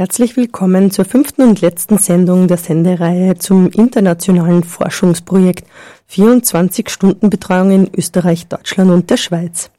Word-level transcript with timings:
Herzlich 0.00 0.34
willkommen 0.34 0.90
zur 0.90 1.04
fünften 1.04 1.42
und 1.42 1.60
letzten 1.60 1.98
Sendung 1.98 2.48
der 2.48 2.56
Sendereihe 2.56 3.36
zum 3.36 3.68
internationalen 3.68 4.64
Forschungsprojekt 4.64 5.68
24 6.06 6.88
Stunden 6.88 7.28
Betreuung 7.28 7.70
in 7.70 7.90
Österreich, 7.94 8.46
Deutschland 8.46 8.90
und 8.90 9.10
der 9.10 9.18
Schweiz. 9.18 9.70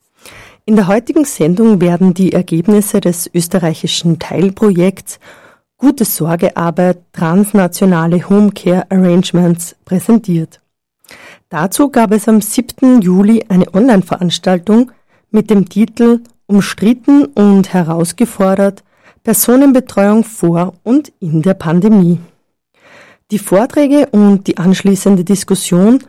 In 0.66 0.76
der 0.76 0.86
heutigen 0.86 1.26
Sendung 1.26 1.82
werden 1.82 2.14
die 2.14 2.34
Ergebnisse 2.34 3.02
des 3.02 3.32
österreichischen 3.34 4.20
Teilprojekts 4.20 5.20
Gute 5.76 6.06
Sorgearbeit 6.06 7.00
transnationale 7.14 8.30
Homecare 8.30 8.86
Arrangements 8.92 9.76
präsentiert. 9.86 10.62
Dazu 11.50 11.90
gab 11.90 12.12
es 12.12 12.28
am 12.28 12.42
7. 12.42 13.02
Juli 13.02 13.44
eine 13.50 13.74
Online-Veranstaltung 13.74 14.92
mit 15.32 15.50
dem 15.50 15.68
Titel 15.68 16.20
Umstritten 16.46 17.26
und 17.26 17.74
herausgefordert 17.74 18.84
Personenbetreuung 19.24 20.24
vor 20.24 20.74
und 20.84 21.12
in 21.20 21.42
der 21.42 21.54
Pandemie. 21.54 22.20
Die 23.30 23.40
Vorträge 23.40 24.08
und 24.12 24.48
die 24.48 24.58
anschließende 24.58 25.24
Diskussion 25.24 26.04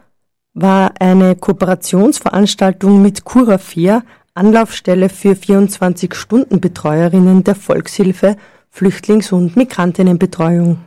war 0.54 0.92
eine 0.98 1.36
Kooperationsveranstaltung 1.36 3.02
mit 3.02 3.24
Curafair, 3.24 4.02
Anlaufstelle 4.34 5.10
für 5.10 5.34
24-Stunden-Betreuerinnen 5.34 7.44
der 7.44 7.54
Volkshilfe, 7.54 8.36
Flüchtlings- 8.70 9.32
und 9.32 9.56
Migrantinnenbetreuung. 9.56 10.78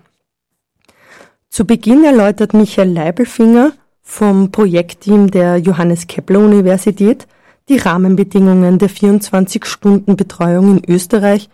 Zu 1.49 1.65
Beginn 1.65 2.03
erläutert 2.03 2.53
Michael 2.53 2.91
Leibelfinger 2.91 3.71
vom 4.01 4.51
Projektteam 4.51 5.29
der 5.29 5.57
Johannes 5.57 6.07
Kepler 6.07 6.39
Universität 6.39 7.27
die 7.69 7.77
Rahmenbedingungen 7.77 8.77
der 8.77 8.89
24-Stunden-Betreuung 8.89 10.77
in 10.77 10.93
Österreich 10.93 11.49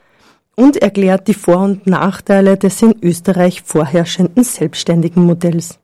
und 0.56 0.78
erklärt 0.78 1.28
die 1.28 1.34
Vor- 1.34 1.64
und 1.64 1.88
Nachteile 1.88 2.58
des 2.58 2.82
in 2.82 2.96
Österreich 3.02 3.62
vorherrschenden 3.64 4.44
selbstständigen 4.44 5.24
Modells. 5.24 5.80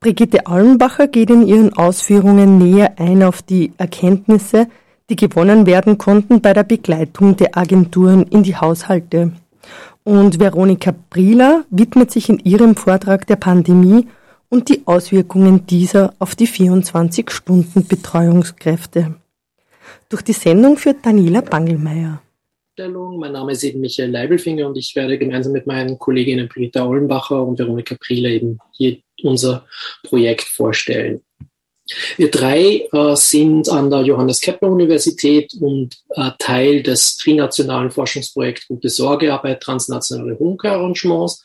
Brigitte 0.00 0.46
Allenbacher 0.46 1.08
geht 1.08 1.30
in 1.30 1.46
ihren 1.46 1.72
Ausführungen 1.72 2.58
näher 2.58 2.92
ein 2.98 3.22
auf 3.22 3.40
die 3.42 3.72
Erkenntnisse, 3.78 4.66
die 5.10 5.16
gewonnen 5.16 5.66
werden 5.66 5.98
konnten 5.98 6.40
bei 6.40 6.52
der 6.52 6.62
Begleitung 6.62 7.34
der 7.36 7.56
Agenturen 7.56 8.22
in 8.24 8.44
die 8.44 8.56
Haushalte. 8.56 9.32
Und 10.04 10.38
Veronika 10.38 10.94
Prieler 11.10 11.64
widmet 11.70 12.12
sich 12.12 12.28
in 12.28 12.38
ihrem 12.38 12.76
Vortrag 12.76 13.26
der 13.26 13.34
Pandemie 13.36 14.06
und 14.48 14.68
die 14.68 14.82
Auswirkungen 14.86 15.66
dieser 15.66 16.14
auf 16.18 16.36
die 16.36 16.46
24-Stunden-Betreuungskräfte. 16.46 19.14
Durch 20.08 20.22
die 20.22 20.32
Sendung 20.32 20.78
führt 20.78 21.04
Daniela 21.04 21.42
Bangelmeier. 21.42 22.22
Mein 22.78 23.32
Name 23.32 23.52
ist 23.52 23.64
eben 23.64 23.80
Michael 23.80 24.12
Leibelfinger 24.12 24.68
und 24.68 24.78
ich 24.78 24.94
werde 24.94 25.18
gemeinsam 25.18 25.52
mit 25.52 25.66
meinen 25.66 25.98
Kolleginnen 25.98 26.48
Britta 26.48 26.86
Ollenbacher 26.86 27.44
und 27.44 27.58
Veronika 27.58 27.96
Priele 27.98 28.30
eben 28.30 28.58
hier 28.72 28.98
unser 29.24 29.66
Projekt 30.04 30.44
vorstellen. 30.44 31.22
Wir 32.16 32.30
drei 32.30 32.86
äh, 32.92 33.16
sind 33.16 33.68
an 33.68 33.90
der 33.90 34.02
Johannes 34.02 34.40
Kepler 34.40 34.70
Universität 34.70 35.52
und 35.60 35.96
äh, 36.10 36.30
Teil 36.38 36.82
des 36.82 37.16
trinationalen 37.16 37.90
Forschungsprojekts 37.90 38.68
Gute 38.68 38.90
Sorgearbeit, 38.90 39.60
transnationale 39.60 40.38
Homecare-Arrangements. 40.38 41.42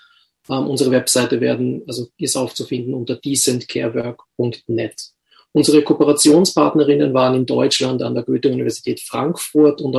Ähm, 0.49 0.67
unsere 0.67 0.91
Webseite 0.91 1.41
werden, 1.41 1.81
also 1.87 2.09
ist 2.17 2.35
aufzufinden 2.35 2.93
unter 2.93 3.15
decentcarework.net. 3.15 5.13
Unsere 5.55 5.83
Kooperationspartnerinnen 5.83 7.13
waren 7.13 7.35
in 7.35 7.45
Deutschland 7.45 8.01
an 8.01 8.15
der 8.15 8.23
Goethe-Universität 8.23 8.99
Frankfurt 9.01 9.81
und 9.81 9.95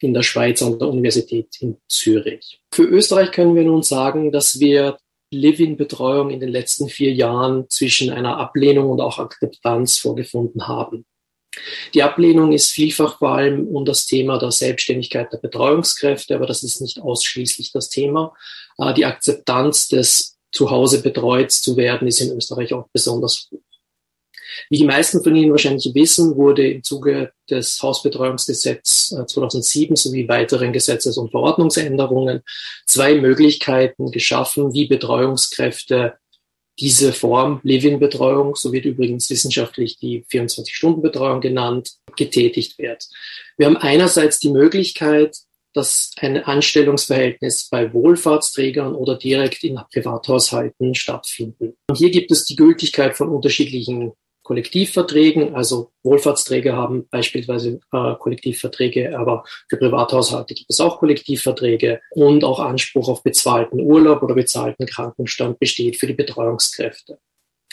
in 0.00 0.14
der 0.14 0.22
Schweiz 0.22 0.62
an 0.62 0.80
der 0.80 0.88
Universität 0.88 1.48
in 1.60 1.76
Zürich. 1.88 2.60
Für 2.72 2.82
Österreich 2.82 3.30
können 3.30 3.54
wir 3.54 3.62
nun 3.62 3.84
sagen, 3.84 4.32
dass 4.32 4.58
wir 4.58 4.98
Living-Betreuung 5.30 6.30
in 6.30 6.40
den 6.40 6.48
letzten 6.48 6.88
vier 6.88 7.12
Jahren 7.12 7.66
zwischen 7.68 8.10
einer 8.10 8.36
Ablehnung 8.38 8.90
und 8.90 9.00
auch 9.00 9.18
Akzeptanz 9.18 9.98
vorgefunden 9.98 10.66
haben. 10.66 11.06
Die 11.94 12.02
Ablehnung 12.02 12.52
ist 12.52 12.72
vielfach 12.72 13.18
vor 13.18 13.30
allem 13.30 13.68
um 13.68 13.84
das 13.84 14.06
Thema 14.06 14.38
der 14.38 14.50
Selbstständigkeit 14.50 15.32
der 15.32 15.38
Betreuungskräfte, 15.38 16.34
aber 16.34 16.46
das 16.46 16.64
ist 16.64 16.80
nicht 16.80 17.00
ausschließlich 17.00 17.70
das 17.72 17.90
Thema. 17.90 18.34
Äh, 18.78 18.92
die 18.94 19.04
Akzeptanz 19.04 19.86
des 19.86 20.36
Zuhause 20.50 21.00
betreut 21.00 21.52
zu 21.52 21.76
werden 21.76 22.08
ist 22.08 22.20
in 22.20 22.36
Österreich 22.36 22.74
auch 22.74 22.88
besonders 22.92 23.48
hoch. 23.52 23.60
Wie 24.70 24.78
die 24.78 24.84
meisten 24.84 25.22
von 25.22 25.34
Ihnen 25.34 25.50
wahrscheinlich 25.50 25.90
wissen, 25.94 26.36
wurde 26.36 26.68
im 26.68 26.82
Zuge 26.82 27.32
des 27.50 27.82
Hausbetreuungsgesetzes 27.82 29.16
2007 29.26 29.96
sowie 29.96 30.28
weiteren 30.28 30.72
Gesetzes- 30.72 31.18
und 31.18 31.30
Verordnungsänderungen 31.30 32.42
zwei 32.86 33.14
Möglichkeiten 33.14 34.10
geschaffen, 34.10 34.72
wie 34.72 34.86
Betreuungskräfte 34.86 36.14
diese 36.80 37.12
Form 37.12 37.60
Living-Betreuung, 37.62 38.56
so 38.56 38.72
wird 38.72 38.84
übrigens 38.84 39.30
wissenschaftlich 39.30 39.98
die 39.98 40.24
24-Stunden-Betreuung 40.24 41.40
genannt, 41.40 41.92
getätigt 42.16 42.78
wird. 42.78 43.06
Wir 43.56 43.66
haben 43.66 43.76
einerseits 43.76 44.40
die 44.40 44.50
Möglichkeit, 44.50 45.36
dass 45.72 46.12
ein 46.18 46.42
Anstellungsverhältnis 46.42 47.68
bei 47.68 47.92
Wohlfahrtsträgern 47.92 48.94
oder 48.94 49.16
direkt 49.16 49.64
in 49.64 49.78
Privathaushalten 49.92 50.94
stattfinden. 50.94 51.76
Und 51.88 51.96
hier 51.96 52.10
gibt 52.10 52.30
es 52.30 52.44
die 52.44 52.56
Gültigkeit 52.56 53.16
von 53.16 53.28
unterschiedlichen 53.28 54.12
Kollektivverträgen. 54.44 55.56
Also 55.56 55.90
Wohlfahrtsträger 56.04 56.76
haben 56.76 57.08
beispielsweise 57.08 57.80
äh, 57.92 58.14
Kollektivverträge, 58.14 59.18
aber 59.18 59.44
für 59.68 59.78
Privathaushalte 59.78 60.54
gibt 60.54 60.70
es 60.70 60.80
auch 60.80 61.00
Kollektivverträge 61.00 62.00
und 62.10 62.44
auch 62.44 62.60
Anspruch 62.60 63.08
auf 63.08 63.24
bezahlten 63.24 63.80
Urlaub 63.80 64.22
oder 64.22 64.34
bezahlten 64.34 64.86
Krankenstand 64.86 65.58
besteht 65.58 65.96
für 65.96 66.06
die 66.06 66.14
Betreuungskräfte. 66.14 67.18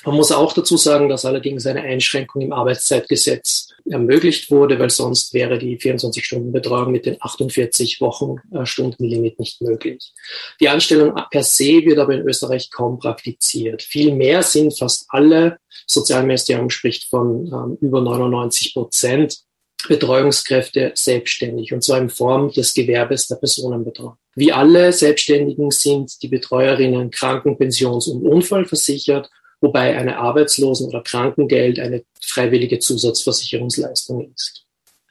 Man 0.04 0.16
muss 0.16 0.32
auch 0.32 0.54
dazu 0.54 0.78
sagen, 0.78 1.10
dass 1.10 1.26
allerdings 1.26 1.66
eine 1.68 1.82
Einschränkung 1.82 2.42
im 2.42 2.54
Arbeitszeitgesetz 2.54 3.70
ermöglicht 3.90 4.50
wurde, 4.50 4.80
weil 4.80 4.90
sonst 4.90 5.34
wäre 5.34 5.60
die 5.60 5.78
24-Stunden-Betreuung 5.78 6.92
mit 6.92 7.06
den 7.06 7.18
48 7.20 8.02
Wochenstundenlimit 8.02 9.40
nicht 9.40 9.62
möglich. 9.62 10.14
Die 10.60 10.70
Anstellung 10.70 11.14
per 11.30 11.44
se 11.44 11.84
wird 11.86 12.00
aber 12.00 12.16
in 12.16 12.28
Österreich 12.28 12.72
kaum 12.72 13.00
praktiziert. 13.00 13.84
Vielmehr 13.84 14.44
sind 14.44 14.78
fast 14.78 15.06
alle, 15.10 15.58
Sozialministerium 15.86 16.70
spricht 16.70 17.10
von 17.10 17.48
ähm, 17.48 17.78
über 17.82 18.02
99 18.02 18.74
Prozent, 18.74 19.40
Betreuungskräfte 19.88 20.92
selbstständig 20.96 21.74
und 21.74 21.84
zwar 21.84 21.98
in 21.98 22.10
Form 22.10 22.52
des 22.52 22.74
Gewerbes 22.74 23.28
der 23.28 23.38
Personenbetreuung. 23.38 24.16
Wie 24.36 24.52
alle 24.52 24.94
Selbstständigen 24.94 25.72
sind 25.72 26.22
die 26.22 26.28
Betreuerinnen 26.28 27.10
krankenpensions- 27.10 28.10
und 28.10 28.26
unfallversichert 28.26 29.30
wobei 29.62 29.96
eine 29.96 30.18
Arbeitslosen- 30.18 30.88
oder 30.88 31.02
Krankengeld 31.02 31.80
eine 31.80 32.04
freiwillige 32.20 32.80
Zusatzversicherungsleistung 32.80 34.32
ist. 34.36 34.66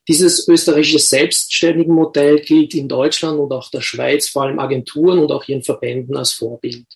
Dieses 0.08 0.48
österreichische 0.48 0.98
selbstständige 0.98 1.92
Modell 1.92 2.40
gilt 2.40 2.74
in 2.74 2.88
Deutschland 2.88 3.38
und 3.38 3.52
auch 3.52 3.70
der 3.70 3.80
Schweiz 3.80 4.28
vor 4.28 4.42
allem 4.42 4.58
Agenturen 4.58 5.20
und 5.20 5.30
auch 5.30 5.46
ihren 5.46 5.62
Verbänden 5.62 6.16
als 6.16 6.32
Vorbild. 6.32 6.86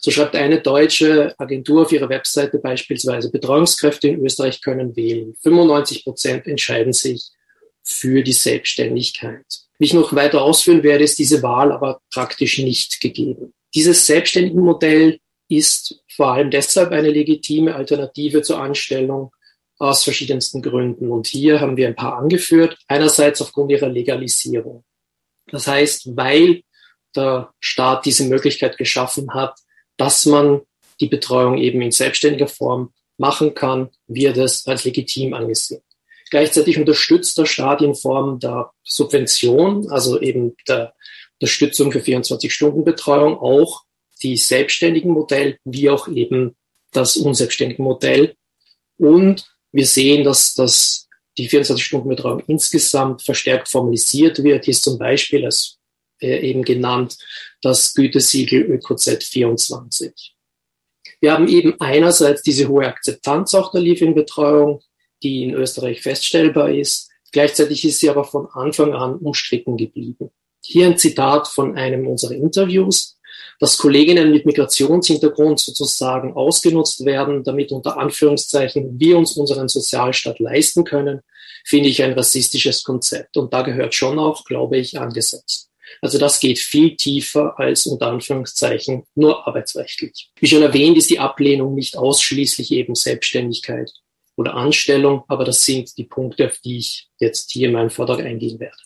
So 0.00 0.10
schreibt 0.10 0.34
eine 0.36 0.60
deutsche 0.60 1.34
Agentur 1.38 1.82
auf 1.82 1.92
ihrer 1.92 2.08
Webseite 2.08 2.58
beispielsweise, 2.58 3.30
Betreuungskräfte 3.30 4.08
in 4.08 4.24
Österreich 4.24 4.62
können 4.62 4.96
wählen. 4.96 5.34
95 5.42 6.04
Prozent 6.04 6.46
entscheiden 6.46 6.92
sich 6.92 7.30
für 7.82 8.22
die 8.22 8.32
Selbstständigkeit. 8.32 9.44
Wie 9.78 9.86
ich 9.86 9.94
noch 9.94 10.14
weiter 10.14 10.42
ausführen 10.42 10.82
werde, 10.82 11.04
ist 11.04 11.18
diese 11.18 11.42
Wahl 11.42 11.72
aber 11.72 12.00
praktisch 12.10 12.58
nicht 12.58 13.00
gegeben. 13.00 13.52
Dieses 13.74 14.06
selbstständige 14.06 14.60
Modell 14.60 15.18
ist 15.48 16.01
vor 16.16 16.32
allem 16.32 16.50
deshalb 16.50 16.92
eine 16.92 17.10
legitime 17.10 17.74
Alternative 17.74 18.42
zur 18.42 18.60
Anstellung 18.60 19.32
aus 19.78 20.04
verschiedensten 20.04 20.62
Gründen. 20.62 21.10
Und 21.10 21.26
hier 21.26 21.60
haben 21.60 21.76
wir 21.76 21.88
ein 21.88 21.96
paar 21.96 22.16
angeführt. 22.16 22.78
Einerseits 22.86 23.42
aufgrund 23.42 23.70
ihrer 23.70 23.88
Legalisierung. 23.88 24.84
Das 25.48 25.66
heißt, 25.66 26.16
weil 26.16 26.62
der 27.16 27.52
Staat 27.60 28.06
diese 28.06 28.24
Möglichkeit 28.24 28.78
geschaffen 28.78 29.34
hat, 29.34 29.58
dass 29.96 30.24
man 30.26 30.62
die 31.00 31.08
Betreuung 31.08 31.58
eben 31.58 31.82
in 31.82 31.90
selbstständiger 31.90 32.46
Form 32.46 32.92
machen 33.18 33.54
kann, 33.54 33.90
wird 34.06 34.36
es 34.36 34.66
als 34.66 34.84
legitim 34.84 35.34
angesehen. 35.34 35.82
Gleichzeitig 36.30 36.78
unterstützt 36.78 37.36
der 37.36 37.44
Staat 37.44 37.82
in 37.82 37.94
Form 37.94 38.38
der 38.38 38.70
Subvention, 38.82 39.90
also 39.90 40.20
eben 40.20 40.56
der 40.66 40.94
Unterstützung 41.38 41.92
für 41.92 41.98
24-Stunden-Betreuung 41.98 43.36
auch 43.38 43.82
die 44.22 44.36
selbstständigen 44.36 45.10
Modell 45.10 45.58
wie 45.64 45.90
auch 45.90 46.08
eben 46.08 46.56
das 46.92 47.16
unselbstständige 47.16 47.82
Modell. 47.82 48.34
Und 48.98 49.46
wir 49.72 49.86
sehen, 49.86 50.24
dass, 50.24 50.54
dass 50.54 51.08
die 51.38 51.48
24-Stunden-Betreuung 51.48 52.42
insgesamt 52.46 53.22
verstärkt 53.22 53.68
formalisiert 53.68 54.42
wird. 54.42 54.64
Hier 54.64 54.72
ist 54.72 54.84
zum 54.84 54.98
Beispiel 54.98 55.44
als 55.44 55.78
äh, 56.20 56.38
eben 56.48 56.62
genannt 56.62 57.16
das 57.62 57.94
Gütesiegel 57.94 58.62
ÖkoZ 58.62 59.24
24. 59.24 60.34
Wir 61.20 61.32
haben 61.32 61.48
eben 61.48 61.80
einerseits 61.80 62.42
diese 62.42 62.68
hohe 62.68 62.86
Akzeptanz 62.86 63.54
auch 63.54 63.70
der 63.70 63.80
Living-Betreuung, 63.80 64.82
die 65.22 65.44
in 65.44 65.54
Österreich 65.54 66.02
feststellbar 66.02 66.70
ist. 66.70 67.10
Gleichzeitig 67.32 67.84
ist 67.84 68.00
sie 68.00 68.10
aber 68.10 68.24
von 68.24 68.48
Anfang 68.50 68.92
an 68.92 69.16
umstritten 69.16 69.76
geblieben. 69.76 70.30
Hier 70.60 70.86
ein 70.86 70.98
Zitat 70.98 71.48
von 71.48 71.76
einem 71.76 72.06
unserer 72.06 72.34
Interviews, 72.34 73.18
dass 73.62 73.78
Kolleginnen 73.78 74.32
mit 74.32 74.44
Migrationshintergrund 74.44 75.60
sozusagen 75.60 76.32
ausgenutzt 76.32 77.04
werden, 77.04 77.44
damit 77.44 77.70
unter 77.70 77.96
Anführungszeichen 77.96 78.98
wir 78.98 79.16
uns 79.16 79.36
unseren 79.36 79.68
Sozialstaat 79.68 80.40
leisten 80.40 80.82
können, 80.82 81.20
finde 81.64 81.88
ich 81.88 82.02
ein 82.02 82.12
rassistisches 82.14 82.82
Konzept. 82.82 83.36
Und 83.36 83.52
da 83.52 83.62
gehört 83.62 83.94
schon 83.94 84.18
auch, 84.18 84.44
glaube 84.46 84.78
ich, 84.78 84.98
angesetzt. 84.98 85.68
Also 86.00 86.18
das 86.18 86.40
geht 86.40 86.58
viel 86.58 86.96
tiefer 86.96 87.54
als 87.56 87.86
unter 87.86 88.08
Anführungszeichen 88.08 89.04
nur 89.14 89.46
arbeitsrechtlich. 89.46 90.32
Wie 90.40 90.48
schon 90.48 90.62
erwähnt, 90.62 90.96
ist 90.96 91.10
die 91.10 91.20
Ablehnung 91.20 91.76
nicht 91.76 91.96
ausschließlich 91.96 92.72
eben 92.72 92.96
Selbstständigkeit 92.96 93.92
oder 94.34 94.54
Anstellung, 94.54 95.22
aber 95.28 95.44
das 95.44 95.64
sind 95.64 95.96
die 95.96 96.04
Punkte, 96.06 96.46
auf 96.46 96.58
die 96.64 96.78
ich 96.78 97.06
jetzt 97.20 97.52
hier 97.52 97.68
in 97.68 97.74
meinem 97.74 97.90
Vortrag 97.90 98.24
eingehen 98.24 98.58
werde. 98.58 98.76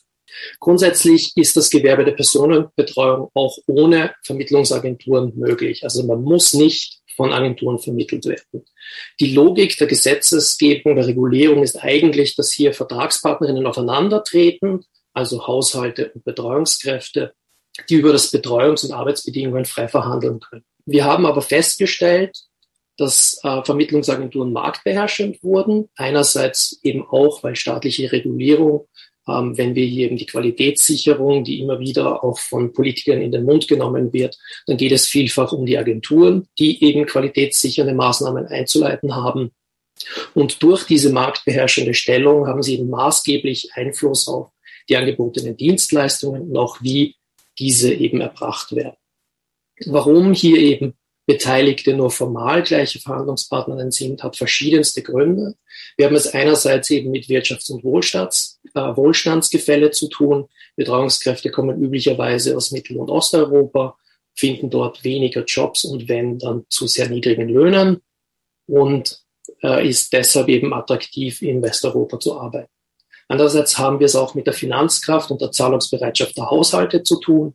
Grundsätzlich 0.61 1.33
ist 1.37 1.57
das 1.57 1.71
Gewerbe 1.71 2.05
der 2.05 2.13
Personenbetreuung 2.13 3.31
auch 3.35 3.59
ohne 3.67 4.15
Vermittlungsagenturen 4.25 5.33
möglich. 5.37 5.85
Also 5.85 6.05
man 6.05 6.23
muss 6.23 6.55
nicht 6.55 7.01
von 7.17 7.33
Agenturen 7.33 7.79
vermittelt 7.79 8.27
werden. 8.27 8.65
Die 9.21 9.33
Logik 9.33 9.77
der 9.79 9.87
Gesetzesgebung, 9.87 10.97
der 10.97 11.07
Regulierung 11.07 11.63
ist 11.63 11.83
eigentlich, 11.83 12.37
dass 12.37 12.53
hier 12.53 12.75
Vertragspartnerinnen 12.75 13.67
aufeinandertreten, 13.67 14.85
also 15.15 15.47
Haushalte 15.47 16.13
und 16.13 16.25
Betreuungskräfte, 16.25 17.33
die 17.89 17.95
über 17.95 18.13
das 18.13 18.33
Betreuungs- 18.33 18.85
und 18.85 18.93
Arbeitsbedingungen 18.93 19.65
frei 19.65 19.89
verhandeln 19.89 20.41
können. 20.41 20.65
Wir 20.85 21.05
haben 21.05 21.27
aber 21.27 21.43
festgestellt, 21.43 22.37
dass 22.97 23.39
äh, 23.43 23.63
Vermittlungsagenturen 23.63 24.53
marktbeherrschend 24.53 25.43
wurden. 25.43 25.89
Einerseits 25.97 26.79
eben 26.83 27.07
auch, 27.07 27.43
weil 27.43 27.57
staatliche 27.57 28.11
Regulierung 28.13 28.89
ähm, 29.29 29.57
wenn 29.57 29.75
wir 29.75 29.85
hier 29.85 30.07
eben 30.07 30.17
die 30.17 30.27
Qualitätssicherung, 30.27 31.45
die 31.45 31.61
immer 31.61 31.79
wieder 31.81 32.23
auch 32.23 32.39
von 32.39 32.73
Politikern 32.73 33.21
in 33.21 33.33
den 33.33 33.45
Mund 33.45 33.69
genommen 33.69 34.13
wird, 34.13 34.39
dann 34.67 34.77
geht 34.77 34.93
es 34.93 35.07
vielfach 35.07 35.53
um 35.53 35.67
die 35.67 35.79
Agenturen, 35.79 36.49
die 36.59 36.83
eben 36.85 37.07
qualitätssichernde 37.07 37.95
Maßnahmen 37.95 38.47
einzuleiten 38.47 39.15
haben. 39.15 39.53
Und 40.35 40.63
durch 40.63 40.85
diese 40.85 41.11
marktbeherrschende 41.11 41.95
Stellung 41.95 42.47
haben 42.47 42.63
sie 42.63 42.75
eben 42.75 42.91
maßgeblich 42.91 43.71
Einfluss 43.75 44.29
auf 44.29 44.51
die 44.89 44.97
angebotenen 44.97 45.57
Dienstleistungen 45.57 46.43
und 46.43 46.57
auch 46.57 46.83
wie 46.83 47.17
diese 47.59 47.93
eben 47.93 48.21
erbracht 48.21 48.75
werden. 48.77 48.97
Warum 49.87 50.33
hier 50.33 50.59
eben 50.59 50.95
Beteiligte 51.27 51.93
nur 51.95 52.11
formal 52.11 52.63
gleiche 52.63 53.01
Verhandlungspartnerinnen 53.01 53.91
sind, 53.91 54.23
hat 54.23 54.37
verschiedenste 54.37 55.03
Gründe. 55.03 55.57
Wir 55.97 56.07
haben 56.07 56.15
es 56.15 56.29
einerseits 56.29 56.89
eben 56.91 57.11
mit 57.11 57.27
Wirtschafts- 57.27 57.71
und 57.73 57.83
Wohlstands, 57.83 58.46
äh, 58.75 58.97
Wohlstandsgefälle 58.97 59.91
zu 59.91 60.09
tun. 60.09 60.49
Betreuungskräfte 60.77 61.51
kommen 61.51 61.83
üblicherweise 61.83 62.57
aus 62.57 62.71
Mittel- 62.71 62.99
und 62.99 63.11
Osteuropa, 63.11 63.97
finden 64.35 64.71
dort 64.71 65.05
weniger 65.05 65.45
Jobs 65.45 65.85
und 65.85 66.09
wenn 66.09 66.39
dann 66.39 66.65
zu 66.69 66.87
sehr 66.87 67.09
niedrigen 67.09 67.49
Löhnen 67.49 68.03
und 68.67 69.21
äh, 69.63 69.89
ist 69.89 70.13
deshalb 70.13 70.49
eben 70.49 70.75
attraktiv 70.75 71.43
in 71.43 71.63
Westeuropa 71.63 72.19
zu 72.21 72.39
arbeiten. 72.39 72.71
Andererseits 73.29 73.79
haben 73.79 73.99
wir 73.99 74.07
es 74.07 74.17
auch 74.17 74.35
mit 74.35 74.47
der 74.47 74.55
Finanzkraft 74.55 75.31
und 75.31 75.41
der 75.41 75.51
Zahlungsbereitschaft 75.51 76.37
der 76.37 76.51
Haushalte 76.51 77.03
zu 77.03 77.19
tun. 77.19 77.55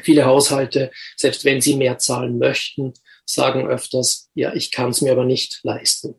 Viele 0.00 0.24
Haushalte, 0.24 0.90
selbst 1.16 1.44
wenn 1.44 1.60
sie 1.60 1.76
mehr 1.76 1.98
zahlen 1.98 2.38
möchten, 2.38 2.94
sagen 3.26 3.66
öfters, 3.66 4.30
ja, 4.34 4.54
ich 4.54 4.70
kann 4.70 4.90
es 4.90 5.02
mir 5.02 5.12
aber 5.12 5.24
nicht 5.24 5.60
leisten. 5.62 6.18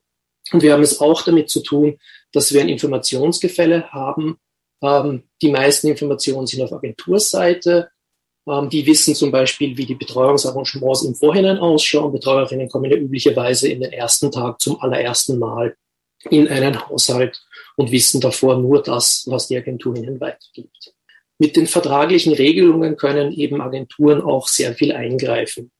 Und 0.52 0.62
wir 0.62 0.74
haben 0.74 0.84
es 0.84 1.00
auch 1.00 1.24
damit 1.24 1.50
zu 1.50 1.62
tun, 1.62 1.98
dass 2.34 2.54
wir 2.54 2.62
ein 2.62 2.70
Informationsgefälle 2.70 3.92
haben. 3.92 4.38
Ähm, 4.82 5.24
die 5.42 5.52
meisten 5.52 5.88
Informationen 5.88 6.48
sind 6.48 6.62
auf 6.62 6.74
Agenturseite. 6.74 7.90
Ähm, 8.48 8.70
die 8.70 8.86
wissen 8.86 9.16
zum 9.16 9.32
Beispiel, 9.32 9.78
wie 9.78 9.86
die 9.86 9.96
Betreuungsarrangements 9.96 11.04
im 11.04 11.16
Vorhinein 11.16 11.58
ausschauen. 11.58 12.12
Betreuerinnen 12.12 12.70
kommen 12.70 12.90
ja 12.90 12.98
üblicherweise 12.98 13.70
in 13.70 13.82
den 13.82 13.94
ersten 13.94 14.32
Tag 14.32 14.60
zum 14.62 14.80
allerersten 14.82 15.38
Mal 15.40 15.76
in 16.30 16.48
einen 16.48 16.88
Haushalt 16.88 17.42
und 17.78 17.92
wissen 17.92 18.22
davor 18.22 18.58
nur 18.58 18.82
das, 18.82 19.26
was 19.28 19.48
die 19.48 19.58
Agentur 19.58 19.96
ihnen 19.96 20.20
weitergibt. 20.20 20.94
Mit 21.40 21.56
den 21.56 21.66
vertraglichen 21.66 22.34
Regelungen 22.34 22.98
können 22.98 23.32
eben 23.32 23.62
Agenturen 23.62 24.22
auch 24.22 24.48
sehr 24.48 24.76
viel 24.76 24.92
eingreifen. 24.92 25.72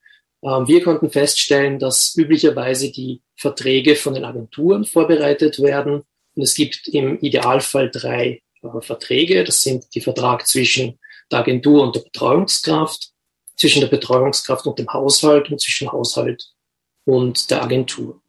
Ähm, 0.42 0.66
wir 0.66 0.82
konnten 0.82 1.10
feststellen, 1.10 1.78
dass 1.78 2.16
üblicherweise 2.16 2.90
die 2.90 3.22
Verträge 3.36 3.96
von 3.96 4.14
den 4.14 4.24
Agenturen 4.24 4.84
vorbereitet 4.84 5.60
werden. 5.62 6.02
Und 6.34 6.42
es 6.42 6.54
gibt 6.54 6.88
im 6.88 7.18
Idealfall 7.20 7.90
drei 7.90 8.42
äh, 8.62 8.80
Verträge. 8.80 9.44
Das 9.44 9.62
sind 9.62 9.94
die 9.94 10.00
Vertrag 10.00 10.46
zwischen 10.46 10.98
der 11.30 11.40
Agentur 11.40 11.82
und 11.82 11.96
der 11.96 12.00
Betreuungskraft, 12.00 13.10
zwischen 13.56 13.80
der 13.80 13.88
Betreuungskraft 13.88 14.66
und 14.66 14.78
dem 14.78 14.92
Haushalt 14.92 15.50
und 15.50 15.60
zwischen 15.60 15.90
Haushalt 15.90 16.52
und 17.04 17.50
der 17.50 17.62
Agentur. 17.62 18.22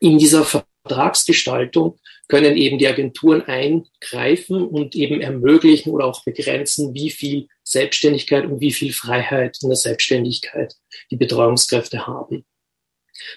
In 0.00 0.18
dieser 0.18 0.44
Vertragsgestaltung 0.44 1.98
können 2.28 2.56
eben 2.56 2.78
die 2.78 2.86
Agenturen 2.86 3.42
eingreifen 3.42 4.66
und 4.66 4.94
eben 4.94 5.20
ermöglichen 5.20 5.90
oder 5.90 6.06
auch 6.06 6.24
begrenzen, 6.24 6.94
wie 6.94 7.10
viel 7.10 7.48
Selbstständigkeit 7.64 8.44
und 8.44 8.60
wie 8.60 8.72
viel 8.72 8.92
Freiheit 8.92 9.58
in 9.62 9.68
der 9.68 9.76
Selbstständigkeit 9.76 10.74
die 11.10 11.16
Betreuungskräfte 11.16 12.06
haben. 12.06 12.44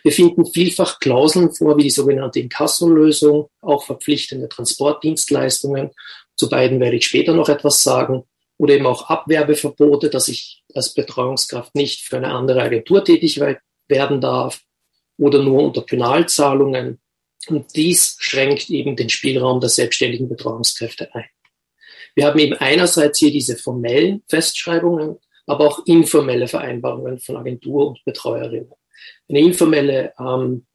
Wir 0.03 0.11
finden 0.11 0.45
vielfach 0.45 0.99
Klauseln 0.99 1.53
vor, 1.53 1.77
wie 1.77 1.83
die 1.83 1.89
sogenannte 1.89 2.39
Inkasso-Lösung, 2.39 3.49
auch 3.61 3.85
verpflichtende 3.85 4.49
Transportdienstleistungen. 4.49 5.91
Zu 6.35 6.49
beiden 6.49 6.79
werde 6.79 6.97
ich 6.97 7.05
später 7.05 7.33
noch 7.33 7.49
etwas 7.49 7.83
sagen. 7.83 8.23
Oder 8.57 8.75
eben 8.75 8.85
auch 8.85 9.09
Abwerbeverbote, 9.09 10.09
dass 10.09 10.27
ich 10.27 10.63
als 10.75 10.93
Betreuungskraft 10.93 11.73
nicht 11.75 12.01
für 12.01 12.17
eine 12.17 12.31
andere 12.31 12.61
Agentur 12.61 13.03
tätig 13.03 13.39
werden 13.87 14.21
darf 14.21 14.61
oder 15.17 15.41
nur 15.41 15.63
unter 15.63 15.81
Penalzahlungen. 15.81 16.99
Und 17.47 17.75
dies 17.75 18.17
schränkt 18.19 18.69
eben 18.69 18.95
den 18.95 19.09
Spielraum 19.09 19.59
der 19.59 19.69
selbstständigen 19.69 20.29
Betreuungskräfte 20.29 21.13
ein. 21.15 21.25
Wir 22.13 22.25
haben 22.25 22.39
eben 22.39 22.53
einerseits 22.53 23.19
hier 23.19 23.31
diese 23.31 23.55
formellen 23.55 24.21
Festschreibungen, 24.27 25.17
aber 25.47 25.67
auch 25.67 25.85
informelle 25.85 26.47
Vereinbarungen 26.47 27.19
von 27.19 27.37
Agentur 27.37 27.87
und 27.87 28.05
Betreuerinnen. 28.05 28.71
Eine 29.31 29.39
informelle 29.39 30.13
ähm, 30.19 30.65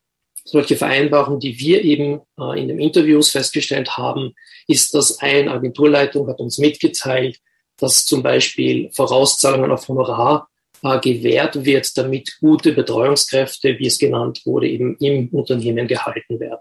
solche 0.44 0.76
Vereinbarung, 0.76 1.40
die 1.40 1.58
wir 1.58 1.84
eben 1.84 2.20
äh, 2.40 2.60
in 2.60 2.68
den 2.68 2.78
Interviews 2.78 3.30
festgestellt 3.30 3.96
haben, 3.96 4.34
ist, 4.66 4.94
dass 4.94 5.20
eine 5.20 5.50
Agenturleitung 5.50 6.28
hat 6.28 6.40
uns 6.40 6.58
mitgeteilt, 6.58 7.38
dass 7.78 8.06
zum 8.06 8.22
Beispiel 8.22 8.90
Vorauszahlungen 8.92 9.70
auf 9.70 9.86
Honorar 9.88 10.48
äh, 10.82 10.98
gewährt 11.00 11.64
wird, 11.64 11.96
damit 11.98 12.38
gute 12.40 12.72
Betreuungskräfte, 12.72 13.78
wie 13.78 13.86
es 13.86 13.98
genannt 13.98 14.42
wurde, 14.44 14.68
eben 14.68 14.96
im 14.98 15.28
Unternehmen 15.28 15.86
gehalten 15.86 16.40
werden. 16.40 16.60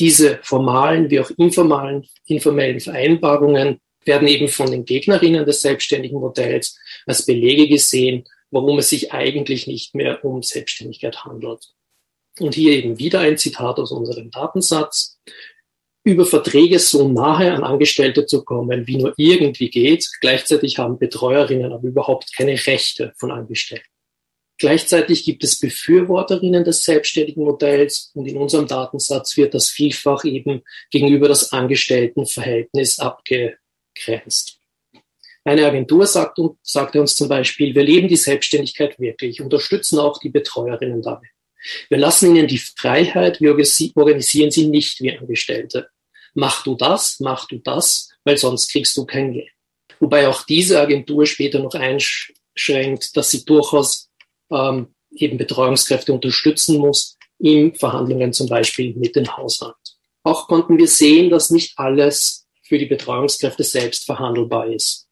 Diese 0.00 0.40
formalen 0.42 1.10
wie 1.10 1.20
auch 1.20 1.30
informalen, 1.36 2.04
informellen 2.26 2.80
Vereinbarungen 2.80 3.80
werden 4.04 4.26
eben 4.26 4.48
von 4.48 4.70
den 4.70 4.84
Gegnerinnen 4.84 5.44
des 5.44 5.60
selbstständigen 5.60 6.18
Modells 6.18 6.78
als 7.06 7.24
Belege 7.24 7.68
gesehen, 7.68 8.24
warum 8.52 8.78
es 8.78 8.90
sich 8.90 9.12
eigentlich 9.12 9.66
nicht 9.66 9.94
mehr 9.94 10.24
um 10.24 10.42
Selbstständigkeit 10.42 11.24
handelt. 11.24 11.72
Und 12.38 12.54
hier 12.54 12.72
eben 12.72 12.98
wieder 12.98 13.20
ein 13.20 13.36
Zitat 13.36 13.78
aus 13.78 13.90
unserem 13.90 14.30
Datensatz. 14.30 15.18
Über 16.04 16.26
Verträge 16.26 16.78
so 16.78 17.08
nahe 17.08 17.52
an 17.52 17.64
Angestellte 17.64 18.26
zu 18.26 18.44
kommen, 18.44 18.86
wie 18.86 18.96
nur 18.96 19.14
irgendwie 19.16 19.70
geht. 19.70 20.08
Gleichzeitig 20.20 20.78
haben 20.78 20.98
Betreuerinnen 20.98 21.72
aber 21.72 21.88
überhaupt 21.88 22.34
keine 22.36 22.54
Rechte 22.66 23.12
von 23.18 23.30
Angestellten. 23.30 23.86
Gleichzeitig 24.58 25.24
gibt 25.24 25.42
es 25.44 25.58
Befürworterinnen 25.58 26.62
des 26.62 26.84
selbstständigen 26.84 27.44
Modells 27.44 28.12
und 28.14 28.26
in 28.26 28.36
unserem 28.36 28.66
Datensatz 28.66 29.36
wird 29.36 29.54
das 29.54 29.70
vielfach 29.70 30.24
eben 30.24 30.62
gegenüber 30.90 31.28
das 31.28 31.52
Angestelltenverhältnis 31.52 32.98
abgegrenzt. 32.98 34.61
Eine 35.44 35.66
Agentur 35.66 36.06
sagt, 36.06 36.38
sagte 36.62 37.00
uns 37.00 37.16
zum 37.16 37.28
Beispiel, 37.28 37.74
wir 37.74 37.82
leben 37.82 38.06
die 38.06 38.16
Selbstständigkeit 38.16 38.98
wirklich, 39.00 39.40
unterstützen 39.40 39.98
auch 39.98 40.18
die 40.18 40.28
Betreuerinnen 40.28 41.02
dabei. 41.02 41.26
Wir 41.88 41.98
lassen 41.98 42.34
ihnen 42.34 42.46
die 42.46 42.58
Freiheit, 42.58 43.40
wir 43.40 43.56
organisieren 43.94 44.50
sie 44.50 44.68
nicht 44.68 45.00
wie 45.00 45.16
Angestellte. 45.16 45.88
Mach 46.34 46.62
du 46.62 46.76
das, 46.76 47.18
mach 47.20 47.46
du 47.46 47.58
das, 47.58 48.10
weil 48.24 48.38
sonst 48.38 48.70
kriegst 48.70 48.96
du 48.96 49.04
kein 49.04 49.32
Geld. 49.32 49.50
Wobei 50.00 50.28
auch 50.28 50.44
diese 50.44 50.80
Agentur 50.80 51.26
später 51.26 51.58
noch 51.58 51.74
einschränkt, 51.74 53.16
dass 53.16 53.30
sie 53.30 53.44
durchaus 53.44 54.10
ähm, 54.50 54.94
eben 55.12 55.38
Betreuungskräfte 55.38 56.12
unterstützen 56.12 56.78
muss 56.78 57.16
in 57.38 57.74
Verhandlungen 57.74 58.32
zum 58.32 58.48
Beispiel 58.48 58.94
mit 58.94 59.16
dem 59.16 59.36
Haushalt. 59.36 59.74
Auch 60.22 60.46
konnten 60.46 60.78
wir 60.78 60.88
sehen, 60.88 61.30
dass 61.30 61.50
nicht 61.50 61.76
alles 61.76 62.46
für 62.62 62.78
die 62.78 62.86
Betreuungskräfte 62.86 63.64
selbst 63.64 64.04
verhandelbar 64.04 64.68
ist 64.68 65.08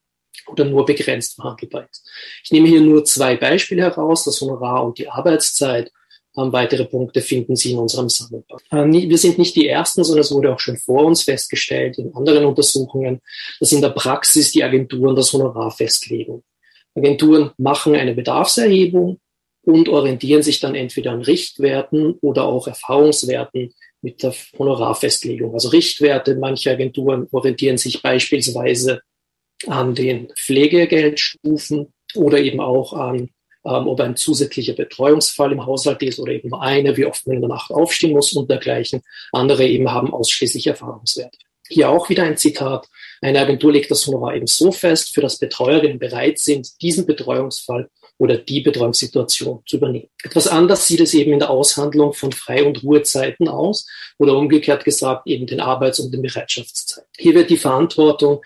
oder 0.50 0.64
nur 0.64 0.84
begrenzt 0.84 1.34
verhandelbar 1.34 1.86
ist. 1.90 2.08
Ich 2.44 2.50
nehme 2.50 2.68
hier 2.68 2.80
nur 2.80 3.04
zwei 3.04 3.36
Beispiele 3.36 3.82
heraus, 3.82 4.24
das 4.24 4.40
Honorar 4.40 4.84
und 4.84 4.98
die 4.98 5.08
Arbeitszeit. 5.08 5.92
Ähm, 6.36 6.52
weitere 6.52 6.84
Punkte 6.84 7.20
finden 7.22 7.56
Sie 7.56 7.72
in 7.72 7.78
unserem 7.78 8.08
Sammelband. 8.08 8.62
Äh, 8.70 9.08
wir 9.08 9.18
sind 9.18 9.38
nicht 9.38 9.56
die 9.56 9.68
Ersten, 9.68 10.04
sondern 10.04 10.22
es 10.22 10.32
wurde 10.32 10.52
auch 10.52 10.60
schon 10.60 10.76
vor 10.76 11.04
uns 11.04 11.24
festgestellt 11.24 11.98
in 11.98 12.14
anderen 12.14 12.44
Untersuchungen, 12.44 13.20
dass 13.58 13.72
in 13.72 13.80
der 13.80 13.90
Praxis 13.90 14.52
die 14.52 14.62
Agenturen 14.62 15.16
das 15.16 15.32
Honorar 15.32 15.70
festlegen. 15.72 16.44
Agenturen 16.94 17.50
machen 17.58 17.94
eine 17.96 18.14
Bedarfserhebung 18.14 19.18
und 19.62 19.88
orientieren 19.88 20.42
sich 20.42 20.60
dann 20.60 20.74
entweder 20.74 21.12
an 21.12 21.22
Richtwerten 21.22 22.14
oder 22.20 22.44
auch 22.44 22.66
Erfahrungswerten 22.66 23.72
mit 24.02 24.22
der 24.22 24.34
Honorarfestlegung. 24.58 25.52
Also 25.52 25.68
Richtwerte, 25.68 26.36
manche 26.36 26.70
Agenturen 26.70 27.28
orientieren 27.30 27.76
sich 27.76 28.02
beispielsweise 28.02 29.02
an 29.66 29.94
den 29.94 30.28
Pflegegeldstufen 30.36 31.92
oder 32.14 32.38
eben 32.38 32.60
auch 32.60 32.92
an, 32.92 33.30
ähm, 33.64 33.86
ob 33.88 34.00
ein 34.00 34.16
zusätzlicher 34.16 34.72
Betreuungsfall 34.72 35.52
im 35.52 35.66
Haushalt 35.66 36.02
ist 36.02 36.18
oder 36.18 36.32
eben 36.32 36.48
nur 36.48 36.62
eine, 36.62 36.96
wie 36.96 37.04
oft 37.04 37.26
man 37.26 37.36
in 37.36 37.42
der 37.42 37.50
Nacht 37.50 37.70
aufstehen 37.70 38.12
muss 38.12 38.32
und 38.32 38.50
dergleichen. 38.50 39.02
Andere 39.32 39.66
eben 39.66 39.90
haben 39.90 40.12
ausschließlich 40.12 40.66
Erfahrungswerte. 40.66 41.38
Hier 41.68 41.88
auch 41.88 42.08
wieder 42.08 42.24
ein 42.24 42.36
Zitat. 42.36 42.88
Eine 43.20 43.40
Agentur 43.40 43.72
legt 43.72 43.90
das 43.90 44.06
Honorar 44.06 44.34
eben 44.34 44.46
so 44.46 44.72
fest, 44.72 45.14
für 45.14 45.20
das 45.20 45.38
Betreuerinnen 45.38 45.98
bereit 45.98 46.38
sind, 46.38 46.68
diesen 46.82 47.06
Betreuungsfall 47.06 47.88
oder 48.18 48.36
die 48.36 48.60
Betreuungssituation 48.60 49.62
zu 49.66 49.76
übernehmen. 49.76 50.08
Etwas 50.22 50.46
anders 50.48 50.86
sieht 50.86 51.00
es 51.00 51.14
eben 51.14 51.32
in 51.32 51.38
der 51.38 51.50
Aushandlung 51.50 52.12
von 52.12 52.32
Frei- 52.32 52.64
und 52.64 52.82
Ruhezeiten 52.82 53.48
aus 53.48 53.86
oder 54.18 54.36
umgekehrt 54.36 54.84
gesagt 54.84 55.26
eben 55.26 55.46
den 55.46 55.60
Arbeits- 55.60 56.00
und 56.00 56.12
den 56.12 56.22
Bereitschaftszeiten. 56.22 57.08
Hier 57.16 57.34
wird 57.34 57.50
die 57.50 57.56
Verantwortung 57.56 58.42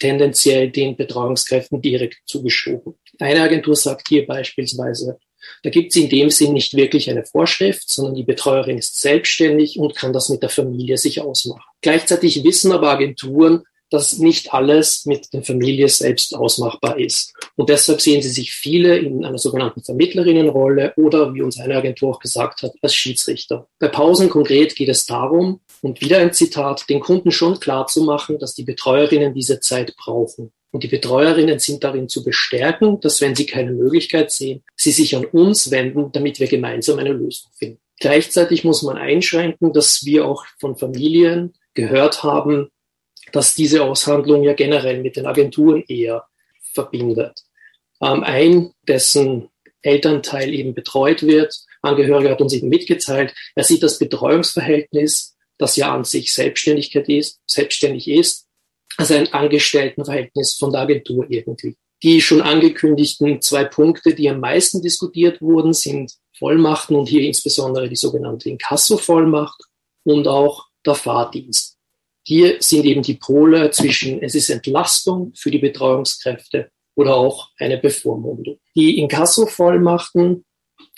tendenziell 0.00 0.70
den 0.70 0.96
Betreuungskräften 0.96 1.80
direkt 1.80 2.18
zugeschoben. 2.26 2.94
Eine 3.18 3.42
Agentur 3.42 3.76
sagt 3.76 4.08
hier 4.08 4.26
beispielsweise, 4.26 5.18
da 5.62 5.70
gibt 5.70 5.90
es 5.90 5.96
in 5.96 6.08
dem 6.08 6.30
Sinn 6.30 6.52
nicht 6.52 6.74
wirklich 6.74 7.08
eine 7.10 7.24
Vorschrift, 7.24 7.88
sondern 7.88 8.14
die 8.14 8.24
Betreuerin 8.24 8.78
ist 8.78 9.00
selbstständig 9.00 9.78
und 9.78 9.94
kann 9.94 10.12
das 10.12 10.28
mit 10.28 10.42
der 10.42 10.50
Familie 10.50 10.98
sich 10.98 11.20
ausmachen. 11.20 11.62
Gleichzeitig 11.80 12.44
wissen 12.44 12.72
aber 12.72 12.90
Agenturen, 12.90 13.62
dass 13.90 14.18
nicht 14.18 14.54
alles 14.54 15.04
mit 15.04 15.32
der 15.32 15.42
Familie 15.42 15.88
selbst 15.88 16.34
ausmachbar 16.34 16.98
ist. 16.98 17.34
Und 17.56 17.68
deshalb 17.70 18.00
sehen 18.00 18.22
sie 18.22 18.28
sich 18.28 18.52
viele 18.52 18.96
in 18.98 19.24
einer 19.24 19.38
sogenannten 19.38 19.82
Vermittlerinnenrolle 19.82 20.94
oder, 20.96 21.34
wie 21.34 21.42
uns 21.42 21.58
eine 21.58 21.76
Agentur 21.76 22.10
auch 22.10 22.20
gesagt 22.20 22.62
hat, 22.62 22.72
als 22.82 22.94
Schiedsrichter. 22.94 23.68
Bei 23.80 23.88
Pausen 23.88 24.30
konkret 24.30 24.76
geht 24.76 24.88
es 24.88 25.06
darum, 25.06 25.60
und 25.82 26.00
wieder 26.00 26.18
ein 26.18 26.32
Zitat, 26.32 26.88
den 26.88 27.00
Kunden 27.00 27.30
schon 27.30 27.58
klar 27.60 27.86
zu 27.86 28.02
machen, 28.02 28.38
dass 28.38 28.54
die 28.54 28.64
Betreuerinnen 28.64 29.34
diese 29.34 29.60
Zeit 29.60 29.96
brauchen. 29.96 30.52
Und 30.72 30.84
die 30.84 30.88
Betreuerinnen 30.88 31.58
sind 31.58 31.82
darin 31.82 32.08
zu 32.08 32.22
bestärken, 32.22 33.00
dass 33.00 33.20
wenn 33.20 33.34
sie 33.34 33.46
keine 33.46 33.72
Möglichkeit 33.72 34.30
sehen, 34.30 34.62
sie 34.76 34.92
sich 34.92 35.16
an 35.16 35.24
uns 35.24 35.70
wenden, 35.70 36.12
damit 36.12 36.38
wir 36.38 36.46
gemeinsam 36.46 36.98
eine 36.98 37.12
Lösung 37.12 37.50
finden. 37.56 37.80
Gleichzeitig 37.98 38.64
muss 38.64 38.82
man 38.82 38.96
einschränken, 38.96 39.72
dass 39.72 40.04
wir 40.04 40.26
auch 40.26 40.44
von 40.58 40.76
Familien 40.76 41.54
gehört 41.74 42.22
haben, 42.22 42.70
dass 43.32 43.54
diese 43.54 43.84
Aushandlung 43.84 44.42
ja 44.42 44.54
generell 44.54 45.02
mit 45.02 45.16
den 45.16 45.26
Agenturen 45.26 45.84
eher 45.86 46.24
verbindet. 46.72 47.44
Ähm, 48.00 48.22
ein, 48.22 48.72
dessen 48.86 49.50
Elternteil 49.82 50.52
eben 50.54 50.74
betreut 50.74 51.22
wird, 51.22 51.54
Angehöriger 51.82 52.30
hat 52.30 52.40
uns 52.40 52.52
eben 52.52 52.68
mitgeteilt, 52.68 53.34
er 53.54 53.64
sieht 53.64 53.82
das 53.82 53.98
Betreuungsverhältnis, 53.98 55.36
das 55.60 55.76
ja 55.76 55.94
an 55.94 56.04
sich 56.04 56.32
Selbstständigkeit 56.32 57.08
ist, 57.08 57.40
selbstständig 57.46 58.08
ist, 58.08 58.46
als 58.96 59.10
ein 59.10 59.32
Angestelltenverhältnis 59.32 60.54
von 60.54 60.72
der 60.72 60.82
Agentur 60.82 61.26
irgendwie. 61.28 61.76
Die 62.02 62.20
schon 62.20 62.40
angekündigten 62.40 63.42
zwei 63.42 63.64
Punkte, 63.64 64.14
die 64.14 64.28
am 64.30 64.40
meisten 64.40 64.80
diskutiert 64.80 65.42
wurden, 65.42 65.74
sind 65.74 66.12
Vollmachten 66.38 66.96
und 66.96 67.08
hier 67.08 67.22
insbesondere 67.22 67.88
die 67.88 67.96
sogenannte 67.96 68.48
Inkasso-Vollmacht 68.48 69.62
und 70.04 70.26
auch 70.26 70.66
der 70.86 70.94
Fahrdienst. 70.94 71.76
Hier 72.26 72.56
sind 72.60 72.86
eben 72.86 73.02
die 73.02 73.14
Pole 73.14 73.70
zwischen, 73.70 74.22
es 74.22 74.34
ist 74.34 74.48
Entlastung 74.48 75.32
für 75.36 75.50
die 75.50 75.58
Betreuungskräfte 75.58 76.70
oder 76.94 77.16
auch 77.16 77.48
eine 77.58 77.76
Bevormundung. 77.76 78.58
Die 78.74 78.98
Inkasso-Vollmachten 78.98 80.44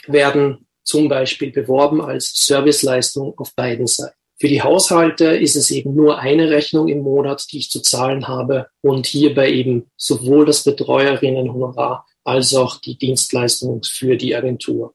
werden 0.07 0.67
zum 0.85 1.09
Beispiel 1.09 1.51
beworben 1.51 2.01
als 2.01 2.33
Serviceleistung 2.35 3.37
auf 3.39 3.55
beiden 3.55 3.87
Seiten. 3.87 4.22
Für 4.43 4.49
die 4.49 4.63
Haushalte 4.63 5.27
ist 5.27 5.55
es 5.55 5.71
eben 5.71 5.95
nur 5.95 6.19
eine 6.19 6.51
Rechnung 6.51 6.89
im 6.89 7.03
Monat, 7.03 7.45
die 7.53 7.59
ich 7.59 7.71
zu 7.71 7.81
zahlen 7.81 8.27
habe 8.27 8.67
und 8.81 9.07
hierbei 9.07 9.53
eben 9.53 9.89
sowohl 9.97 10.45
das 10.45 10.65
Betreuerinnenhonorar 10.65 12.05
als 12.25 12.53
auch 12.53 12.81
die 12.81 12.99
Dienstleistung 12.99 13.85
für 13.85 14.17
die 14.17 14.35
Agentur. 14.35 14.95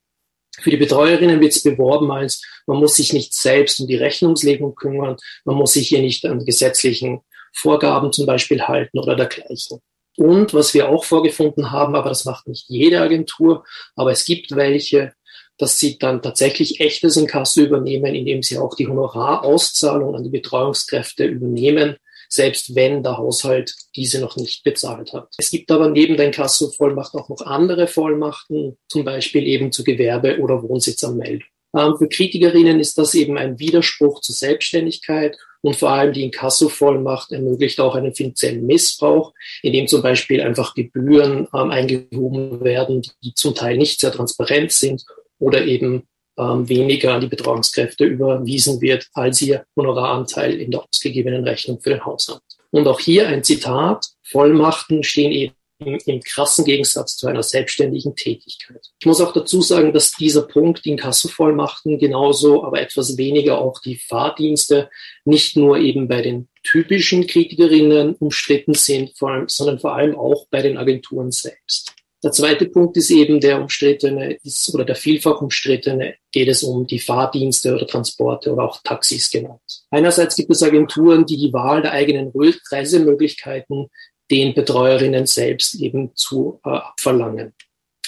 Für 0.60 0.70
die 0.70 0.76
Betreuerinnen 0.76 1.40
wird 1.40 1.56
es 1.56 1.64
beworben 1.64 2.12
als, 2.12 2.44
man 2.66 2.80
muss 2.80 2.98
sich 2.98 3.14
nicht 3.14 3.34
selbst 3.34 3.80
um 3.80 3.88
die 3.88 3.96
Rechnungslegung 3.96 4.76
kümmern, 4.76 5.16
man 5.46 5.56
muss 5.56 5.72
sich 5.72 5.88
hier 5.88 6.02
nicht 6.02 6.26
an 6.26 6.44
gesetzlichen 6.44 7.22
Vorgaben 7.54 8.12
zum 8.12 8.26
Beispiel 8.26 8.64
halten 8.64 9.00
oder 9.00 9.16
dergleichen. 9.16 9.80
Und 10.18 10.54
was 10.54 10.74
wir 10.74 10.90
auch 10.90 11.06
vorgefunden 11.06 11.72
haben, 11.72 11.96
aber 11.96 12.10
das 12.10 12.26
macht 12.26 12.50
nicht 12.50 12.66
jede 12.68 13.00
Agentur, 13.00 13.64
aber 13.96 14.12
es 14.12 14.26
gibt 14.26 14.58
welche, 14.58 15.14
dass 15.58 15.80
sie 15.80 15.98
dann 15.98 16.22
tatsächlich 16.22 16.80
echtes 16.80 17.18
Inkasso 17.18 17.62
übernehmen, 17.62 18.14
indem 18.14 18.44
sie 18.44 18.58
auch 18.58 18.76
die 18.76 18.88
Honorarauszahlung 18.88 20.16
an 20.16 20.24
die 20.24 20.30
Betreuungskräfte 20.30 21.26
übernehmen 21.26 21.98
selbst 22.30 22.76
wenn 22.76 23.04
der 23.04 23.18
Haushalt 23.18 23.74
diese 23.96 24.20
noch 24.20 24.36
nicht 24.38 24.64
bezahlt 24.64 25.14
hat. 25.14 25.30
Es 25.38 25.50
gibt 25.50 25.72
aber 25.72 25.90
neben 25.90 26.18
der 26.18 26.28
Inkasso-Vollmacht 26.28 27.14
auch 27.16 27.30
noch 27.30 27.42
andere 27.42 27.88
Vollmachten, 27.88 28.78
zum 28.88 29.06
Beispiel 29.06 29.46
eben 29.48 29.72
zu 29.72 29.84
Gewerbe- 29.84 30.40
oder 30.40 30.62
Wohnsitzaanmeldung. 30.62 31.48
Ähm, 31.76 31.96
für 31.98 32.08
Kritikerinnen 32.08 32.80
ist 32.80 32.98
das 32.98 33.14
eben 33.14 33.38
ein 33.38 33.60
Widerspruch 33.60 34.22
zur 34.22 34.36
Selbstständigkeit 34.36 35.38
und 35.62 35.76
vor 35.76 35.90
allem 35.90 36.14
die 36.14 36.24
Inkasso-Vollmacht 36.24 37.32
ermöglicht 37.32 37.80
auch 37.80 37.96
einen 37.96 38.16
finanziellen 38.16 38.66
Missbrauch, 38.66 39.34
indem 39.62 39.88
zum 39.88 40.02
Beispiel 40.02 40.42
einfach 40.42 40.76
Gebühren 40.76 41.48
ähm, 41.54 41.72
eingehoben 41.72 42.64
werden, 42.64 43.02
die 43.24 43.34
zum 43.34 43.56
Teil 43.56 43.78
nicht 43.78 44.00
sehr 44.00 44.12
transparent 44.12 44.72
sind 44.72 45.04
oder 45.40 45.66
eben 45.66 46.08
ähm, 46.38 46.70
weniger 46.70 47.14
an 47.14 47.22
die 47.22 47.28
Betreuungskräfte 47.28 48.06
überwiesen 48.06 48.80
wird, 48.82 49.08
als 49.14 49.42
ihr 49.42 49.66
Honoraranteil 49.76 50.60
in 50.60 50.72
der 50.72 50.84
ausgegebenen 50.84 51.44
Rechnung 51.44 51.80
für 51.82 51.90
den 51.90 52.06
Haushalt. 52.06 52.42
Und 52.72 52.88
auch 52.88 53.00
hier 53.00 53.28
ein 53.28 53.44
Zitat, 53.44 54.06
Vollmachten 54.24 55.04
stehen 55.04 55.32
eben 55.32 55.54
im 55.80 56.22
krassen 56.22 56.66
Gegensatz 56.66 57.18
zu 57.18 57.28
einer 57.28 57.44
selbstständigen 57.44 58.16
Tätigkeit. 58.16 58.82
Ich 59.00 59.06
muss 59.06 59.22
auch 59.22 59.32
dazu 59.32 59.62
sagen, 59.62 59.94
dass 59.94 60.12
dieser 60.12 60.42
Punkt, 60.42 60.86
die 60.86 60.90
Inkassovollmachten 60.90 62.00
genauso, 62.00 62.64
aber 62.64 62.82
etwas 62.82 63.18
weniger 63.18 63.60
auch 63.62 63.80
die 63.80 63.98
Fahrdienste, 63.98 64.90
nicht 65.24 65.56
nur 65.56 65.78
eben 65.78 66.08
bei 66.08 66.22
den 66.22 66.50
typischen 66.64 67.28
Kritikerinnen 67.28 68.16
umstritten 68.16 68.74
sind, 68.74 69.12
sondern 69.16 69.80
vor 69.80 69.96
allem 69.96 70.18
auch 70.18 70.48
bei 70.50 70.62
den 70.62 70.78
Agenturen 70.78 71.32
selbst. 71.32 71.94
Der 72.24 72.32
zweite 72.32 72.66
Punkt 72.66 72.98
ist 72.98 73.12
eben 73.12 73.40
der 73.40 73.62
umstrittene, 73.62 74.38
ist, 74.44 74.74
oder 74.74 74.86
der 74.86 74.96
vielfach 74.96 75.40
umstrittene, 75.40 76.16
geht 76.32 76.48
es 76.48 76.64
um 76.64 76.88
die 76.88 77.00
Fahrdienste 77.00 77.76
oder 77.76 77.86
Transporte 77.86 78.52
oder 78.52 78.64
auch 78.64 78.82
Taxis 78.84 79.30
genannt. 79.30 79.62
Einerseits 79.92 80.36
gibt 80.36 80.50
es 80.50 80.64
Agenturen, 80.64 81.26
die 81.28 81.38
die 81.38 81.54
Wahl 81.54 81.84
der 81.84 81.92
eigenen 81.92 82.32
Reisemöglichkeiten 82.72 83.88
den 84.32 84.56
Betreuerinnen 84.56 85.28
selbst 85.28 85.76
eben 85.76 86.12
zu 86.16 86.60
äh, 86.66 86.80
verlangen. 87.00 87.54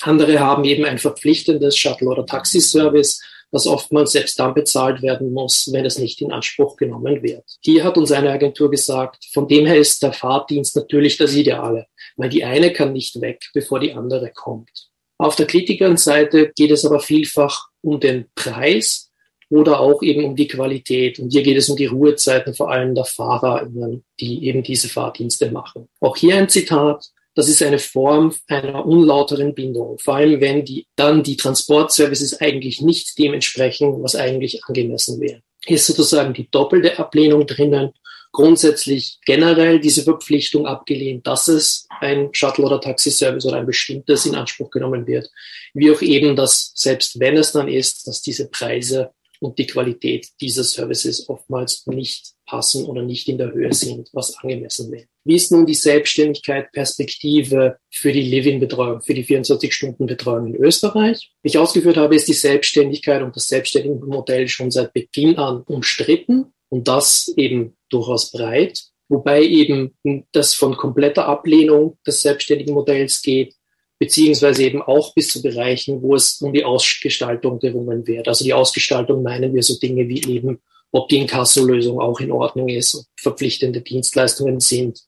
Andere 0.01 0.39
haben 0.39 0.65
eben 0.65 0.85
ein 0.85 0.97
verpflichtendes 0.97 1.77
Shuttle- 1.77 2.09
oder 2.09 2.25
Taxiservice, 2.25 3.21
das 3.51 3.67
oftmals 3.67 4.11
selbst 4.11 4.39
dann 4.39 4.53
bezahlt 4.53 5.01
werden 5.01 5.33
muss, 5.33 5.69
wenn 5.71 5.85
es 5.85 5.97
nicht 5.97 6.21
in 6.21 6.31
Anspruch 6.31 6.77
genommen 6.77 7.23
wird. 7.23 7.43
Hier 7.61 7.83
hat 7.83 7.97
uns 7.97 8.11
eine 8.11 8.31
Agentur 8.31 8.69
gesagt, 8.69 9.25
von 9.33 9.47
dem 9.47 9.65
her 9.65 9.77
ist 9.77 10.03
der 10.03 10.13
Fahrdienst 10.13 10.75
natürlich 10.75 11.17
das 11.17 11.35
Ideale 11.35 11.87
weil 12.19 12.29
die 12.29 12.43
eine 12.43 12.73
kann 12.73 12.91
nicht 12.91 13.21
weg, 13.21 13.49
bevor 13.53 13.79
die 13.79 13.93
andere 13.93 14.29
kommt. 14.29 14.89
Auf 15.17 15.37
der 15.37 15.47
Kritikerseite 15.47 16.51
geht 16.53 16.69
es 16.69 16.85
aber 16.85 16.99
vielfach 16.99 17.69
um 17.81 17.99
den 17.99 18.25
Preis 18.35 19.09
oder 19.49 19.79
auch 19.79 20.03
eben 20.03 20.25
um 20.25 20.35
die 20.35 20.47
Qualität. 20.47 21.17
Und 21.19 21.31
hier 21.31 21.43
geht 21.43 21.57
es 21.57 21.69
um 21.69 21.77
die 21.77 21.85
Ruhezeiten 21.85 22.53
vor 22.53 22.71
allem 22.71 22.93
der 22.93 23.05
FahrerInnen, 23.05 24.03
die 24.19 24.45
eben 24.45 24.63
diese 24.63 24.89
Fahrdienste 24.89 25.49
machen. 25.49 25.87
Auch 26.01 26.17
hier 26.17 26.35
ein 26.35 26.49
Zitat. 26.49 27.05
Das 27.35 27.47
ist 27.47 27.63
eine 27.63 27.79
Form 27.79 28.35
einer 28.47 28.85
unlauteren 28.85 29.55
Bindung, 29.55 29.97
vor 29.99 30.15
allem 30.15 30.41
wenn 30.41 30.65
die, 30.65 30.87
dann 30.97 31.23
die 31.23 31.37
Transportservices 31.37 32.41
eigentlich 32.41 32.81
nicht 32.81 33.17
dementsprechend, 33.17 34.03
was 34.03 34.15
eigentlich 34.15 34.65
angemessen 34.65 35.21
wäre. 35.21 35.41
Hier 35.63 35.75
ist 35.75 35.85
sozusagen 35.85 36.33
die 36.33 36.49
doppelte 36.51 36.99
Ablehnung 36.99 37.47
drinnen 37.47 37.91
grundsätzlich 38.31 39.19
generell 39.25 39.79
diese 39.79 40.03
Verpflichtung 40.03 40.65
abgelehnt, 40.65 41.25
dass 41.27 41.47
es 41.47 41.87
ein 41.99 42.29
Shuttle- 42.31 42.65
oder 42.65 42.79
Taxiservice 42.79 43.45
oder 43.45 43.57
ein 43.57 43.65
bestimmtes 43.65 44.25
in 44.25 44.35
Anspruch 44.35 44.69
genommen 44.69 45.07
wird, 45.07 45.29
wie 45.73 45.91
auch 45.91 46.01
eben, 46.01 46.35
dass 46.35 46.71
selbst 46.75 47.19
wenn 47.19 47.37
es 47.37 47.51
dann 47.51 47.67
ist, 47.67 48.07
dass 48.07 48.21
diese 48.21 48.49
Preise 48.49 49.11
und 49.39 49.57
die 49.57 49.67
Qualität 49.67 50.27
dieser 50.41 50.63
Services 50.63 51.29
oftmals 51.29 51.87
nicht 51.87 52.33
passen 52.45 52.85
oder 52.85 53.01
nicht 53.03 53.29
in 53.29 53.37
der 53.37 53.53
Höhe 53.53 53.73
sind, 53.73 54.09
was 54.11 54.35
angemessen 54.37 54.91
wäre. 54.91 55.05
Wie 55.23 55.35
ist 55.35 55.51
nun 55.51 55.65
die 55.65 55.75
Selbstständigkeit 55.75 56.71
Perspektive 56.71 57.77
für 57.89 58.11
die 58.11 58.23
Living-Betreuung, 58.23 59.01
für 59.01 59.13
die 59.13 59.23
24-Stunden-Betreuung 59.23 60.47
in 60.47 60.55
Österreich? 60.55 61.31
Wie 61.41 61.49
ich 61.49 61.57
ausgeführt 61.57 61.97
habe, 61.97 62.15
ist 62.15 62.27
die 62.27 62.33
Selbstständigkeit 62.33 63.21
und 63.21 63.35
das 63.35 63.47
selbstständige 63.47 64.05
Modell 64.05 64.47
schon 64.47 64.71
seit 64.71 64.93
Beginn 64.93 65.37
an 65.37 65.61
umstritten 65.61 66.53
und 66.69 66.87
das 66.87 67.31
eben 67.35 67.75
durchaus 67.89 68.31
breit, 68.31 68.83
wobei 69.07 69.43
eben 69.43 69.95
das 70.31 70.53
von 70.53 70.77
kompletter 70.77 71.27
Ablehnung 71.27 71.97
des 72.05 72.21
selbstständigen 72.21 72.73
Modells 72.73 73.21
geht, 73.21 73.55
beziehungsweise 73.99 74.63
eben 74.63 74.81
auch 74.81 75.13
bis 75.13 75.29
zu 75.29 75.41
Bereichen, 75.41 76.01
wo 76.01 76.15
es 76.15 76.41
um 76.41 76.53
die 76.53 76.63
Ausgestaltung 76.63 77.59
gerungen 77.59 78.07
wird. 78.07 78.27
Also 78.27 78.45
die 78.45 78.53
Ausgestaltung 78.53 79.23
meinen 79.23 79.53
wir 79.53 79.63
so 79.63 79.77
Dinge 79.77 80.07
wie 80.07 80.23
eben, 80.23 80.61
ob 80.91 81.09
die 81.09 81.17
Inkasso-Lösung 81.17 81.99
auch 81.99 82.19
in 82.19 82.31
Ordnung 82.31 82.69
ist, 82.69 82.95
ob 82.95 83.05
verpflichtende 83.19 83.81
Dienstleistungen 83.81 84.59
sind, 84.59 85.01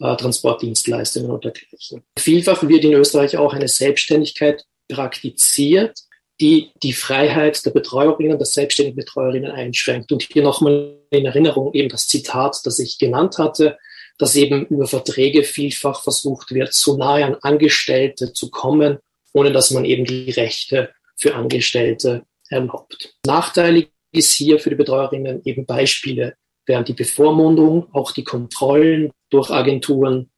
äh, 0.00 0.14
Transportdienstleistungen 0.16 1.30
und 1.30 1.44
dergleichen. 1.44 2.02
Vielfach 2.18 2.62
wird 2.68 2.84
in 2.84 2.92
Österreich 2.92 3.36
auch 3.36 3.54
eine 3.54 3.68
Selbstständigkeit 3.68 4.64
praktiziert, 4.88 5.98
die 6.40 6.72
die 6.82 6.92
Freiheit 6.92 7.64
der 7.64 7.70
Betreuerinnen, 7.70 8.38
der 8.38 8.46
selbstständigen 8.46 8.96
Betreuerinnen 8.96 9.50
einschränkt. 9.50 10.10
Und 10.10 10.22
hier 10.22 10.42
nochmal 10.42 10.98
in 11.10 11.26
Erinnerung 11.26 11.72
eben 11.74 11.88
das 11.88 12.08
Zitat, 12.08 12.60
das 12.64 12.78
ich 12.78 12.98
genannt 12.98 13.38
hatte, 13.38 13.78
dass 14.18 14.36
eben 14.36 14.66
über 14.66 14.86
Verträge 14.86 15.42
vielfach 15.42 16.02
versucht 16.02 16.52
wird, 16.52 16.72
so 16.72 16.96
nahe 16.96 17.24
an 17.24 17.36
Angestellte 17.42 18.32
zu 18.32 18.50
kommen, 18.50 18.98
ohne 19.32 19.52
dass 19.52 19.70
man 19.70 19.84
eben 19.84 20.04
die 20.04 20.30
Rechte 20.30 20.90
für 21.16 21.34
Angestellte 21.34 22.24
erlaubt. 22.48 23.14
Nachteilig 23.26 23.90
ist 24.12 24.32
hier 24.32 24.58
für 24.60 24.70
die 24.70 24.76
Betreuerinnen 24.76 25.42
eben 25.44 25.66
Beispiele 25.66 26.36
während 26.66 26.88
die 26.88 26.94
Bevormundung, 26.94 27.92
auch 27.92 28.12
die 28.12 28.24
Kontrollen 28.24 29.10
durch 29.30 29.50
Agenturen 29.50 30.30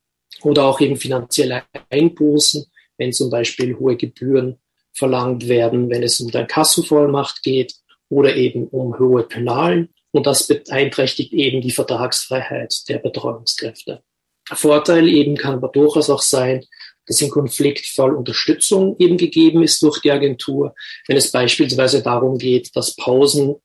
oder 0.42 0.64
auch 0.64 0.80
eben 0.80 0.96
finanzielle 0.96 1.62
Einbußen, 1.90 2.66
wenn 2.98 3.12
zum 3.12 3.30
Beispiel 3.30 3.76
hohe 3.76 3.96
Gebühren 3.96 4.58
verlangt 4.96 5.48
werden, 5.48 5.90
wenn 5.90 6.02
es 6.02 6.20
um 6.20 6.30
der 6.30 6.46
Kassenvollmacht 6.46 7.42
geht 7.42 7.74
oder 8.08 8.34
eben 8.36 8.66
um 8.68 8.98
hohe 8.98 9.22
Penalen. 9.24 9.90
Und 10.12 10.26
das 10.26 10.46
beeinträchtigt 10.46 11.32
eben 11.32 11.60
die 11.60 11.70
Vertragsfreiheit 11.70 12.88
der 12.88 12.98
Betreuungskräfte. 12.98 14.02
Vorteil 14.50 15.08
eben 15.08 15.36
kann 15.36 15.54
aber 15.54 15.68
durchaus 15.68 16.08
auch 16.08 16.22
sein, 16.22 16.64
dass 17.06 17.20
im 17.20 17.30
Konfliktfall 17.30 18.14
Unterstützung 18.14 18.96
eben 18.98 19.16
gegeben 19.16 19.62
ist 19.62 19.82
durch 19.82 20.00
die 20.00 20.10
Agentur, 20.10 20.74
wenn 21.06 21.16
es 21.16 21.30
beispielsweise 21.30 22.02
darum 22.02 22.38
geht, 22.38 22.74
dass 22.74 22.96
Pausen 22.96 23.56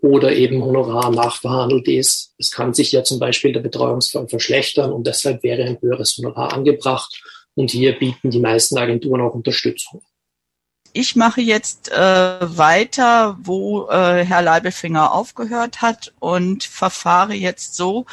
oder 0.00 0.32
eben 0.32 0.62
Honorar 0.62 1.10
nachverhandelt 1.10 1.88
ist. 1.88 2.34
Es 2.38 2.50
kann 2.50 2.74
sich 2.74 2.92
ja 2.92 3.02
zum 3.02 3.18
Beispiel 3.18 3.52
der 3.52 3.60
Betreuungsfall 3.60 4.28
verschlechtern 4.28 4.92
und 4.92 5.06
deshalb 5.06 5.42
wäre 5.42 5.64
ein 5.64 5.80
höheres 5.80 6.16
Honorar 6.18 6.52
angebracht. 6.52 7.22
Und 7.54 7.70
hier 7.70 7.98
bieten 7.98 8.30
die 8.30 8.40
meisten 8.40 8.76
Agenturen 8.76 9.22
auch 9.22 9.34
Unterstützung 9.34 10.02
ich 10.96 11.16
mache 11.16 11.40
jetzt 11.40 11.90
äh, 11.90 12.56
weiter, 12.56 13.36
wo 13.42 13.88
äh, 13.88 14.24
Herr 14.24 14.42
Leibelfinger 14.42 15.10
aufgehört 15.12 15.82
hat 15.82 16.14
und 16.20 16.62
verfahre 16.62 17.34
jetzt 17.34 17.74
so, 17.74 18.06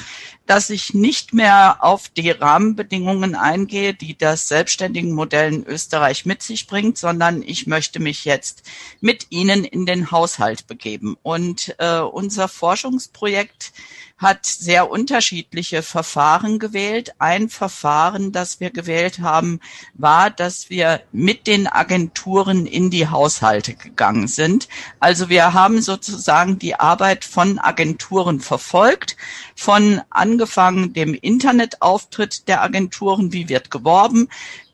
dass 0.47 0.71
ich 0.71 0.95
nicht 0.95 1.31
mehr 1.31 1.83
auf 1.83 2.09
die 2.09 2.31
Rahmenbedingungen 2.31 3.35
eingehe, 3.35 3.93
die 3.93 4.17
das 4.17 4.47
selbstständige 4.47 5.13
Modell 5.13 5.53
in 5.53 5.63
Österreich 5.63 6.25
mit 6.25 6.41
sich 6.41 6.65
bringt, 6.65 6.97
sondern 6.97 7.43
ich 7.43 7.67
möchte 7.67 8.00
mich 8.00 8.25
jetzt 8.25 8.63
mit 9.00 9.27
Ihnen 9.29 9.63
in 9.63 9.85
den 9.85 10.09
Haushalt 10.09 10.65
begeben. 10.65 11.15
Und 11.21 11.75
äh, 11.77 12.00
unser 12.00 12.47
Forschungsprojekt 12.47 13.73
hat 14.21 14.45
sehr 14.45 14.91
unterschiedliche 14.91 15.81
Verfahren 15.81 16.59
gewählt. 16.59 17.13
Ein 17.17 17.49
Verfahren, 17.49 18.31
das 18.31 18.59
wir 18.59 18.69
gewählt 18.69 19.19
haben, 19.19 19.59
war, 19.95 20.29
dass 20.29 20.69
wir 20.69 21.01
mit 21.11 21.47
den 21.47 21.67
Agenturen 21.67 22.67
in 22.67 22.91
die 22.91 23.07
Haushalte 23.07 23.73
gegangen 23.73 24.27
sind. 24.27 24.67
Also 24.99 25.29
wir 25.29 25.53
haben 25.53 25.81
sozusagen 25.81 26.59
die 26.59 26.75
Arbeit 26.75 27.25
von 27.25 27.57
Agenturen 27.57 28.39
verfolgt, 28.41 29.17
von 29.55 30.01
angefangen 30.11 30.93
dem 30.93 31.15
Internetauftritt 31.15 32.47
der 32.47 32.61
Agenturen, 32.61 33.33
wie 33.33 33.49
wird 33.49 33.71
geworben, 33.71 34.29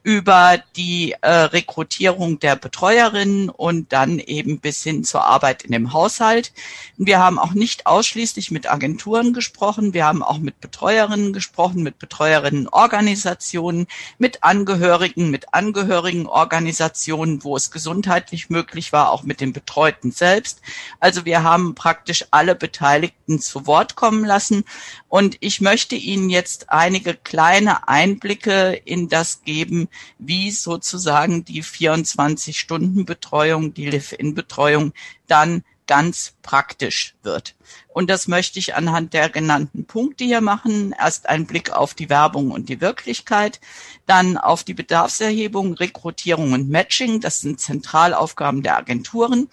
über 0.08 0.64
die 0.78 1.16
äh, 1.20 1.30
Rekrutierung 1.30 2.40
der 2.40 2.56
Betreuerinnen 2.56 3.50
und 3.50 3.92
dann 3.92 4.20
eben 4.20 4.62
bis 4.62 4.82
hin 4.82 5.04
zur 5.04 5.26
Arbeit 5.26 5.64
in 5.64 5.74
dem 5.74 5.92
Haushalt. 5.92 6.54
Wir 6.96 7.20
haben 7.20 7.38
auch 7.38 7.52
nicht 7.52 7.86
ausschließlich 7.86 8.50
mit 8.50 8.72
Agenturen 8.72 9.34
gesprochen, 9.34 9.94
wir 9.94 10.06
haben 10.06 10.24
auch 10.24 10.38
mit 10.38 10.62
Betreuerinnen 10.62 11.34
gesprochen, 11.34 11.84
mit 11.84 12.00
Betreuerinnenorganisationen, 12.00 13.88
mit 14.18 14.46
Angehörigen, 14.46 15.30
mit 15.30 15.54
Angehörigenorganisationen, 15.54 17.44
wo 17.44 17.58
es 17.58 17.70
gesundheitlich 17.70 18.50
möglich 18.50 18.94
war, 18.94 19.12
auch 19.12 19.24
mit 19.24 19.42
den 19.42 19.52
Betreuten 19.52 20.12
selbst. 20.12 20.62
Also 21.02 21.26
wir 21.26 21.44
haben 21.44 21.76
praktisch 21.76 22.24
alle 22.32 22.56
Beteiligten 22.56 23.42
zu 23.42 23.68
Wort 23.68 23.98
kommen 23.98 24.24
lassen 24.24 24.64
und 25.10 25.36
ich 25.42 25.60
möchte 25.60 25.96
Ihnen 25.96 26.30
jetzt 26.30 26.70
einige 26.70 27.14
kleine 27.14 27.90
Einblicke 27.90 28.72
in 28.86 29.10
das 29.10 29.42
geben, 29.44 29.90
wie 30.18 30.52
sozusagen 30.52 31.46
die 31.46 31.64
24-Stunden-Betreuung, 31.64 33.74
die 33.74 33.90
Live-In-Betreuung 33.90 34.92
dann 35.28 35.64
ganz 35.88 36.34
praktisch 36.44 37.16
wird. 37.24 37.56
Und 37.88 38.10
das 38.10 38.28
möchte 38.28 38.60
ich 38.60 38.76
anhand 38.76 39.14
der 39.14 39.30
genannten 39.30 39.86
Punkte 39.86 40.26
hier 40.26 40.42
machen. 40.42 40.94
Erst 40.98 41.28
ein 41.28 41.48
Blick 41.48 41.72
auf 41.72 41.94
die 41.94 42.10
Werbung 42.10 42.52
und 42.52 42.70
die 42.70 42.80
Wirklichkeit, 42.80 43.60
dann 44.06 44.38
auf 44.38 44.64
die 44.64 44.74
Bedarfserhebung, 44.74 45.74
Rekrutierung 45.74 46.52
und 46.52 46.70
Matching. 46.70 47.22
Das 47.22 47.40
sind 47.40 47.60
Zentralaufgaben 47.60 48.62
der 48.62 48.78
Agenturen. 48.78 49.50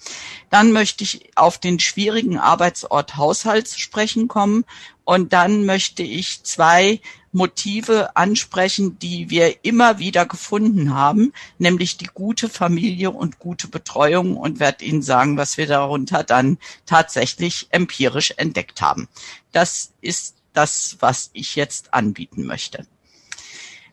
Dann 0.50 0.72
möchte 0.72 1.04
ich 1.04 1.30
auf 1.36 1.58
den 1.58 1.80
schwierigen 1.80 2.38
Arbeitsort 2.38 3.16
Haushalt 3.16 3.68
zu 3.68 3.80
sprechen 3.80 4.28
kommen. 4.28 4.64
Und 5.04 5.32
dann 5.32 5.64
möchte 5.64 6.02
ich 6.02 6.42
zwei 6.42 7.00
Motive 7.34 8.16
ansprechen, 8.16 8.98
die 8.98 9.28
wir 9.28 9.64
immer 9.64 9.98
wieder 9.98 10.24
gefunden 10.24 10.94
haben, 10.94 11.32
nämlich 11.58 11.96
die 11.96 12.08
gute 12.12 12.48
Familie 12.48 13.10
und 13.10 13.38
gute 13.38 13.68
Betreuung 13.68 14.36
und 14.36 14.60
werde 14.60 14.84
Ihnen 14.84 15.02
sagen, 15.02 15.36
was 15.36 15.58
wir 15.58 15.66
darunter 15.66 16.22
dann 16.22 16.58
tatsächlich 16.86 17.66
empirisch 17.70 18.32
entdeckt 18.36 18.80
haben. 18.80 19.08
Das 19.52 19.92
ist 20.00 20.36
das, 20.52 20.96
was 21.00 21.30
ich 21.32 21.56
jetzt 21.56 21.92
anbieten 21.92 22.44
möchte. 22.44 22.86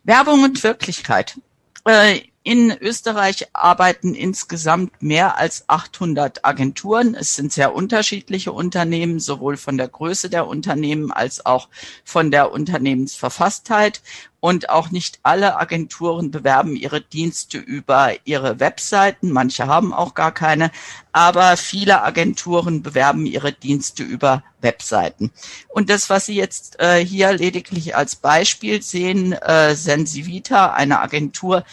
Werbung 0.04 0.44
und 0.44 0.64
Wirklichkeit. 0.64 1.40
Äh, 1.86 2.22
in 2.44 2.76
Österreich 2.76 3.50
arbeiten 3.54 4.16
insgesamt 4.16 5.04
mehr 5.04 5.38
als 5.38 5.66
800 5.68 6.44
Agenturen. 6.44 7.14
Es 7.14 7.36
sind 7.36 7.54
sehr 7.54 7.76
unterschiedliche 7.76 8.52
Unternehmen, 8.52 9.20
sowohl 9.20 9.58
von 9.58 9.78
der 9.78 9.88
Größe 9.88 10.28
der 10.28 10.48
Unternehmen 10.48 11.12
als 11.12 11.46
auch 11.46 11.70
von 12.04 12.32
der 12.32 12.52
Unternehmensverfasstheit. 12.52 14.02
Und 14.40 14.72
auch 14.72 14.90
nicht 14.90 15.20
alle 15.22 15.60
Agenturen 15.60 16.32
bewerben 16.32 16.76
ihre 16.76 17.00
Dienste 17.00 17.60
über 17.60 18.14
ihre 18.24 18.60
Webseiten. 18.60 19.30
Manche 19.30 19.68
haben 19.68 19.94
auch 19.94 20.16
gar 20.16 20.34
keine. 20.34 20.72
Aber 21.12 21.58
viele 21.58 22.02
Agenturen 22.02 22.82
bewerben 22.82 23.28
ihre 23.28 23.54
Dienste 23.54 24.02
über 24.02 24.44
Webseiten. 24.60 25.32
Und 25.68 25.92
das, 25.92 26.10
was 26.10 26.26
Sie 26.26 26.36
jetzt 26.36 26.80
äh, 26.80 27.06
hier 27.06 27.34
lediglich 27.34 27.96
als 27.96 28.16
Beispiel 28.16 28.82
sehen, 28.82 29.34
äh, 29.34 29.76
Sensivita, 29.76 30.74
eine 30.74 31.02
Agentur, 31.02 31.64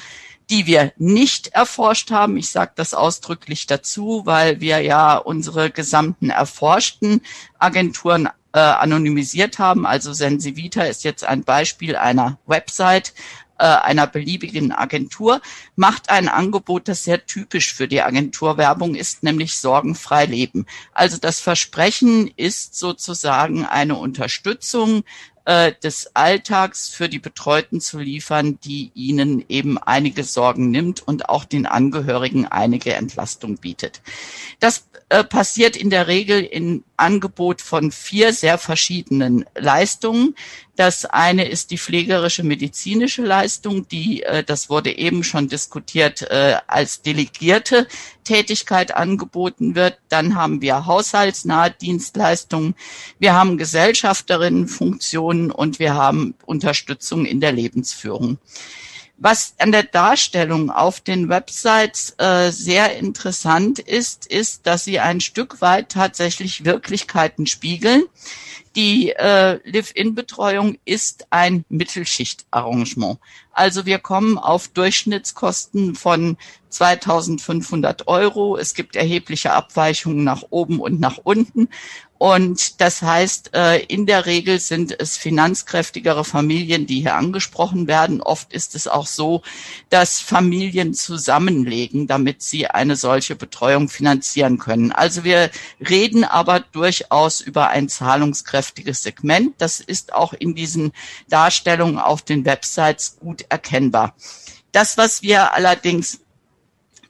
die 0.51 0.67
wir 0.67 0.93
nicht 0.97 1.49
erforscht 1.49 2.11
haben. 2.11 2.37
Ich 2.37 2.51
sage 2.51 2.73
das 2.75 2.95
ausdrücklich 2.95 3.67
dazu, 3.67 4.23
weil 4.25 4.61
wir 4.61 4.81
ja 4.81 5.17
unsere 5.17 5.71
gesamten 5.71 6.31
erforschten 6.31 7.21
Agenturen 7.59 8.29
äh, 8.53 8.59
anonymisiert 8.59 9.59
haben. 9.59 9.87
Also 9.87 10.13
Sensivita 10.13 10.83
ist 10.85 11.05
jetzt 11.05 11.25
ein 11.25 11.45
Beispiel 11.45 11.97
einer 11.97 12.39
Website 12.47 13.13
äh, 13.59 13.65
einer 13.65 14.07
beliebigen 14.07 14.73
Agentur, 14.73 15.41
macht 15.75 16.11
ein 16.11 16.29
Angebot, 16.29 16.87
das 16.87 17.05
sehr 17.05 17.27
typisch 17.27 17.75
für 17.75 17.89
die 17.89 18.03
Agenturwerbung 18.03 18.95
ist, 18.95 19.25
nämlich 19.25 19.57
sorgenfrei 19.57 20.27
leben. 20.27 20.65
Also 20.93 21.19
das 21.19 21.41
Versprechen 21.41 22.31
ist 22.37 22.79
sozusagen 22.79 23.67
eine 23.67 23.97
Unterstützung 23.97 25.03
äh, 25.49 25.73
des 25.83 26.15
Alltags 26.15 26.91
für 26.91 27.09
die 27.09 27.19
Betreuten 27.19 27.81
zu 27.81 27.99
liefern, 27.99 28.59
die 28.61 28.91
ihnen 28.95 29.43
eben 29.49 29.79
einige 29.79 30.23
Sorgen 30.23 30.71
nimmt 30.71 31.01
und 31.09 31.31
auch 31.31 31.47
den 31.47 31.65
Angehörigen 31.65 32.45
einige 32.45 32.93
Entlastung 32.93 33.57
bietet. 33.57 34.03
Das 34.61 34.89
äh, 35.09 35.25
passiert 35.25 35.75
in 35.75 35.89
der 35.89 36.07
Regel 36.07 36.45
in 36.45 36.85
Angebot 36.99 37.63
von 37.63 37.93
vier 37.93 38.33
sehr 38.33 38.59
verschiedenen 38.59 39.45
Leistungen. 39.57 40.35
Das 40.77 41.05
eine 41.05 41.49
ist 41.49 41.71
die 41.71 41.79
pflegerische 41.79 42.45
medizinische 42.45 43.23
Leistung, 43.23 43.89
die, 43.89 44.23
äh, 44.23 44.45
das 44.45 44.71
wurde 44.71 44.97
eben 44.97 45.25
schon 45.25 45.49
diskutiert, 45.49 46.23
äh, 46.23 46.57
als 46.67 47.03
delegierte 47.03 47.89
Tätigkeit 48.25 48.95
angeboten 48.95 49.75
wird. 49.75 49.99
Dann 50.09 50.35
haben 50.35 50.61
wir 50.61 50.87
haushaltsnahe 50.87 51.71
Dienstleistungen, 51.71 52.75
wir 53.19 53.35
haben 53.35 53.59
Gesellschafterinnenfunktionen 53.59 55.51
und 55.51 55.79
wir 55.79 55.95
haben 55.95 56.35
Unterstützung 56.45 57.25
in 57.25 57.41
der 57.41 57.53
Lebensführung. 57.53 58.39
Was 59.21 59.55
an 59.59 59.73
der 59.73 59.83
Darstellung 59.83 60.71
auf 60.71 61.01
den 61.01 61.29
Websites 61.29 62.15
äh, 62.19 62.53
sehr 62.53 62.97
interessant 62.97 63.81
ist, 63.81 64.27
ist, 64.27 64.65
dass 64.69 64.85
sie 64.85 65.01
ein 65.01 65.21
Stück 65.21 65.61
weit 65.61 65.89
tatsächlich 65.89 66.65
Wirklichkeiten 66.65 67.49
spiegeln. 67.49 68.05
Die 68.77 69.11
äh, 69.11 69.59
Live-In-Betreuung 69.69 70.79
ist 70.85 71.27
ein 71.31 71.65
Mittelschichtarrangement. 71.69 73.19
Also 73.51 73.87
wir 73.87 73.99
kommen 73.99 74.39
auf 74.39 74.69
Durchschnittskosten 74.69 75.97
von 75.97 76.37
2500 76.69 78.07
Euro. 78.07 78.57
Es 78.57 78.75
gibt 78.75 78.95
erhebliche 78.95 79.51
Abweichungen 79.51 80.23
nach 80.23 80.45
oben 80.51 80.79
und 80.79 81.01
nach 81.01 81.19
unten. 81.25 81.69
Und 82.19 82.81
das 82.81 83.01
heißt, 83.01 83.55
äh, 83.55 83.79
in 83.85 84.05
der 84.05 84.27
Regel 84.27 84.59
sind 84.59 85.01
es 85.01 85.17
finanzkräftigere 85.17 86.25
Familien, 86.25 86.85
die 86.85 87.01
hier 87.01 87.15
angesprochen 87.15 87.87
werden. 87.87 88.21
Oft 88.21 88.53
ist 88.53 88.75
es 88.75 88.89
auch 88.89 89.07
so, 89.07 89.43
dass 89.89 90.19
Familien 90.19 90.95
zusammenlegen, 90.95 92.09
damit 92.09 92.43
sie 92.43 92.67
eine 92.67 92.97
solche 92.97 93.37
Betreuung 93.37 93.89
finanzieren 93.89 94.59
können. 94.59 94.91
Also 94.91 95.23
wir 95.23 95.51
reden 95.89 96.25
aber 96.25 96.59
durchaus 96.59 97.41
über 97.41 97.69
ein 97.69 97.89
zahlungskräftiges 97.89 99.05
Segment. 99.05 99.55
Das 99.59 99.79
ist 99.79 100.13
auch 100.13 100.33
in 100.33 100.57
diesen 100.57 100.93
Darstellungen 101.29 102.01
auf 102.01 102.23
den 102.23 102.45
Websites 102.45 103.19
gut 103.21 103.45
erkennbar. 103.49 104.15
Das, 104.73 104.99
was 104.99 105.23
wir 105.23 105.55
allerdings 105.55 106.19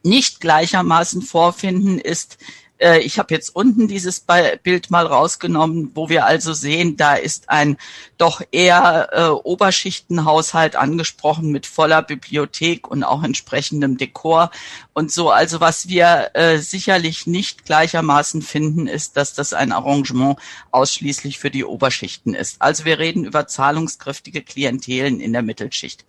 nicht 0.03 0.39
gleichermaßen 0.39 1.23
vorfinden, 1.23 1.97
ist 1.97 2.37
äh, 2.79 2.99
ich 2.99 3.19
habe 3.19 3.33
jetzt 3.33 3.55
unten 3.55 3.87
dieses 3.87 4.25
Bild 4.63 4.89
mal 4.89 5.05
rausgenommen, 5.05 5.91
wo 5.93 6.09
wir 6.09 6.25
also 6.25 6.53
sehen, 6.53 6.97
da 6.97 7.15
ist 7.15 7.49
ein 7.49 7.77
doch 8.17 8.41
eher 8.51 9.09
äh, 9.11 9.27
Oberschichtenhaushalt 9.27 10.75
angesprochen 10.75 11.51
mit 11.51 11.65
voller 11.65 12.01
Bibliothek 12.01 12.89
und 12.89 13.03
auch 13.03 13.23
entsprechendem 13.23 13.97
Dekor 13.97 14.51
und 14.93 15.11
so. 15.11 15.29
Also 15.29 15.59
was 15.59 15.87
wir 15.87 16.31
äh, 16.33 16.57
sicherlich 16.57 17.27
nicht 17.27 17.65
gleichermaßen 17.65 18.41
finden, 18.41 18.87
ist, 18.87 19.17
dass 19.17 19.33
das 19.33 19.53
ein 19.53 19.71
Arrangement 19.71 20.37
ausschließlich 20.71 21.39
für 21.39 21.51
die 21.51 21.65
Oberschichten 21.65 22.33
ist. 22.33 22.61
Also 22.61 22.85
wir 22.85 22.99
reden 22.99 23.25
über 23.25 23.47
zahlungskräftige 23.47 24.41
Klientelen 24.41 25.19
in 25.19 25.33
der 25.33 25.41
Mittelschicht. 25.41 26.05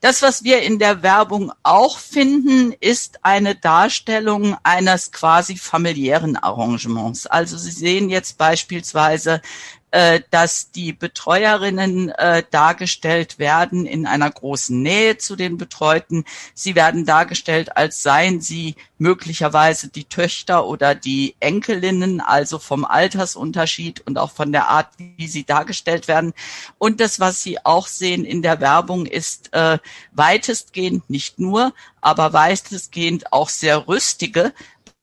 Das, 0.00 0.22
was 0.22 0.44
wir 0.44 0.62
in 0.62 0.78
der 0.78 1.02
Werbung 1.02 1.52
auch 1.64 1.98
finden, 1.98 2.72
ist 2.78 3.24
eine 3.24 3.56
Darstellung 3.56 4.56
eines 4.62 5.10
quasi 5.10 5.56
familiären 5.56 6.36
Arrangements. 6.36 7.26
Also 7.26 7.58
Sie 7.58 7.72
sehen 7.72 8.08
jetzt 8.08 8.38
beispielsweise 8.38 9.42
äh, 9.90 10.20
dass 10.30 10.70
die 10.70 10.92
Betreuerinnen 10.92 12.10
äh, 12.10 12.42
dargestellt 12.50 13.38
werden 13.38 13.86
in 13.86 14.06
einer 14.06 14.30
großen 14.30 14.82
Nähe 14.82 15.18
zu 15.18 15.34
den 15.34 15.56
Betreuten. 15.56 16.24
Sie 16.54 16.74
werden 16.74 17.06
dargestellt, 17.06 17.76
als 17.76 18.02
seien 18.02 18.40
sie 18.40 18.76
möglicherweise 18.98 19.88
die 19.88 20.04
Töchter 20.04 20.66
oder 20.66 20.94
die 20.94 21.36
Enkelinnen, 21.40 22.20
also 22.20 22.58
vom 22.58 22.84
Altersunterschied 22.84 24.02
und 24.06 24.18
auch 24.18 24.32
von 24.32 24.52
der 24.52 24.68
Art, 24.68 24.88
wie 24.98 25.28
sie 25.28 25.44
dargestellt 25.44 26.08
werden. 26.08 26.34
Und 26.78 27.00
das, 27.00 27.20
was 27.20 27.42
Sie 27.42 27.64
auch 27.64 27.86
sehen 27.86 28.24
in 28.24 28.42
der 28.42 28.60
Werbung, 28.60 29.06
ist 29.06 29.52
äh, 29.54 29.78
weitestgehend 30.12 31.08
nicht 31.08 31.38
nur, 31.38 31.72
aber 32.00 32.32
weitestgehend 32.32 33.32
auch 33.32 33.48
sehr 33.48 33.88
rüstige, 33.88 34.52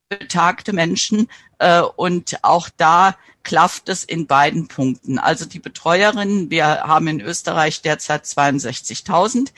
betagte 0.09 0.73
Menschen. 0.73 1.27
Äh, 1.59 1.81
und 1.81 2.43
auch 2.43 2.69
da 2.75 3.15
klafft 3.43 3.89
es 3.89 4.03
in 4.03 4.27
beiden 4.27 4.67
Punkten. 4.67 5.19
Also 5.19 5.45
die 5.45 5.59
Betreuerinnen, 5.59 6.49
wir 6.49 6.65
haben 6.65 7.07
in 7.07 7.21
Österreich 7.21 7.81
derzeit 7.81 8.25
62.000, 8.25 9.49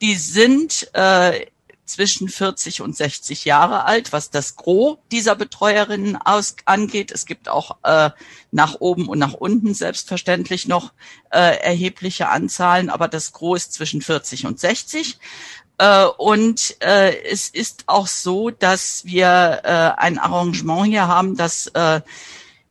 die 0.00 0.14
sind 0.14 0.90
äh, 0.94 1.46
zwischen 1.90 2.28
40 2.28 2.82
und 2.82 2.96
60 2.96 3.44
Jahre 3.44 3.84
alt, 3.84 4.12
was 4.12 4.30
das 4.30 4.54
Gros 4.54 4.98
dieser 5.10 5.34
Betreuerinnen 5.34 6.16
aus, 6.16 6.54
angeht. 6.64 7.10
Es 7.10 7.26
gibt 7.26 7.48
auch 7.48 7.78
äh, 7.82 8.10
nach 8.52 8.76
oben 8.78 9.08
und 9.08 9.18
nach 9.18 9.34
unten 9.34 9.74
selbstverständlich 9.74 10.68
noch 10.68 10.92
äh, 11.30 11.58
erhebliche 11.60 12.28
Anzahlen, 12.28 12.90
aber 12.90 13.08
das 13.08 13.32
Gros 13.32 13.64
ist 13.64 13.72
zwischen 13.72 14.02
40 14.02 14.46
und 14.46 14.60
60. 14.60 15.18
Äh, 15.80 16.04
und 16.18 16.76
äh, 16.80 17.22
es 17.24 17.48
ist 17.48 17.84
auch 17.86 18.06
so, 18.06 18.50
dass 18.50 19.02
wir 19.06 19.62
äh, 19.64 19.98
ein 19.98 20.18
Arrangement 20.18 20.86
hier 20.86 21.08
haben, 21.08 21.38
das 21.38 21.68
äh, 21.68 22.02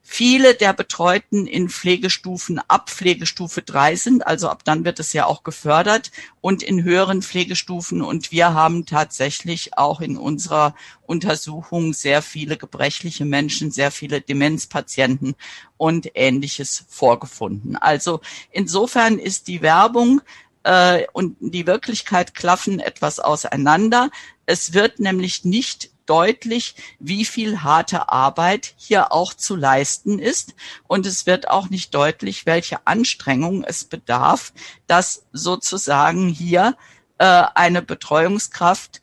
viele 0.04 0.54
der 0.54 0.74
Betreuten 0.74 1.48
in 1.48 1.70
Pflegestufen 1.70 2.62
ab 2.68 2.92
Pflegestufe 2.92 3.64
drei 3.64 3.96
sind, 3.96 4.28
also 4.28 4.48
ab 4.48 4.64
dann 4.64 4.86
wird 4.86 5.00
es 5.00 5.12
ja 5.14 5.26
auch 5.26 5.42
gefördert 5.42 6.12
und 6.40 6.62
in 6.62 6.84
höheren 6.84 7.24
Pflegestufen. 7.24 8.04
Und 8.04 8.32
wir 8.32 8.54
haben 8.54 8.86
tatsächlich 8.86 9.76
auch 9.76 10.02
in 10.02 10.16
unserer 10.16 10.76
Untersuchung 11.08 11.94
sehr 11.94 12.22
viele 12.22 12.58
gebrechliche 12.58 13.26
Menschen, 13.26 13.72
sehr 13.72 13.90
viele 13.90 14.22
Demenzpatienten 14.22 15.34
und 15.78 16.12
ähnliches 16.14 16.86
vorgefunden. 16.90 17.76
Also 17.76 18.22
insofern 18.52 19.18
ist 19.18 19.48
die 19.48 19.64
Werbung 19.64 20.22
äh, 20.64 21.06
und 21.14 21.38
die 21.40 21.68
Wirklichkeit 21.68 22.34
klaffen 22.34 22.80
etwas 22.80 23.20
auseinander. 23.20 24.10
Es 24.46 24.74
wird 24.74 25.00
nämlich 25.00 25.46
nicht 25.46 25.92
deutlich, 26.06 26.76
wie 27.00 27.24
viel 27.24 27.62
harte 27.62 28.10
Arbeit 28.10 28.74
hier 28.78 29.12
auch 29.12 29.34
zu 29.34 29.56
leisten 29.56 30.18
ist. 30.18 30.56
Und 30.88 31.06
es 31.06 31.28
wird 31.28 31.50
auch 31.50 31.70
nicht 31.70 31.94
deutlich, 31.94 32.48
welche 32.48 32.88
Anstrengung 32.88 33.64
es 33.64 33.84
bedarf, 33.84 34.52
dass 34.88 35.26
sozusagen 35.34 36.28
hier 36.28 36.76
äh, 37.20 37.44
eine 37.54 37.84
Betreuungskraft 37.84 39.02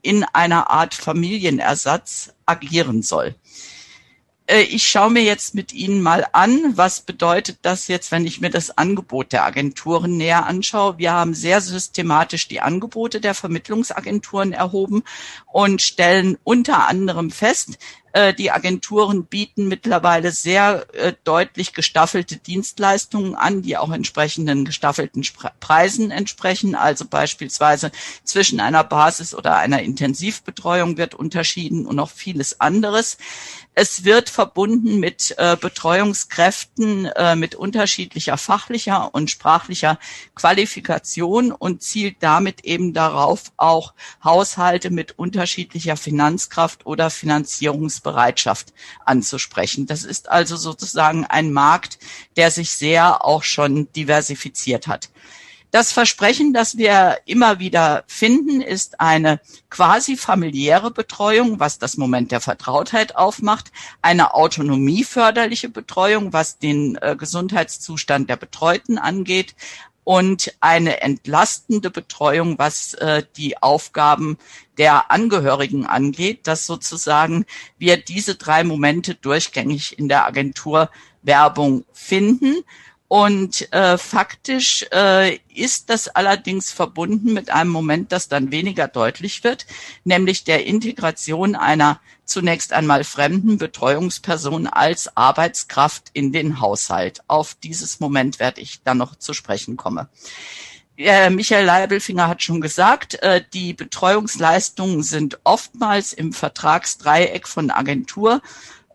in 0.00 0.24
einer 0.24 0.70
Art 0.70 0.94
Familienersatz 0.94 2.32
agieren 2.46 3.02
soll. 3.02 3.34
Äh, 4.46 4.62
ich 4.62 4.88
schaue 4.88 5.10
mir 5.10 5.22
jetzt 5.22 5.54
mit 5.54 5.72
Ihnen 5.72 6.02
mal 6.02 6.26
an, 6.32 6.76
was 6.76 7.00
bedeutet 7.00 7.58
das 7.62 7.88
jetzt, 7.88 8.12
wenn 8.12 8.26
ich 8.26 8.40
mir 8.40 8.50
das 8.50 8.76
Angebot 8.78 9.32
der 9.32 9.44
Agenturen 9.44 10.16
näher 10.16 10.46
anschaue. 10.46 10.98
Wir 10.98 11.12
haben 11.12 11.34
sehr 11.34 11.60
systematisch 11.60 12.48
die 12.48 12.60
Angebote 12.60 13.20
der 13.20 13.34
Vermittlungsagenturen 13.34 14.52
erhoben 14.52 15.02
und 15.52 15.82
stellen 15.82 16.38
unter 16.44 16.88
anderem 16.88 17.30
fest, 17.30 17.78
äh, 18.16 18.32
die 18.32 18.50
Agenturen 18.50 19.26
bieten 19.26 19.68
mittlerweile 19.68 20.32
sehr 20.32 20.86
äh, 20.94 21.12
deutlich 21.24 21.74
gestaffelte 21.74 22.38
Dienstleistungen 22.38 23.34
an, 23.34 23.60
die 23.60 23.76
auch 23.76 23.92
entsprechenden 23.92 24.64
gestaffelten 24.64 25.22
Preisen 25.60 26.10
entsprechen. 26.10 26.74
Also 26.74 27.04
beispielsweise 27.04 27.92
zwischen 28.24 28.58
einer 28.58 28.84
Basis- 28.84 29.34
oder 29.34 29.58
einer 29.58 29.82
Intensivbetreuung 29.82 30.96
wird 30.96 31.14
unterschieden 31.14 31.84
und 31.84 31.96
noch 31.96 32.08
vieles 32.08 32.58
anderes. 32.58 33.18
Es 33.78 34.04
wird 34.04 34.30
verbunden 34.30 35.00
mit 35.00 35.34
äh, 35.36 35.54
Betreuungskräften 35.54 37.04
äh, 37.04 37.36
mit 37.36 37.54
unterschiedlicher 37.54 38.38
fachlicher 38.38 39.14
und 39.14 39.30
sprachlicher 39.30 39.98
Qualifikation 40.34 41.52
und 41.52 41.82
zielt 41.82 42.16
damit 42.20 42.64
eben 42.64 42.94
darauf, 42.94 43.52
auch 43.58 43.92
Haushalte 44.24 44.88
mit 44.88 45.18
unterschiedlicher 45.18 45.98
Finanzkraft 45.98 46.86
oder 46.86 47.10
Finanzierungsbereitschaft 47.10 48.72
anzusprechen. 49.04 49.84
Das 49.84 50.04
ist 50.04 50.30
also 50.30 50.56
sozusagen 50.56 51.26
ein 51.26 51.52
Markt, 51.52 51.98
der 52.38 52.50
sich 52.50 52.70
sehr 52.70 53.26
auch 53.26 53.42
schon 53.42 53.92
diversifiziert 53.92 54.86
hat. 54.86 55.10
Das 55.76 55.92
Versprechen, 55.92 56.54
das 56.54 56.78
wir 56.78 57.18
immer 57.26 57.58
wieder 57.58 58.04
finden, 58.06 58.62
ist 58.62 58.98
eine 58.98 59.40
quasi 59.68 60.16
familiäre 60.16 60.90
Betreuung, 60.90 61.60
was 61.60 61.78
das 61.78 61.98
Moment 61.98 62.32
der 62.32 62.40
Vertrautheit 62.40 63.14
aufmacht, 63.14 63.72
eine 64.00 64.32
autonomieförderliche 64.32 65.68
Betreuung, 65.68 66.32
was 66.32 66.56
den 66.56 66.96
äh, 67.02 67.14
Gesundheitszustand 67.14 68.30
der 68.30 68.36
Betreuten 68.36 68.96
angeht, 68.96 69.54
und 70.02 70.54
eine 70.60 71.02
entlastende 71.02 71.90
Betreuung, 71.90 72.58
was 72.58 72.94
äh, 72.94 73.24
die 73.36 73.62
Aufgaben 73.62 74.38
der 74.78 75.10
Angehörigen 75.10 75.84
angeht, 75.84 76.46
dass 76.46 76.64
sozusagen 76.64 77.44
wir 77.76 77.98
diese 77.98 78.36
drei 78.36 78.64
Momente 78.64 79.14
durchgängig 79.14 79.98
in 79.98 80.08
der 80.08 80.24
Agenturwerbung 80.24 81.84
finden 81.92 82.64
Und 83.08 83.72
äh, 83.72 83.98
faktisch 83.98 84.84
äh, 84.92 85.38
ist 85.54 85.90
das 85.90 86.08
allerdings 86.08 86.72
verbunden 86.72 87.32
mit 87.32 87.50
einem 87.50 87.70
Moment, 87.70 88.10
das 88.10 88.28
dann 88.28 88.50
weniger 88.50 88.88
deutlich 88.88 89.44
wird, 89.44 89.66
nämlich 90.02 90.42
der 90.42 90.66
Integration 90.66 91.54
einer 91.54 92.00
zunächst 92.24 92.72
einmal 92.72 93.04
fremden 93.04 93.58
Betreuungsperson 93.58 94.66
als 94.66 95.16
Arbeitskraft 95.16 96.10
in 96.14 96.32
den 96.32 96.60
Haushalt. 96.60 97.20
Auf 97.28 97.54
dieses 97.62 98.00
Moment 98.00 98.40
werde 98.40 98.60
ich 98.60 98.82
dann 98.82 98.98
noch 98.98 99.14
zu 99.14 99.32
sprechen 99.32 99.76
kommen. 99.76 100.08
Äh, 100.96 101.30
Michael 101.30 101.66
Leibelfinger 101.66 102.26
hat 102.26 102.42
schon 102.42 102.60
gesagt, 102.60 103.22
äh, 103.22 103.42
die 103.52 103.74
Betreuungsleistungen 103.74 105.02
sind 105.02 105.38
oftmals 105.44 106.12
im 106.12 106.32
Vertragsdreieck 106.32 107.46
von 107.46 107.70
Agentur 107.70 108.40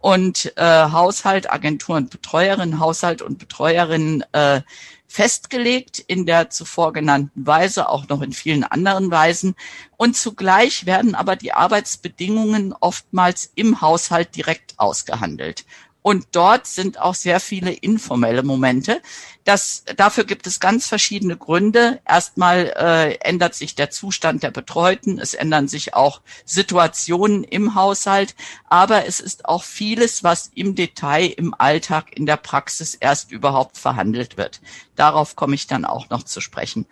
und 0.01 0.51
äh, 0.57 0.63
Haushalt, 0.63 1.51
Agentur 1.51 1.95
und 1.95 2.09
Betreuerin, 2.09 2.79
Haushalt 2.79 3.21
und 3.21 3.37
Betreuerin 3.37 4.23
äh, 4.31 4.61
festgelegt 5.07 5.99
in 5.99 6.25
der 6.25 6.49
zuvor 6.49 6.93
genannten 6.93 7.45
Weise, 7.45 7.89
auch 7.89 8.07
noch 8.07 8.21
in 8.21 8.31
vielen 8.31 8.63
anderen 8.63 9.11
Weisen. 9.11 9.55
Und 9.97 10.15
zugleich 10.15 10.85
werden 10.85 11.15
aber 11.15 11.35
die 11.35 11.53
Arbeitsbedingungen 11.53 12.73
oftmals 12.79 13.51
im 13.55 13.81
Haushalt 13.81 14.35
direkt 14.35 14.73
ausgehandelt. 14.77 15.65
Und 16.03 16.27
dort 16.31 16.65
sind 16.65 16.99
auch 16.99 17.13
sehr 17.13 17.39
viele 17.39 17.71
informelle 17.71 18.41
Momente. 18.41 19.01
Das, 19.43 19.83
dafür 19.97 20.23
gibt 20.23 20.47
es 20.47 20.59
ganz 20.59 20.87
verschiedene 20.87 21.37
Gründe. 21.37 21.99
Erstmal 22.07 22.73
äh, 22.75 23.15
ändert 23.19 23.53
sich 23.53 23.75
der 23.75 23.91
Zustand 23.91 24.41
der 24.41 24.51
Betreuten, 24.51 25.19
es 25.19 25.33
ändern 25.33 25.67
sich 25.67 25.93
auch 25.93 26.21
Situationen 26.45 27.43
im 27.43 27.75
Haushalt, 27.75 28.35
aber 28.67 29.05
es 29.05 29.19
ist 29.19 29.45
auch 29.45 29.63
vieles, 29.63 30.23
was 30.23 30.51
im 30.55 30.75
Detail 30.75 31.27
im 31.27 31.53
Alltag 31.57 32.15
in 32.15 32.25
der 32.25 32.37
Praxis 32.37 32.95
erst 32.95 33.31
überhaupt 33.31 33.77
verhandelt 33.77 34.37
wird. 34.37 34.61
Darauf 34.95 35.35
komme 35.35 35.55
ich 35.55 35.67
dann 35.67 35.85
auch 35.85 36.09
noch 36.09 36.23
zu 36.23 36.41
sprechen. 36.41 36.85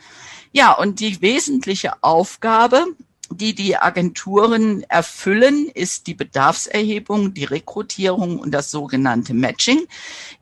Ja, 0.51 0.73
und 0.73 0.99
die 0.99 1.21
wesentliche 1.21 2.03
Aufgabe 2.03 2.85
die 3.31 3.53
die 3.53 3.77
Agenturen 3.77 4.83
erfüllen, 4.83 5.69
ist 5.73 6.07
die 6.07 6.13
Bedarfserhebung, 6.13 7.33
die 7.33 7.45
Rekrutierung 7.45 8.39
und 8.39 8.51
das 8.51 8.71
sogenannte 8.71 9.33
Matching. 9.33 9.85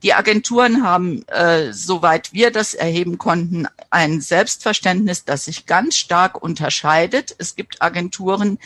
Die 0.03 0.13
Agenturen 0.13 0.83
haben, 0.83 1.27
äh, 1.27 1.73
soweit 1.73 2.33
wir 2.33 2.51
das 2.51 2.73
erheben 2.73 3.17
konnten, 3.17 3.67
ein 3.89 4.21
Selbstverständnis, 4.21 5.25
das 5.25 5.45
sich 5.45 5.65
ganz 5.65 5.95
stark 5.95 6.41
unterscheidet. 6.41 7.35
Es 7.37 7.55
gibt 7.55 7.81
Agenturen, 7.81 8.59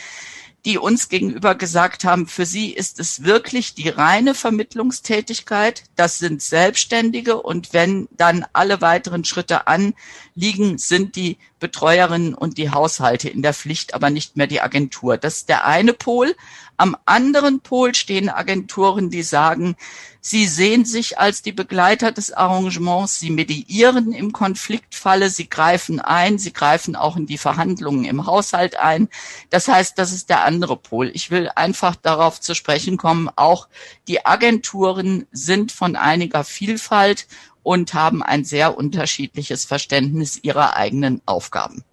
die 0.64 0.78
uns 0.78 1.08
gegenüber 1.08 1.56
gesagt 1.56 2.04
haben, 2.04 2.28
für 2.28 2.46
sie 2.46 2.70
ist 2.70 3.00
es 3.00 3.24
wirklich 3.24 3.74
die 3.74 3.88
reine 3.88 4.34
Vermittlungstätigkeit. 4.34 5.84
Das 5.96 6.18
sind 6.18 6.40
Selbstständige 6.40 7.42
und 7.42 7.72
wenn 7.72 8.08
dann 8.12 8.46
alle 8.52 8.80
weiteren 8.80 9.24
Schritte 9.24 9.66
anliegen, 9.66 10.78
sind 10.78 11.16
die 11.16 11.38
Betreuerinnen 11.58 12.34
und 12.34 12.58
die 12.58 12.70
Haushalte 12.70 13.28
in 13.28 13.42
der 13.42 13.54
Pflicht, 13.54 13.94
aber 13.94 14.10
nicht 14.10 14.36
mehr 14.36 14.46
die 14.46 14.60
Agentur. 14.60 15.16
Das 15.16 15.38
ist 15.38 15.48
der 15.48 15.66
eine 15.66 15.94
Pol. 15.94 16.34
Am 16.76 16.96
anderen 17.04 17.60
Pol 17.60 17.94
stehen 17.94 18.28
Agenturen, 18.28 19.10
die 19.10 19.22
sagen, 19.22 19.76
sie 20.20 20.46
sehen 20.46 20.84
sich 20.84 21.18
als 21.18 21.42
die 21.42 21.52
Begleiter 21.52 22.12
des 22.12 22.32
Arrangements, 22.32 23.20
sie 23.20 23.30
mediieren 23.30 24.12
im 24.12 24.32
Konfliktfalle, 24.32 25.30
sie 25.30 25.48
greifen 25.48 26.00
ein, 26.00 26.38
sie 26.38 26.52
greifen 26.52 26.96
auch 26.96 27.16
in 27.16 27.26
die 27.26 27.38
Verhandlungen 27.38 28.04
im 28.04 28.26
Haushalt 28.26 28.76
ein. 28.76 29.08
Das 29.50 29.68
heißt, 29.68 29.98
das 29.98 30.12
ist 30.12 30.28
der 30.28 30.44
andere 30.44 30.76
Pol. 30.76 31.10
Ich 31.14 31.30
will 31.30 31.50
einfach 31.54 31.94
darauf 31.94 32.40
zu 32.40 32.54
sprechen 32.54 32.96
kommen, 32.96 33.30
auch 33.36 33.68
die 34.08 34.24
Agenturen 34.24 35.26
sind 35.30 35.72
von 35.72 35.94
einiger 35.94 36.42
Vielfalt 36.42 37.26
und 37.62 37.94
haben 37.94 38.22
ein 38.22 38.44
sehr 38.44 38.76
unterschiedliches 38.76 39.64
Verständnis 39.64 40.38
ihrer 40.42 40.74
eigenen 40.76 41.22
Aufgaben. 41.26 41.84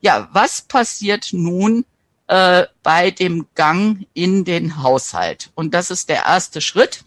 Ja, 0.00 0.28
was 0.32 0.62
passiert 0.62 1.30
nun 1.32 1.84
äh, 2.28 2.66
bei 2.82 3.10
dem 3.10 3.46
Gang 3.54 4.06
in 4.14 4.44
den 4.44 4.82
Haushalt? 4.82 5.50
Und 5.54 5.74
das 5.74 5.90
ist 5.90 6.08
der 6.08 6.24
erste 6.24 6.60
Schritt. 6.60 7.04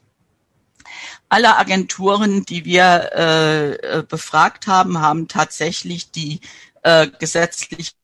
Alle 1.30 1.58
Agenturen, 1.58 2.44
die 2.46 2.66
wir 2.66 3.12
äh, 3.16 3.72
äh 4.00 4.04
befragt 4.04 4.68
haben, 4.68 5.00
haben 5.00 5.28
tatsächlich 5.28 6.12
die 6.12 6.42
äh, 6.84 7.08
gesetzlich 7.08 7.96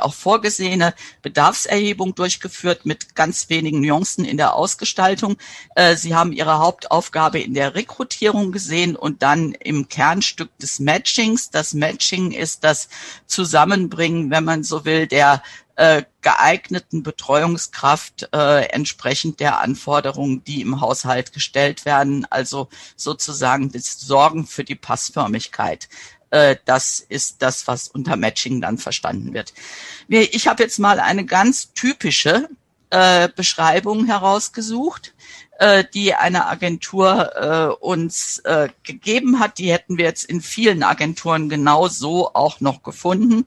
auch 0.00 0.14
vorgesehene 0.14 0.94
Bedarfserhebung 1.22 2.14
durchgeführt 2.14 2.86
mit 2.86 3.14
ganz 3.14 3.50
wenigen 3.50 3.80
Nuancen 3.80 4.24
in 4.24 4.38
der 4.38 4.54
Ausgestaltung. 4.54 5.36
Äh, 5.74 5.96
Sie 5.96 6.14
haben 6.14 6.32
Ihre 6.32 6.58
Hauptaufgabe 6.58 7.40
in 7.40 7.54
der 7.54 7.74
Rekrutierung 7.74 8.50
gesehen 8.50 8.96
und 8.96 9.22
dann 9.22 9.52
im 9.52 9.88
Kernstück 9.88 10.56
des 10.58 10.80
Matchings. 10.80 11.50
Das 11.50 11.74
Matching 11.74 12.32
ist 12.32 12.64
das 12.64 12.88
Zusammenbringen, 13.26 14.30
wenn 14.30 14.44
man 14.44 14.64
so 14.64 14.86
will, 14.86 15.06
der 15.06 15.42
äh, 15.76 16.04
geeigneten 16.22 17.02
Betreuungskraft 17.02 18.28
äh, 18.32 18.66
entsprechend 18.66 19.40
der 19.40 19.60
Anforderungen, 19.60 20.44
die 20.44 20.62
im 20.62 20.80
Haushalt 20.80 21.32
gestellt 21.32 21.84
werden, 21.84 22.26
also 22.30 22.68
sozusagen 22.96 23.70
das 23.70 24.00
Sorgen 24.00 24.46
für 24.46 24.64
die 24.64 24.76
Passförmigkeit 24.76 25.88
äh, 26.34 26.56
das 26.64 26.98
ist 26.98 27.42
das, 27.42 27.68
was 27.68 27.86
unter 27.86 28.16
Matching 28.16 28.60
dann 28.60 28.76
verstanden 28.76 29.32
wird. 29.34 29.54
Ich 30.08 30.48
habe 30.48 30.64
jetzt 30.64 30.80
mal 30.80 30.98
eine 30.98 31.24
ganz 31.24 31.72
typische 31.74 32.48
äh, 32.90 33.28
Beschreibung 33.28 34.06
herausgesucht, 34.06 35.14
äh, 35.60 35.84
die 35.94 36.12
eine 36.14 36.46
Agentur 36.46 37.36
äh, 37.36 37.84
uns 37.84 38.38
äh, 38.40 38.68
gegeben 38.82 39.38
hat. 39.38 39.58
Die 39.58 39.72
hätten 39.72 39.96
wir 39.96 40.06
jetzt 40.06 40.24
in 40.24 40.40
vielen 40.40 40.82
Agenturen 40.82 41.48
genau 41.48 41.86
so 41.86 42.34
auch 42.34 42.60
noch 42.60 42.82
gefunden 42.82 43.46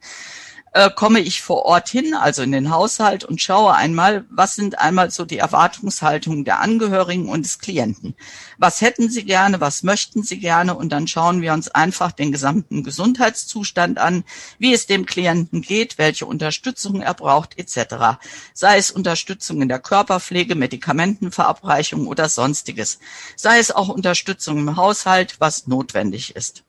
äh, 0.78 0.90
komme 0.94 1.18
ich 1.18 1.42
vor 1.42 1.64
Ort 1.64 1.88
hin, 1.88 2.14
also 2.14 2.42
in 2.42 2.52
den 2.52 2.70
Haushalt 2.70 3.24
und 3.24 3.42
schaue 3.42 3.74
einmal, 3.74 4.24
was 4.30 4.54
sind 4.54 4.78
einmal 4.78 5.10
so 5.10 5.24
die 5.24 5.38
Erwartungshaltungen 5.38 6.44
der 6.44 6.60
Angehörigen 6.60 7.28
und 7.28 7.44
des 7.44 7.58
Klienten. 7.58 8.14
Was 8.58 8.80
hätten 8.80 9.10
sie 9.10 9.24
gerne, 9.24 9.60
was 9.60 9.82
möchten 9.82 10.22
sie 10.22 10.38
gerne 10.38 10.76
und 10.76 10.90
dann 10.90 11.08
schauen 11.08 11.42
wir 11.42 11.52
uns 11.52 11.68
einfach 11.68 12.12
den 12.12 12.30
gesamten 12.30 12.84
Gesundheitszustand 12.84 13.98
an, 13.98 14.22
wie 14.60 14.72
es 14.72 14.86
dem 14.86 15.04
Klienten 15.04 15.62
geht, 15.62 15.98
welche 15.98 16.26
Unterstützung 16.26 17.02
er 17.02 17.14
braucht 17.14 17.58
etc. 17.58 18.20
Sei 18.54 18.76
es 18.76 18.92
Unterstützung 18.92 19.60
in 19.62 19.68
der 19.68 19.80
Körperpflege, 19.80 20.54
Medikamentenverabreichung 20.54 22.06
oder 22.06 22.28
sonstiges. 22.28 23.00
Sei 23.34 23.58
es 23.58 23.72
auch 23.72 23.88
Unterstützung 23.88 24.58
im 24.58 24.76
Haushalt, 24.76 25.40
was 25.40 25.66
notwendig 25.66 26.36
ist. 26.36 26.62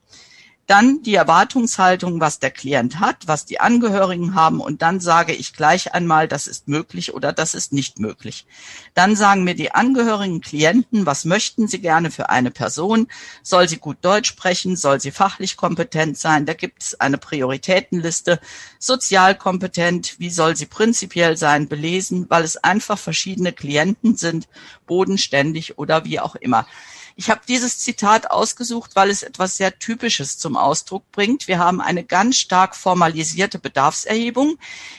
Dann 0.66 1.02
die 1.02 1.16
Erwartungshaltung, 1.16 2.20
was 2.20 2.38
der 2.38 2.52
Klient 2.52 3.00
hat, 3.00 3.26
was 3.26 3.44
die 3.44 3.58
Angehörigen 3.58 4.36
haben 4.36 4.60
und 4.60 4.82
dann 4.82 5.00
sage 5.00 5.32
ich 5.32 5.52
gleich 5.52 5.94
einmal, 5.94 6.28
das 6.28 6.46
ist 6.46 6.68
möglich 6.68 7.12
oder 7.12 7.32
das 7.32 7.54
ist 7.54 7.72
nicht 7.72 7.98
möglich. 7.98 8.46
Dann 8.94 9.16
sagen 9.16 9.42
mir 9.42 9.56
die 9.56 9.72
Angehörigen 9.72 10.40
Klienten, 10.40 11.06
was 11.06 11.24
möchten 11.24 11.66
sie 11.66 11.80
gerne 11.80 12.12
für 12.12 12.30
eine 12.30 12.52
Person? 12.52 13.08
Soll 13.42 13.68
sie 13.68 13.78
gut 13.78 13.98
Deutsch 14.02 14.28
sprechen? 14.28 14.76
Soll 14.76 15.00
sie 15.00 15.10
fachlich 15.10 15.56
kompetent 15.56 16.16
sein? 16.16 16.46
Da 16.46 16.54
gibt 16.54 16.82
es 16.82 17.00
eine 17.00 17.18
Prioritätenliste. 17.18 18.38
Sozial 18.78 19.34
kompetent, 19.36 20.20
wie 20.20 20.30
soll 20.30 20.54
sie 20.56 20.66
prinzipiell 20.66 21.36
sein, 21.36 21.68
belesen, 21.68 22.26
weil 22.28 22.44
es 22.44 22.56
einfach 22.56 22.98
verschiedene 22.98 23.52
Klienten 23.52 24.16
sind, 24.16 24.48
bodenständig 24.86 25.78
oder 25.78 26.04
wie 26.04 26.20
auch 26.20 26.36
immer. 26.36 26.66
Ich 27.16 27.30
habe 27.30 27.40
dieses 27.46 27.78
Zitat 27.78 28.30
ausgesucht, 28.30 28.92
weil 28.94 29.10
es 29.10 29.22
etwas 29.22 29.56
sehr 29.56 29.78
Typisches 29.78 30.38
zum 30.38 30.56
Ausdruck 30.56 31.10
bringt. 31.12 31.48
Wir 31.48 31.58
haben 31.58 31.80
eine 31.80 32.04
ganz 32.04 32.36
stark 32.36 32.76
formalisierte 32.76 33.58
Bedarfserhebung. 33.58 34.58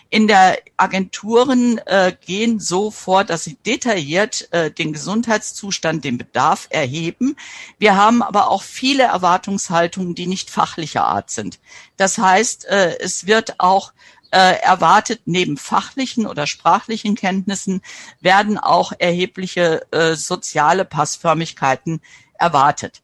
In 0.09 0.27
der 0.27 0.59
Agenturen 0.77 1.79
äh, 1.85 2.13
gehen 2.25 2.59
so 2.59 2.91
vor, 2.91 3.23
dass 3.23 3.43
sie 3.43 3.55
detailliert 3.55 4.51
äh, 4.51 4.71
den 4.71 4.93
Gesundheitszustand, 4.93 6.03
den 6.03 6.17
Bedarf 6.17 6.67
erheben. 6.69 7.35
Wir 7.79 7.95
haben 7.95 8.21
aber 8.21 8.49
auch 8.49 8.63
viele 8.63 9.03
Erwartungshaltungen, 9.03 10.15
die 10.15 10.27
nicht 10.27 10.49
fachlicher 10.49 11.05
Art 11.05 11.29
sind. 11.29 11.59
Das 11.97 12.17
heißt, 12.17 12.65
äh, 12.65 12.97
es 12.99 13.25
wird 13.25 13.59
auch 13.59 13.93
äh, 14.31 14.61
erwartet, 14.61 15.21
neben 15.25 15.57
fachlichen 15.57 16.25
oder 16.25 16.47
sprachlichen 16.47 17.15
Kenntnissen 17.15 17.81
werden 18.19 18.57
auch 18.57 18.93
erhebliche 18.97 19.85
äh, 19.91 20.15
soziale 20.15 20.85
Passförmigkeiten 20.85 22.01
erwartet. 22.33 23.01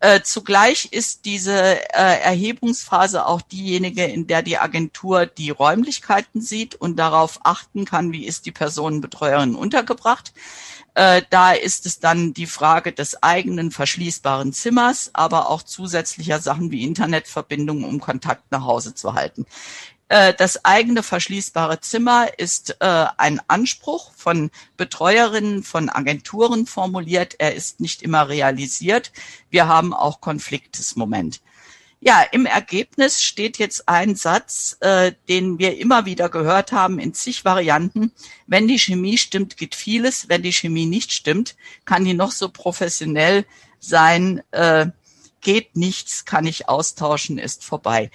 Äh, 0.00 0.20
zugleich 0.22 0.92
ist 0.92 1.24
diese 1.24 1.52
äh, 1.52 2.20
Erhebungsphase 2.22 3.26
auch 3.26 3.42
diejenige, 3.42 4.04
in 4.04 4.28
der 4.28 4.42
die 4.42 4.58
Agentur 4.58 5.26
die 5.26 5.50
Räumlichkeiten 5.50 6.40
sieht 6.40 6.76
und 6.76 6.96
darauf 6.96 7.40
achten 7.42 7.84
kann, 7.84 8.12
wie 8.12 8.24
ist 8.24 8.46
die 8.46 8.52
Personenbetreuerin 8.52 9.56
untergebracht. 9.56 10.32
Äh, 10.94 11.22
da 11.30 11.52
ist 11.52 11.84
es 11.84 11.98
dann 11.98 12.32
die 12.32 12.46
Frage 12.46 12.92
des 12.92 13.24
eigenen 13.24 13.72
verschließbaren 13.72 14.52
Zimmers, 14.52 15.10
aber 15.14 15.50
auch 15.50 15.64
zusätzlicher 15.64 16.38
Sachen 16.38 16.70
wie 16.70 16.84
Internetverbindungen, 16.84 17.84
um 17.84 17.98
Kontakt 18.00 18.52
nach 18.52 18.62
Hause 18.64 18.94
zu 18.94 19.14
halten. 19.14 19.46
Äh, 20.08 20.34
das 20.34 20.64
eigene 20.64 21.02
verschließbare 21.02 21.80
Zimmer 21.80 22.28
ist 22.38 22.76
äh, 22.80 23.06
ein 23.16 23.40
Anspruch 23.48 24.12
von 24.16 24.50
Betreuerinnen, 24.76 25.62
von 25.62 25.88
Agenturen 25.88 26.66
formuliert. 26.66 27.36
Er 27.38 27.54
ist 27.54 27.80
nicht 27.80 28.02
immer 28.02 28.28
realisiert. 28.28 29.12
Wir 29.50 29.68
haben 29.68 29.92
auch 29.92 30.20
Konfliktesmoment. 30.20 31.40
Ja, 32.00 32.22
im 32.22 32.46
Ergebnis 32.46 33.22
steht 33.22 33.58
jetzt 33.58 33.88
ein 33.88 34.14
Satz, 34.14 34.76
äh, 34.80 35.12
den 35.28 35.58
wir 35.58 35.78
immer 35.78 36.06
wieder 36.06 36.28
gehört 36.28 36.70
haben 36.70 37.00
in 37.00 37.12
zig 37.12 37.44
Varianten. 37.44 38.12
Wenn 38.46 38.68
die 38.68 38.78
Chemie 38.78 39.18
stimmt, 39.18 39.56
geht 39.56 39.74
vieles. 39.74 40.28
Wenn 40.28 40.42
die 40.42 40.52
Chemie 40.52 40.86
nicht 40.86 41.12
stimmt, 41.12 41.56
kann 41.84 42.04
die 42.04 42.14
noch 42.14 42.30
so 42.30 42.48
professionell 42.50 43.44
sein. 43.80 44.42
Äh, 44.52 44.86
geht 45.40 45.76
nichts, 45.76 46.24
kann 46.24 46.46
ich 46.46 46.68
austauschen, 46.68 47.38
ist 47.38 47.64
vorbei. 47.64 48.10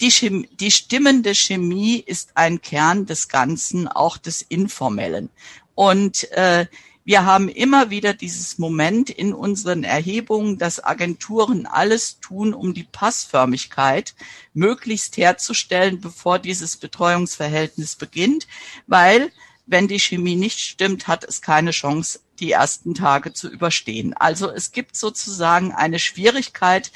Die, 0.00 0.10
Chemie, 0.10 0.48
die 0.60 0.70
stimmende 0.70 1.34
Chemie 1.34 2.02
ist 2.04 2.32
ein 2.34 2.60
Kern 2.60 3.06
des 3.06 3.28
Ganzen, 3.28 3.88
auch 3.88 4.18
des 4.18 4.42
Informellen. 4.42 5.30
Und 5.74 6.30
äh, 6.32 6.66
wir 7.04 7.24
haben 7.24 7.48
immer 7.48 7.90
wieder 7.90 8.14
dieses 8.14 8.58
Moment 8.58 9.10
in 9.10 9.32
unseren 9.32 9.84
Erhebungen, 9.84 10.58
dass 10.58 10.82
Agenturen 10.82 11.64
alles 11.64 12.18
tun, 12.18 12.52
um 12.52 12.74
die 12.74 12.82
Passförmigkeit 12.82 14.14
möglichst 14.54 15.16
herzustellen, 15.16 16.00
bevor 16.00 16.40
dieses 16.40 16.76
Betreuungsverhältnis 16.76 17.94
beginnt, 17.94 18.48
weil 18.88 19.30
wenn 19.66 19.86
die 19.86 20.00
Chemie 20.00 20.34
nicht 20.34 20.58
stimmt, 20.58 21.06
hat 21.06 21.22
es 21.22 21.42
keine 21.42 21.70
Chance, 21.70 22.20
die 22.40 22.52
ersten 22.52 22.94
Tage 22.94 23.32
zu 23.32 23.48
überstehen. 23.48 24.12
Also 24.14 24.50
es 24.50 24.72
gibt 24.72 24.96
sozusagen 24.96 25.72
eine 25.72 26.00
Schwierigkeit 26.00 26.90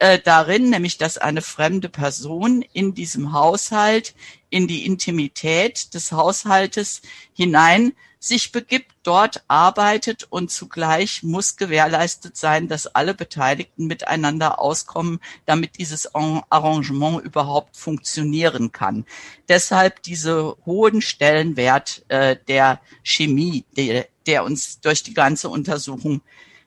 äh, 0.00 0.18
darin, 0.18 0.70
nämlich 0.70 0.98
dass 0.98 1.18
eine 1.18 1.42
fremde 1.42 1.88
Person 1.88 2.62
in 2.72 2.94
diesem 2.94 3.32
Haushalt 3.32 4.14
in 4.48 4.66
die 4.66 4.86
Intimität 4.86 5.94
des 5.94 6.10
Haushaltes 6.10 7.02
hinein 7.34 7.92
sich 8.18 8.50
begibt, 8.52 8.92
dort 9.02 9.42
arbeitet 9.48 10.26
und 10.28 10.50
zugleich 10.50 11.22
muss 11.22 11.56
gewährleistet 11.56 12.36
sein, 12.36 12.68
dass 12.68 12.86
alle 12.86 13.14
Beteiligten 13.14 13.86
miteinander 13.86 14.58
auskommen, 14.58 15.20
damit 15.46 15.78
dieses 15.78 16.14
Arrangement 16.14 17.22
überhaupt 17.22 17.76
funktionieren 17.76 18.72
kann. 18.72 19.06
Deshalb 19.48 20.02
diese 20.02 20.56
hohen 20.66 21.00
Stellenwert 21.00 22.04
äh, 22.08 22.36
der 22.48 22.80
Chemie, 23.02 23.64
der, 23.76 24.06
der 24.26 24.44
uns 24.44 24.80
durch 24.80 25.02
die 25.02 25.14
ganze 25.14 25.48
Untersuchung 25.48 26.20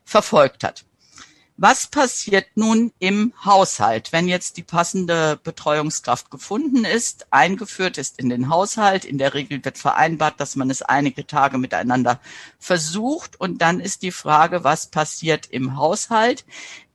verfolgt 0.06 0.64
hat. 0.64 0.86
Was 1.58 1.86
passiert 1.86 2.48
nun 2.56 2.92
im 2.98 3.32
Haushalt, 3.46 4.12
wenn 4.12 4.28
jetzt 4.28 4.58
die 4.58 4.64
passende 4.64 5.40
Betreuungskraft 5.44 6.32
gefunden 6.32 6.84
ist, 6.84 7.28
eingeführt 7.30 8.00
ist 8.00 8.18
in 8.18 8.30
den 8.30 8.50
Haushalt? 8.50 9.06
In 9.06 9.20
der 9.20 9.36
Regel 9.36 9.64
wird 9.64 9.78
vereinbart, 9.78 10.40
dass 10.40 10.56
man 10.56 10.72
es 10.72 10.82
einige 10.82 11.28
Tage 11.28 11.60
miteinander 11.60 12.20
versucht. 12.58 13.40
Und 13.40 13.62
dann 13.62 13.80
ist 13.80 14.02
die 14.02 14.12
Frage, 14.12 14.64
was 14.64 14.88
passiert 14.88 15.46
im 15.46 15.78
Haushalt, 15.78 16.44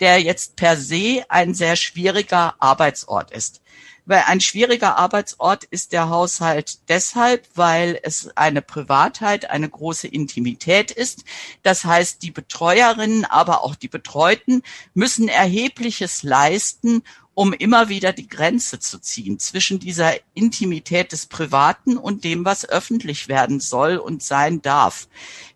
der 0.00 0.20
jetzt 0.20 0.56
per 0.56 0.76
se 0.76 1.24
ein 1.28 1.54
sehr 1.54 1.76
schwieriger 1.76 2.56
Arbeitsort 2.58 3.30
ist. 3.30 3.60
Weil 4.08 4.24
ein 4.26 4.40
schwieriger 4.40 4.96
Arbeitsort 4.96 5.64
ist 5.64 5.92
der 5.92 6.08
Haushalt 6.08 6.78
deshalb, 6.88 7.46
weil 7.54 8.00
es 8.02 8.34
eine 8.38 8.62
Privatheit, 8.62 9.50
eine 9.50 9.68
große 9.68 10.08
Intimität 10.08 10.90
ist. 10.90 11.24
Das 11.62 11.84
heißt, 11.84 12.22
die 12.22 12.30
Betreuerinnen, 12.30 13.26
aber 13.26 13.62
auch 13.62 13.74
die 13.74 13.88
Betreuten 13.88 14.62
müssen 14.94 15.28
erhebliches 15.28 16.22
leisten, 16.22 17.02
um 17.38 17.52
immer 17.52 17.88
wieder 17.88 18.12
die 18.12 18.26
Grenze 18.26 18.80
zu 18.80 18.98
ziehen 18.98 19.38
zwischen 19.38 19.78
dieser 19.78 20.12
Intimität 20.34 21.12
des 21.12 21.26
Privaten 21.26 21.96
und 21.96 22.24
dem, 22.24 22.44
was 22.44 22.68
öffentlich 22.68 23.28
werden 23.28 23.60
soll 23.60 23.96
und 23.96 24.24
sein 24.24 24.60
darf. 24.60 25.06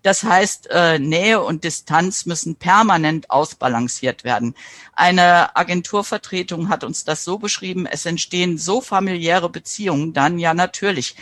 Das 0.02 0.22
heißt, 0.22 0.68
äh, 0.70 1.00
Nähe 1.00 1.42
und 1.42 1.64
Distanz 1.64 2.24
müssen 2.24 2.54
permanent 2.54 3.32
ausbalanciert 3.32 4.22
werden. 4.22 4.54
Eine 4.92 5.56
Agenturvertretung 5.56 6.68
hat 6.68 6.84
uns 6.84 7.02
das 7.02 7.24
so 7.24 7.36
beschrieben, 7.38 7.86
es 7.86 8.06
entstehen 8.06 8.58
so 8.58 8.80
familiäre 8.80 9.50
Beziehungen 9.50 10.12
dann 10.12 10.38
ja 10.38 10.54
natürlich, 10.54 11.16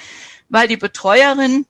weil 0.51 0.68
die 0.68 0.77
Betreuerin 0.77 1.64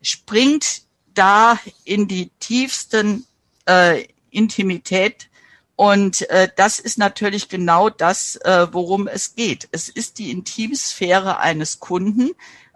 springt 0.00 0.84
da 1.12 1.58
in 1.84 2.08
die 2.08 2.30
tiefsten 2.40 3.26
äh, 3.68 4.06
Intimität 4.30 5.28
und 5.76 6.28
äh, 6.30 6.48
das 6.56 6.78
ist 6.78 6.98
natürlich 6.98 7.48
genau 7.48 7.88
das, 7.88 8.36
äh, 8.36 8.66
worum 8.72 9.08
es 9.08 9.34
geht. 9.34 9.68
Es 9.72 9.88
ist 9.88 10.18
die 10.18 10.30
Intimsphäre 10.30 11.38
eines 11.38 11.80
Kunden 11.80 12.30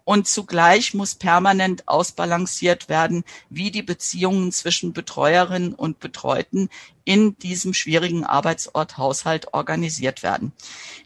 und 0.06 0.28
zugleich 0.28 0.94
muss 0.94 1.16
permanent 1.16 1.88
ausbalanciert 1.88 2.88
werden, 2.88 3.24
wie 3.50 3.72
die 3.72 3.82
Beziehungen 3.82 4.52
zwischen 4.52 4.92
Betreuerinnen 4.92 5.74
und 5.74 5.98
Betreuten 5.98 6.68
in 7.04 7.36
diesem 7.38 7.74
schwierigen 7.74 8.24
Arbeitsort 8.24 8.98
Haushalt 8.98 9.52
organisiert 9.52 10.22
werden. 10.22 10.52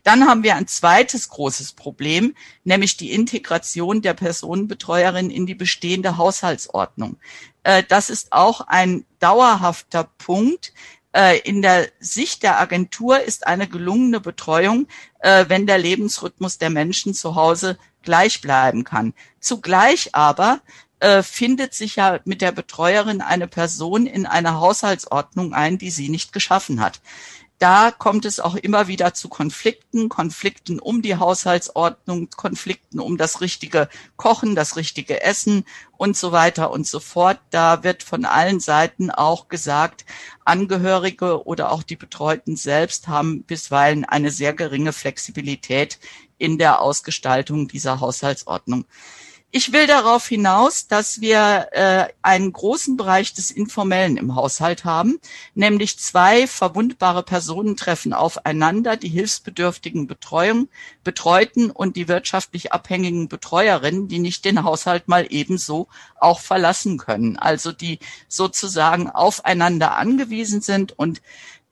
Dann 0.03 0.29
haben 0.29 0.43
wir 0.43 0.57
ein 0.57 0.67
zweites 0.67 1.31
großes 1.31 1.73
Problem, 1.73 2.35
nämlich 2.65 2.99
die 2.99 3.13
Integration 3.13 4.03
der 4.03 4.13
Personenbetreuerin 4.13 5.31
in 5.31 5.47
die 5.47 5.55
bestehende 5.55 6.19
Haushaltsordnung. 6.19 7.17
Äh, 7.63 7.83
das 7.89 8.11
ist 8.11 8.33
auch 8.33 8.61
ein 8.61 9.07
dauerhafter 9.19 10.05
Punkt, 10.19 10.75
in 11.45 11.63
der 11.63 11.89
Sicht 11.99 12.43
der 12.43 12.61
Agentur 12.61 13.21
ist 13.21 13.47
eine 13.47 13.67
gelungene 13.67 14.21
Betreuung, 14.21 14.87
äh, 15.21 15.47
wenn 15.49 15.67
der 15.67 15.79
Lebensrhythmus 15.79 16.59
der 16.59 16.71
Menschen 16.71 17.15
zu 17.15 17.35
Hause 17.35 17.79
gleich 18.03 18.41
bleiben 18.41 18.85
kann. 18.85 19.13
Zugleich 19.41 20.15
aber 20.15 20.61
äh, 21.01 21.23
findet 21.23 21.75
sich 21.75 21.97
ja 21.97 22.21
mit 22.25 22.43
der 22.43 22.53
Betreuerin 22.53 23.21
eine 23.21 23.49
Person 23.49 24.07
in 24.07 24.27
einer 24.27 24.61
Haushaltsordnung 24.61 25.53
ein, 25.53 25.79
die 25.79 25.91
sie 25.91 26.09
nicht 26.09 26.33
geschaffen 26.33 26.81
hat 26.81 27.01
da 27.61 27.91
kommt 27.91 28.25
es 28.25 28.41
auch 28.41 28.57
immer 28.57 28.89
wieder 28.89 29.13
zu 29.13 29.29
Konflikten, 29.29 30.09
Konflikten 30.09 30.79
um 30.79 31.03
die 31.03 31.17
Haushaltsordnung, 31.17 32.31
Konflikten 32.31 32.99
um 32.99 33.19
das 33.19 33.43
richtige 33.43 33.91
Kochen, 34.17 34.55
das 34.55 34.77
richtige 34.77 35.23
Essen 35.23 35.67
und 35.99 36.17
so 36.17 36.33
weiter 36.33 36.71
und 36.71 36.87
so 36.87 37.01
fort. 37.01 37.39
Da 37.51 37.85
wird 37.85 38.03
von 38.03 38.25
allen 38.25 38.61
Seiten 38.61 39.11
auch 39.11 39.49
gesagt, 39.49 40.07
Angehörige 40.43 41.47
oder 41.47 41.71
auch 41.71 41.83
die 41.83 41.97
Betreuten 41.97 42.57
selbst 42.57 43.09
haben 43.09 43.43
bisweilen 43.43 44.07
eine 44.07 44.31
sehr 44.31 44.55
geringe 44.55 44.95
Flexibilität 44.95 45.99
in 46.39 46.57
der 46.57 46.81
Ausgestaltung 46.81 47.69
dieser 47.69 48.01
Haushaltsordnung. 48.01 48.87
Ich 49.53 49.73
will 49.73 49.89
darauf 49.89 50.29
hinaus, 50.29 50.87
dass 50.87 51.21
wir 51.21 51.71
äh, 51.73 52.07
einen 52.23 52.53
großen 52.53 52.97
Bereich 52.97 53.35
des 53.35 53.51
Informellen 53.51 54.17
im 54.17 54.37
Haushalt 54.37 54.85
haben, 54.85 55.19
nämlich 55.57 55.99
zwei 55.99 56.47
verwundbare 56.47 57.25
Personen 57.25 57.77
treffen 57.77 58.13
aufeinander, 58.13 58.97
die 58.97 59.09
hilfsbedürftigen 59.09 60.07
Betreuung, 60.07 60.69
Betreuten 61.03 61.73
und 61.73 61.97
die 61.97 62.07
wirtschaftlich 62.07 62.73
abhängigen 62.73 63.29
Betreuerinnen, 63.29 64.07
die 64.07 64.21
nicht 64.21 64.45
den 64.45 64.63
Haushalt 64.63 65.09
mal 65.09 65.27
ebenso 65.31 65.89
auch 66.21 66.39
verlassen 66.39 66.97
können, 66.97 67.37
also 67.37 67.73
die 67.73 67.99
sozusagen 68.29 69.11
aufeinander 69.11 69.97
angewiesen 69.97 70.61
sind 70.61 70.97
und 70.97 71.23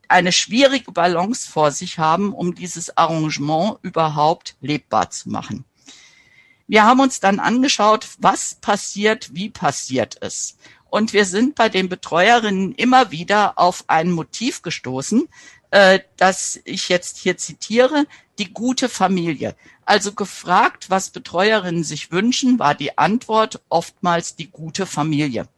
eine 0.09 0.33
schwierige 0.33 0.91
Balance 0.91 1.49
vor 1.49 1.71
sich 1.71 2.01
haben, 2.01 2.33
um 2.33 2.57
dieses 2.57 2.97
Arrangement 2.97 3.79
überhaupt 3.83 4.57
lebbar 4.61 5.11
zu 5.11 5.29
machen. 5.29 5.65
Wir 6.69 6.85
haben 6.85 7.01
uns 7.01 7.19
dann 7.19 7.41
angeschaut, 7.41 8.07
was 8.19 8.55
passiert, 8.57 9.35
wie 9.35 9.49
passiert 9.49 10.19
es. 10.21 10.57
Und 10.91 11.15
wir 11.15 11.25
sind 11.25 11.55
bei 11.55 11.71
den 11.71 11.89
Betreuerinnen 11.89 12.75
immer 12.75 13.11
wieder 13.11 13.59
auf 13.59 13.85
ein 13.89 14.11
Motiv 14.11 14.61
gestoßen, 14.61 15.29
äh, 15.71 16.01
das 16.17 16.61
ich 16.65 16.91
jetzt 16.91 17.19
hier 17.19 17.39
zitiere, 17.39 18.07
die 18.39 18.53
gute 18.53 18.91
Familie. 18.91 19.57
Also 19.87 20.13
gefragt, 20.13 20.91
was 20.91 21.09
Betreuerinnen 21.09 21.85
sich 21.85 22.13
wünschen, 22.13 22.59
war 22.59 22.75
die 22.75 22.99
Antwort 22.99 23.63
oftmals 23.71 24.37
die 24.37 24.51
gute 24.51 24.85
Familie. 24.85 25.49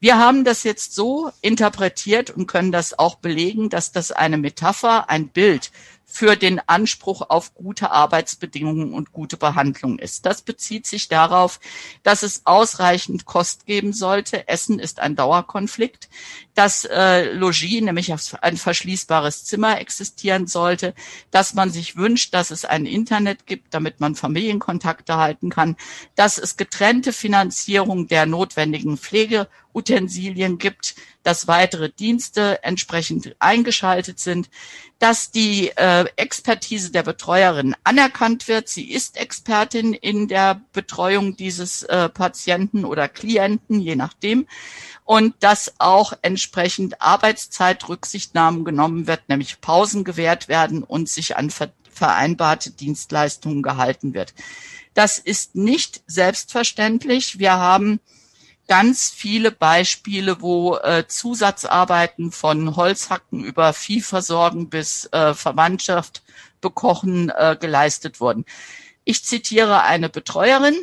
Wir 0.00 0.16
haben 0.16 0.44
das 0.44 0.62
jetzt 0.62 0.94
so 0.94 1.30
interpretiert 1.42 2.30
und 2.30 2.46
können 2.46 2.72
das 2.72 2.98
auch 2.98 3.16
belegen, 3.16 3.68
dass 3.68 3.92
das 3.92 4.12
eine 4.12 4.38
Metapher, 4.38 5.10
ein 5.10 5.28
Bild 5.28 5.72
für 6.18 6.34
den 6.34 6.60
Anspruch 6.66 7.22
auf 7.28 7.54
gute 7.54 7.92
Arbeitsbedingungen 7.92 8.92
und 8.92 9.12
gute 9.12 9.36
Behandlung 9.36 10.00
ist. 10.00 10.26
Das 10.26 10.42
bezieht 10.42 10.84
sich 10.84 11.06
darauf, 11.06 11.60
dass 12.02 12.24
es 12.24 12.44
ausreichend 12.44 13.24
Kost 13.24 13.66
geben 13.66 13.92
sollte. 13.92 14.48
Essen 14.48 14.80
ist 14.80 14.98
ein 14.98 15.14
Dauerkonflikt. 15.14 16.08
Dass 16.56 16.84
äh, 16.84 17.32
Logis, 17.32 17.82
nämlich 17.82 18.12
ein 18.12 18.56
verschließbares 18.56 19.44
Zimmer 19.44 19.80
existieren 19.80 20.48
sollte. 20.48 20.92
Dass 21.30 21.54
man 21.54 21.70
sich 21.70 21.94
wünscht, 21.94 22.34
dass 22.34 22.50
es 22.50 22.64
ein 22.64 22.84
Internet 22.84 23.46
gibt, 23.46 23.72
damit 23.72 24.00
man 24.00 24.16
Familienkontakte 24.16 25.18
halten 25.18 25.50
kann. 25.50 25.76
Dass 26.16 26.36
es 26.36 26.56
getrennte 26.56 27.12
Finanzierung 27.12 28.08
der 28.08 28.26
notwendigen 28.26 28.96
Pflegeutensilien 29.72 30.58
gibt. 30.58 30.94
Dass 31.22 31.46
weitere 31.46 31.90
Dienste 31.90 32.62
entsprechend 32.62 33.36
eingeschaltet 33.38 34.18
sind 34.18 34.48
dass 34.98 35.30
die 35.30 35.70
äh, 35.76 36.06
Expertise 36.16 36.90
der 36.90 37.04
Betreuerin 37.04 37.76
anerkannt 37.84 38.48
wird. 38.48 38.68
Sie 38.68 38.90
ist 38.90 39.16
Expertin 39.16 39.94
in 39.94 40.26
der 40.26 40.60
Betreuung 40.72 41.36
dieses 41.36 41.84
äh, 41.84 42.08
Patienten 42.08 42.84
oder 42.84 43.08
Klienten, 43.08 43.80
je 43.80 43.94
nachdem. 43.94 44.46
Und 45.04 45.34
dass 45.40 45.74
auch 45.78 46.12
entsprechend 46.22 47.00
Arbeitszeitrücksichtnahmen 47.00 48.64
genommen 48.64 49.06
wird, 49.06 49.28
nämlich 49.28 49.60
Pausen 49.60 50.04
gewährt 50.04 50.48
werden 50.48 50.82
und 50.82 51.08
sich 51.08 51.36
an 51.36 51.50
ver 51.50 51.70
vereinbarte 51.90 52.70
Dienstleistungen 52.70 53.60
gehalten 53.60 54.14
wird. 54.14 54.32
Das 54.94 55.18
ist 55.18 55.56
nicht 55.56 56.00
selbstverständlich. 56.06 57.40
Wir 57.40 57.54
haben 57.54 57.98
ganz 58.68 59.10
viele 59.10 59.50
Beispiele, 59.50 60.40
wo 60.40 60.76
äh, 60.76 61.06
Zusatzarbeiten 61.08 62.30
von 62.30 62.76
Holzhacken 62.76 63.42
über 63.42 63.72
Viehversorgen 63.72 64.68
bis 64.68 65.06
äh, 65.06 65.34
Verwandtschaft 65.34 66.22
bekochen 66.60 67.30
äh, 67.30 67.56
geleistet 67.58 68.20
wurden. 68.20 68.44
Ich 69.04 69.24
zitiere 69.24 69.82
eine 69.82 70.08
Betreuerin. 70.08 70.76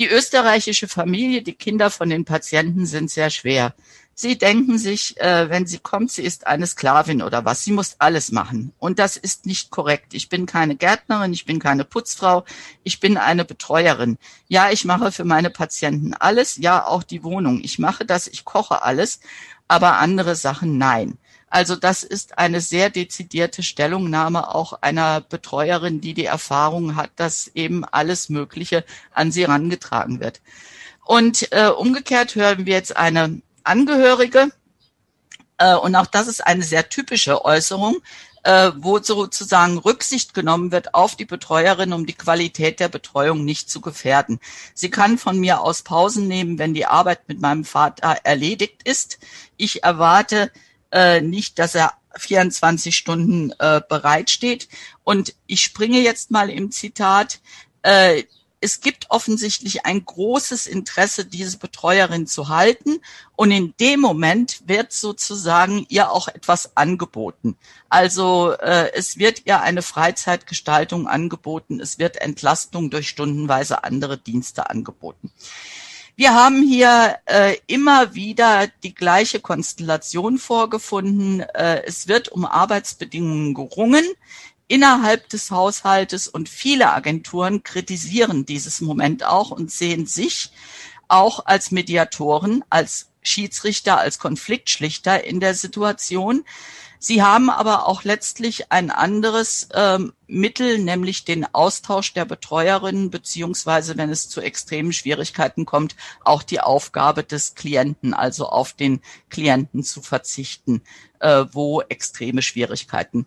Die 0.00 0.08
österreichische 0.08 0.88
Familie, 0.88 1.42
die 1.42 1.54
Kinder 1.54 1.90
von 1.90 2.10
den 2.10 2.24
Patienten 2.24 2.84
sind 2.84 3.10
sehr 3.10 3.30
schwer. 3.30 3.74
Sie 4.20 4.36
denken 4.36 4.78
sich, 4.78 5.16
äh, 5.20 5.48
wenn 5.48 5.68
sie 5.68 5.78
kommt, 5.78 6.10
sie 6.10 6.24
ist 6.24 6.48
eine 6.48 6.66
Sklavin 6.66 7.22
oder 7.22 7.44
was. 7.44 7.62
Sie 7.62 7.70
muss 7.70 7.94
alles 8.00 8.32
machen. 8.32 8.72
Und 8.80 8.98
das 8.98 9.16
ist 9.16 9.46
nicht 9.46 9.70
korrekt. 9.70 10.12
Ich 10.12 10.28
bin 10.28 10.44
keine 10.44 10.74
Gärtnerin, 10.74 11.32
ich 11.32 11.44
bin 11.44 11.60
keine 11.60 11.84
Putzfrau, 11.84 12.44
ich 12.82 12.98
bin 12.98 13.16
eine 13.16 13.44
Betreuerin. 13.44 14.18
Ja, 14.48 14.70
ich 14.70 14.84
mache 14.84 15.12
für 15.12 15.24
meine 15.24 15.50
Patienten 15.50 16.14
alles, 16.14 16.56
ja, 16.56 16.84
auch 16.84 17.04
die 17.04 17.22
Wohnung. 17.22 17.60
Ich 17.62 17.78
mache 17.78 18.04
das, 18.04 18.26
ich 18.26 18.44
koche 18.44 18.82
alles, 18.82 19.20
aber 19.68 19.98
andere 19.98 20.34
Sachen 20.34 20.78
nein. 20.78 21.16
Also 21.48 21.76
das 21.76 22.02
ist 22.02 22.38
eine 22.38 22.60
sehr 22.60 22.90
dezidierte 22.90 23.62
Stellungnahme 23.62 24.52
auch 24.52 24.82
einer 24.82 25.20
Betreuerin, 25.20 26.00
die 26.00 26.14
die 26.14 26.24
Erfahrung 26.24 26.96
hat, 26.96 27.10
dass 27.14 27.52
eben 27.54 27.84
alles 27.84 28.30
Mögliche 28.30 28.84
an 29.12 29.30
sie 29.30 29.42
herangetragen 29.42 30.18
wird. 30.18 30.40
Und 31.04 31.52
äh, 31.52 31.68
umgekehrt 31.68 32.34
hören 32.34 32.66
wir 32.66 32.74
jetzt 32.74 32.96
eine 32.96 33.40
Angehörige, 33.68 34.50
äh, 35.58 35.74
und 35.74 35.94
auch 35.96 36.06
das 36.06 36.28
ist 36.28 36.46
eine 36.46 36.62
sehr 36.62 36.88
typische 36.88 37.44
Äußerung, 37.44 37.98
äh, 38.44 38.70
wo 38.76 38.98
sozusagen 39.00 39.78
Rücksicht 39.78 40.32
genommen 40.32 40.72
wird 40.72 40.94
auf 40.94 41.16
die 41.16 41.24
Betreuerin, 41.24 41.92
um 41.92 42.06
die 42.06 42.14
Qualität 42.14 42.80
der 42.80 42.88
Betreuung 42.88 43.44
nicht 43.44 43.68
zu 43.68 43.80
gefährden. 43.80 44.40
Sie 44.74 44.90
kann 44.90 45.18
von 45.18 45.38
mir 45.38 45.60
aus 45.60 45.82
Pausen 45.82 46.28
nehmen, 46.28 46.58
wenn 46.58 46.74
die 46.74 46.86
Arbeit 46.86 47.28
mit 47.28 47.40
meinem 47.40 47.64
Vater 47.64 48.18
erledigt 48.22 48.84
ist. 48.84 49.18
Ich 49.56 49.82
erwarte 49.82 50.50
äh, 50.92 51.20
nicht, 51.20 51.58
dass 51.58 51.74
er 51.74 51.92
24 52.16 52.96
Stunden 52.96 53.52
äh, 53.58 53.80
bereitsteht. 53.86 54.68
Und 55.04 55.34
ich 55.46 55.62
springe 55.62 56.00
jetzt 56.00 56.30
mal 56.30 56.50
im 56.50 56.70
Zitat. 56.70 57.40
Äh, 57.82 58.24
es 58.60 58.80
gibt 58.80 59.10
offensichtlich 59.10 59.86
ein 59.86 60.04
großes 60.04 60.66
Interesse, 60.66 61.24
diese 61.24 61.58
Betreuerin 61.58 62.26
zu 62.26 62.48
halten. 62.48 63.00
Und 63.36 63.50
in 63.50 63.74
dem 63.78 64.00
Moment 64.00 64.62
wird 64.66 64.92
sozusagen 64.92 65.86
ihr 65.88 66.10
auch 66.10 66.28
etwas 66.28 66.76
angeboten. 66.76 67.56
Also 67.88 68.52
äh, 68.52 68.92
es 68.94 69.18
wird 69.18 69.42
ihr 69.46 69.60
eine 69.60 69.82
Freizeitgestaltung 69.82 71.06
angeboten. 71.06 71.80
Es 71.80 71.98
wird 71.98 72.20
Entlastung 72.20 72.90
durch 72.90 73.08
stundenweise 73.08 73.84
andere 73.84 74.18
Dienste 74.18 74.68
angeboten. 74.68 75.30
Wir 76.16 76.34
haben 76.34 76.66
hier 76.66 77.18
äh, 77.26 77.56
immer 77.68 78.16
wieder 78.16 78.66
die 78.82 78.92
gleiche 78.92 79.38
Konstellation 79.38 80.38
vorgefunden. 80.38 81.40
Äh, 81.40 81.84
es 81.86 82.08
wird 82.08 82.28
um 82.28 82.44
Arbeitsbedingungen 82.44 83.54
gerungen 83.54 84.04
innerhalb 84.68 85.28
des 85.30 85.50
Haushaltes 85.50 86.28
und 86.28 86.48
viele 86.48 86.92
Agenturen 86.92 87.62
kritisieren 87.64 88.46
dieses 88.46 88.80
Moment 88.80 89.24
auch 89.24 89.50
und 89.50 89.70
sehen 89.70 90.06
sich 90.06 90.52
auch 91.08 91.46
als 91.46 91.70
Mediatoren, 91.70 92.62
als 92.70 93.08
Schiedsrichter, 93.22 93.98
als 93.98 94.18
Konfliktschlichter 94.18 95.24
in 95.24 95.40
der 95.40 95.54
Situation. 95.54 96.44
Sie 97.00 97.22
haben 97.22 97.48
aber 97.48 97.86
auch 97.86 98.02
letztlich 98.02 98.72
ein 98.72 98.90
anderes 98.90 99.68
ähm, 99.72 100.12
Mittel, 100.26 100.78
nämlich 100.78 101.24
den 101.24 101.46
Austausch 101.54 102.12
der 102.12 102.24
Betreuerinnen, 102.24 103.10
beziehungsweise 103.10 103.96
wenn 103.96 104.10
es 104.10 104.28
zu 104.28 104.40
extremen 104.40 104.92
Schwierigkeiten 104.92 105.64
kommt, 105.64 105.94
auch 106.24 106.42
die 106.42 106.60
Aufgabe 106.60 107.22
des 107.22 107.54
Klienten, 107.54 108.14
also 108.14 108.48
auf 108.48 108.72
den 108.72 109.00
Klienten 109.30 109.84
zu 109.84 110.02
verzichten, 110.02 110.82
äh, 111.20 111.44
wo 111.52 111.82
extreme 111.82 112.42
Schwierigkeiten 112.42 113.26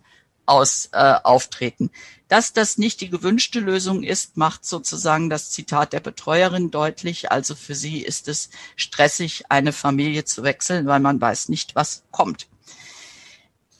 aus, 0.52 0.90
äh, 0.92 1.14
auftreten. 1.22 1.90
Dass 2.28 2.52
das 2.52 2.76
nicht 2.76 3.00
die 3.00 3.08
gewünschte 3.08 3.58
Lösung 3.58 4.02
ist, 4.02 4.36
macht 4.36 4.64
sozusagen 4.64 5.30
das 5.30 5.50
Zitat 5.50 5.92
der 5.92 6.00
Betreuerin 6.00 6.70
deutlich. 6.70 7.32
Also 7.32 7.54
für 7.54 7.74
sie 7.74 8.02
ist 8.02 8.28
es 8.28 8.50
stressig, 8.76 9.44
eine 9.48 9.72
Familie 9.72 10.24
zu 10.24 10.42
wechseln, 10.42 10.86
weil 10.86 11.00
man 11.00 11.20
weiß 11.20 11.48
nicht, 11.48 11.74
was 11.74 12.04
kommt. 12.10 12.48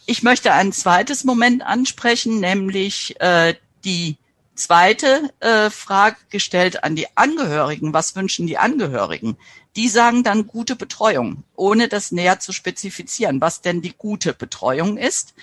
Ich 0.06 0.22
möchte 0.22 0.52
ein 0.52 0.72
zweites 0.72 1.24
Moment 1.24 1.62
ansprechen, 1.62 2.40
nämlich 2.40 3.20
äh, 3.20 3.54
die 3.84 4.16
zweite 4.54 5.30
äh, 5.40 5.70
Frage 5.70 6.16
gestellt 6.30 6.84
an 6.84 6.96
die 6.96 7.06
Angehörigen. 7.16 7.92
Was 7.92 8.16
wünschen 8.16 8.46
die 8.46 8.58
Angehörigen? 8.58 9.36
Die 9.76 9.88
sagen 9.88 10.22
dann 10.22 10.46
gute 10.46 10.76
Betreuung, 10.76 11.44
ohne 11.54 11.88
das 11.88 12.12
näher 12.12 12.40
zu 12.40 12.52
spezifizieren, 12.52 13.40
was 13.40 13.62
denn 13.62 13.80
die 13.80 13.94
gute 13.96 14.34
Betreuung 14.34 14.98
ist. 14.98 15.34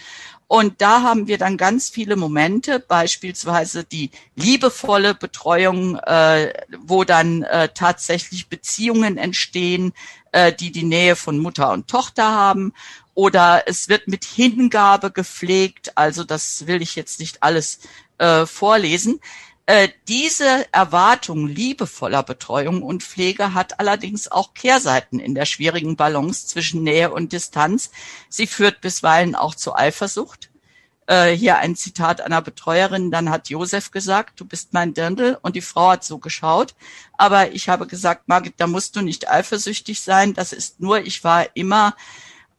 Und 0.51 0.81
da 0.81 1.03
haben 1.03 1.27
wir 1.27 1.37
dann 1.37 1.57
ganz 1.57 1.89
viele 1.89 2.15
Momente, 2.15 2.79
beispielsweise 2.79 3.83
die 3.83 4.09
liebevolle 4.35 5.13
Betreuung, 5.13 5.97
äh, 5.97 6.51
wo 6.79 7.03
dann 7.03 7.43
äh, 7.43 7.69
tatsächlich 7.71 8.49
Beziehungen 8.49 9.19
entstehen, 9.19 9.93
äh, 10.31 10.51
die 10.51 10.71
die 10.71 10.85
Nähe 10.85 11.15
von 11.15 11.37
Mutter 11.37 11.71
und 11.71 11.87
Tochter 11.87 12.31
haben. 12.31 12.73
Oder 13.13 13.65
es 13.67 13.89
wird 13.89 14.07
mit 14.07 14.25
Hingabe 14.25 15.11
gepflegt. 15.11 15.95
Also 15.95 16.23
das 16.23 16.65
will 16.65 16.81
ich 16.81 16.95
jetzt 16.95 17.19
nicht 17.19 17.43
alles 17.43 17.81
äh, 18.17 18.47
vorlesen. 18.47 19.19
Äh, 19.69 19.89
diese 20.07 20.65
Erwartung 20.71 21.45
liebevoller 21.45 22.23
Betreuung 22.23 22.81
und 22.81 23.03
Pflege 23.03 23.53
hat 23.53 23.79
allerdings 23.79 24.27
auch 24.27 24.55
Kehrseiten 24.55 25.19
in 25.19 25.35
der 25.35 25.45
schwierigen 25.45 25.95
Balance 25.95 26.47
zwischen 26.47 26.81
Nähe 26.81 27.11
und 27.11 27.33
Distanz. 27.33 27.91
Sie 28.29 28.47
führt 28.47 28.81
bisweilen 28.81 29.35
auch 29.35 29.53
zu 29.53 29.75
Eifersucht. 29.75 30.49
Äh, 31.05 31.33
hier 31.33 31.59
ein 31.59 31.75
Zitat 31.75 32.19
einer 32.19 32.41
Betreuerin, 32.41 33.11
dann 33.11 33.29
hat 33.29 33.49
Josef 33.49 33.91
gesagt, 33.91 34.39
du 34.39 34.45
bist 34.45 34.73
mein 34.73 34.95
Dirndl 34.95 35.37
und 35.43 35.55
die 35.55 35.61
Frau 35.61 35.91
hat 35.91 36.03
so 36.03 36.17
geschaut. 36.17 36.73
Aber 37.15 37.51
ich 37.51 37.69
habe 37.69 37.85
gesagt, 37.85 38.27
Margit, 38.27 38.55
da 38.57 38.65
musst 38.65 38.95
du 38.95 39.01
nicht 39.01 39.29
eifersüchtig 39.29 40.01
sein. 40.01 40.33
Das 40.33 40.51
ist 40.51 40.79
nur, 40.79 41.01
ich 41.01 41.23
war 41.23 41.45
immer 41.55 41.95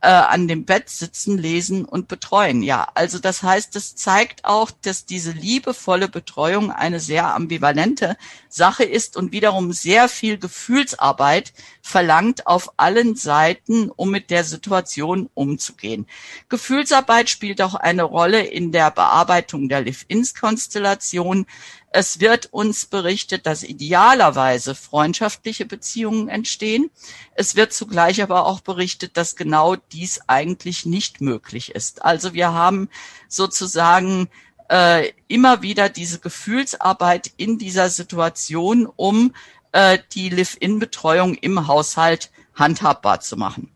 äh, 0.02 0.08
an 0.08 0.48
dem 0.48 0.64
Bett 0.64 0.88
sitzen, 0.88 1.36
lesen 1.36 1.84
und 1.84 2.08
betreuen. 2.08 2.62
Ja, 2.62 2.88
also 2.94 3.18
das 3.18 3.42
heißt, 3.42 3.76
es 3.76 3.96
zeigt 3.96 4.44
auch, 4.44 4.70
dass 4.70 5.04
diese 5.04 5.32
liebevolle 5.32 6.08
Betreuung 6.08 6.70
eine 6.70 7.00
sehr 7.00 7.34
ambivalente 7.34 8.16
Sache 8.48 8.84
ist 8.84 9.16
und 9.16 9.32
wiederum 9.32 9.72
sehr 9.72 10.08
viel 10.08 10.38
Gefühlsarbeit 10.38 11.52
verlangt 11.82 12.46
auf 12.46 12.72
allen 12.78 13.14
Seiten, 13.14 13.90
um 13.90 14.10
mit 14.10 14.30
der 14.30 14.44
Situation 14.44 15.28
umzugehen. 15.34 16.06
Gefühlsarbeit 16.48 17.28
spielt 17.28 17.60
auch 17.60 17.74
eine 17.74 18.04
Rolle 18.04 18.42
in 18.42 18.72
der 18.72 18.90
Bearbeitung 18.90 19.68
der 19.68 19.82
Live-Ins-Konstellation. 19.82 21.46
Es 21.92 22.20
wird 22.20 22.52
uns 22.52 22.86
berichtet, 22.86 23.46
dass 23.46 23.64
idealerweise 23.64 24.76
freundschaftliche 24.76 25.66
Beziehungen 25.66 26.28
entstehen. 26.28 26.90
Es 27.34 27.56
wird 27.56 27.72
zugleich 27.72 28.22
aber 28.22 28.46
auch 28.46 28.60
berichtet, 28.60 29.16
dass 29.16 29.34
genau 29.34 29.74
dies 29.74 30.20
eigentlich 30.28 30.86
nicht 30.86 31.20
möglich 31.20 31.74
ist. 31.74 32.04
Also 32.04 32.32
wir 32.32 32.52
haben 32.52 32.88
sozusagen 33.28 34.28
äh, 34.68 35.10
immer 35.26 35.62
wieder 35.62 35.88
diese 35.88 36.20
Gefühlsarbeit 36.20 37.32
in 37.36 37.58
dieser 37.58 37.90
Situation, 37.90 38.86
um 38.94 39.34
äh, 39.72 39.98
die 40.12 40.28
Live-In-Betreuung 40.28 41.34
im 41.34 41.66
Haushalt 41.66 42.30
handhabbar 42.54 43.20
zu 43.20 43.36
machen. 43.36 43.74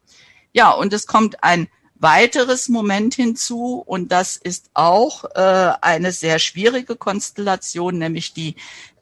Ja, 0.53 0.71
und 0.71 0.93
es 0.93 1.09
kommt 1.09 1.43
ein 1.43 1.69
weiteres 2.05 2.69
Moment 2.69 3.15
hinzu 3.15 3.83
und 3.85 4.13
das 4.13 4.37
ist 4.37 4.71
auch 4.75 5.25
äh, 5.35 5.73
eine 5.81 6.13
sehr 6.13 6.39
schwierige 6.39 6.97
Konstellation, 6.97 7.97
nämlich 7.97 8.35
die 8.35 8.57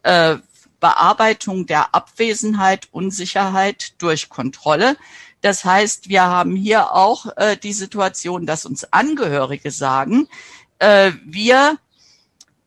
äh, 0.05 0.37
Bearbeitung 0.79 1.67
der 1.67 1.97
Abwesenheit, 1.97 2.89
Unsicherheit 2.93 4.01
durch 4.01 4.29
Kontrolle. 4.29 4.97
Das 5.41 5.65
heißt, 5.65 6.09
wir 6.09 6.23
haben 6.23 6.55
hier 6.55 6.93
auch 6.93 7.27
äh, 7.37 7.57
die 7.57 7.73
Situation, 7.73 8.47
dass 8.47 8.67
uns 8.67 8.85
Angehörige 8.93 9.73
sagen, 9.73 10.29
äh, 10.79 11.11
wir 11.25 11.79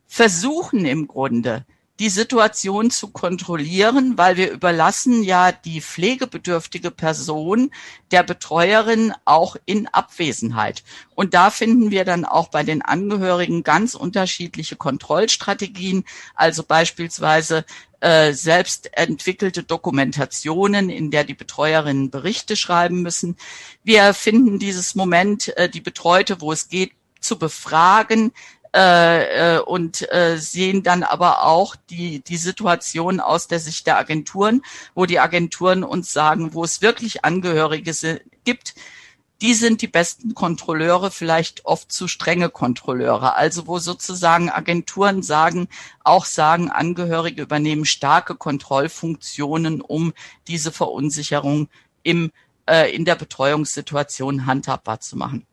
versuchen 0.06 0.84
im 0.84 1.08
Grunde 1.08 1.66
die 2.00 2.10
Situation 2.10 2.92
zu 2.92 3.10
kontrollieren, 3.10 4.18
weil 4.18 4.36
wir 4.36 4.52
überlassen 4.52 5.24
ja 5.24 5.52
die 5.54 5.82
pflegebedürftige 5.82 6.92
Person 6.92 7.72
der 8.12 8.24
Betreuerin 8.24 9.14
auch 9.24 9.56
in 9.66 9.88
Abwesenheit. 9.88 10.84
Und 11.16 11.34
da 11.34 11.50
finden 11.50 11.92
wir 11.92 12.04
dann 12.04 12.26
auch 12.26 12.50
bei 12.50 12.64
den 12.64 12.82
Angehörigen 12.82 13.64
ganz 13.64 13.96
unterschiedliche 13.96 14.76
Kontrollstrategien, 14.76 16.04
also 16.36 16.64
beispielsweise 16.64 17.64
äh, 18.02 18.34
selbst 18.34 18.90
entwickelte 18.98 19.64
Dokumentationen, 19.64 20.90
in 20.90 21.12
der 21.12 21.24
die 21.24 21.34
Betreuerinnen 21.34 22.10
Berichte 22.10 22.58
schreiben 22.58 23.02
müssen. 23.02 23.38
Wir 23.84 24.14
finden 24.14 24.60
dieses 24.60 24.96
Moment, 24.96 25.56
äh, 25.58 25.70
die 25.70 25.82
Betreute, 25.82 26.42
wo 26.42 26.52
es 26.52 26.68
geht, 26.68 26.92
zu 27.22 27.40
befragen, 27.40 28.32
äh, 28.76 29.56
äh, 29.56 29.60
und 29.60 30.12
äh, 30.12 30.38
sehen 30.38 30.84
dann 30.84 31.04
aber 31.04 31.44
auch 31.44 31.78
die, 31.90 32.20
die 32.20 32.36
Situation 32.36 33.22
aus 33.22 33.48
der 33.48 33.60
Sicht 33.60 33.88
der 33.88 33.98
Agenturen, 33.98 34.64
wo 34.94 35.06
die 35.06 35.20
Agenturen 35.20 35.86
uns 35.86 36.12
sagen, 36.12 36.54
wo 36.54 36.66
es 36.66 36.82
wirklich 36.82 37.24
Angehörige 37.24 37.94
gibt, 38.44 38.76
die 39.42 39.54
sind 39.54 39.82
die 39.82 39.88
besten 39.88 40.34
Kontrolleure, 40.34 41.10
vielleicht 41.10 41.66
oft 41.66 41.90
zu 41.90 42.10
strenge 42.10 42.50
Kontrolleure. 42.50 43.36
Also 43.36 43.66
wo 43.66 43.80
sozusagen 43.80 44.50
Agenturen 44.50 45.24
sagen, 45.24 45.70
auch 46.04 46.26
sagen, 46.26 46.70
Angehörige 46.70 47.44
übernehmen 47.44 47.86
starke 47.86 48.36
Kontrollfunktionen, 48.36 49.80
um 49.80 50.14
diese 50.48 50.74
Verunsicherung 50.74 51.70
im, 52.04 52.32
äh, 52.70 52.94
in 52.94 53.06
der 53.06 53.16
Betreuungssituation 53.16 54.46
handhabbar 54.46 55.00
zu 55.00 55.16
machen. 55.16 55.46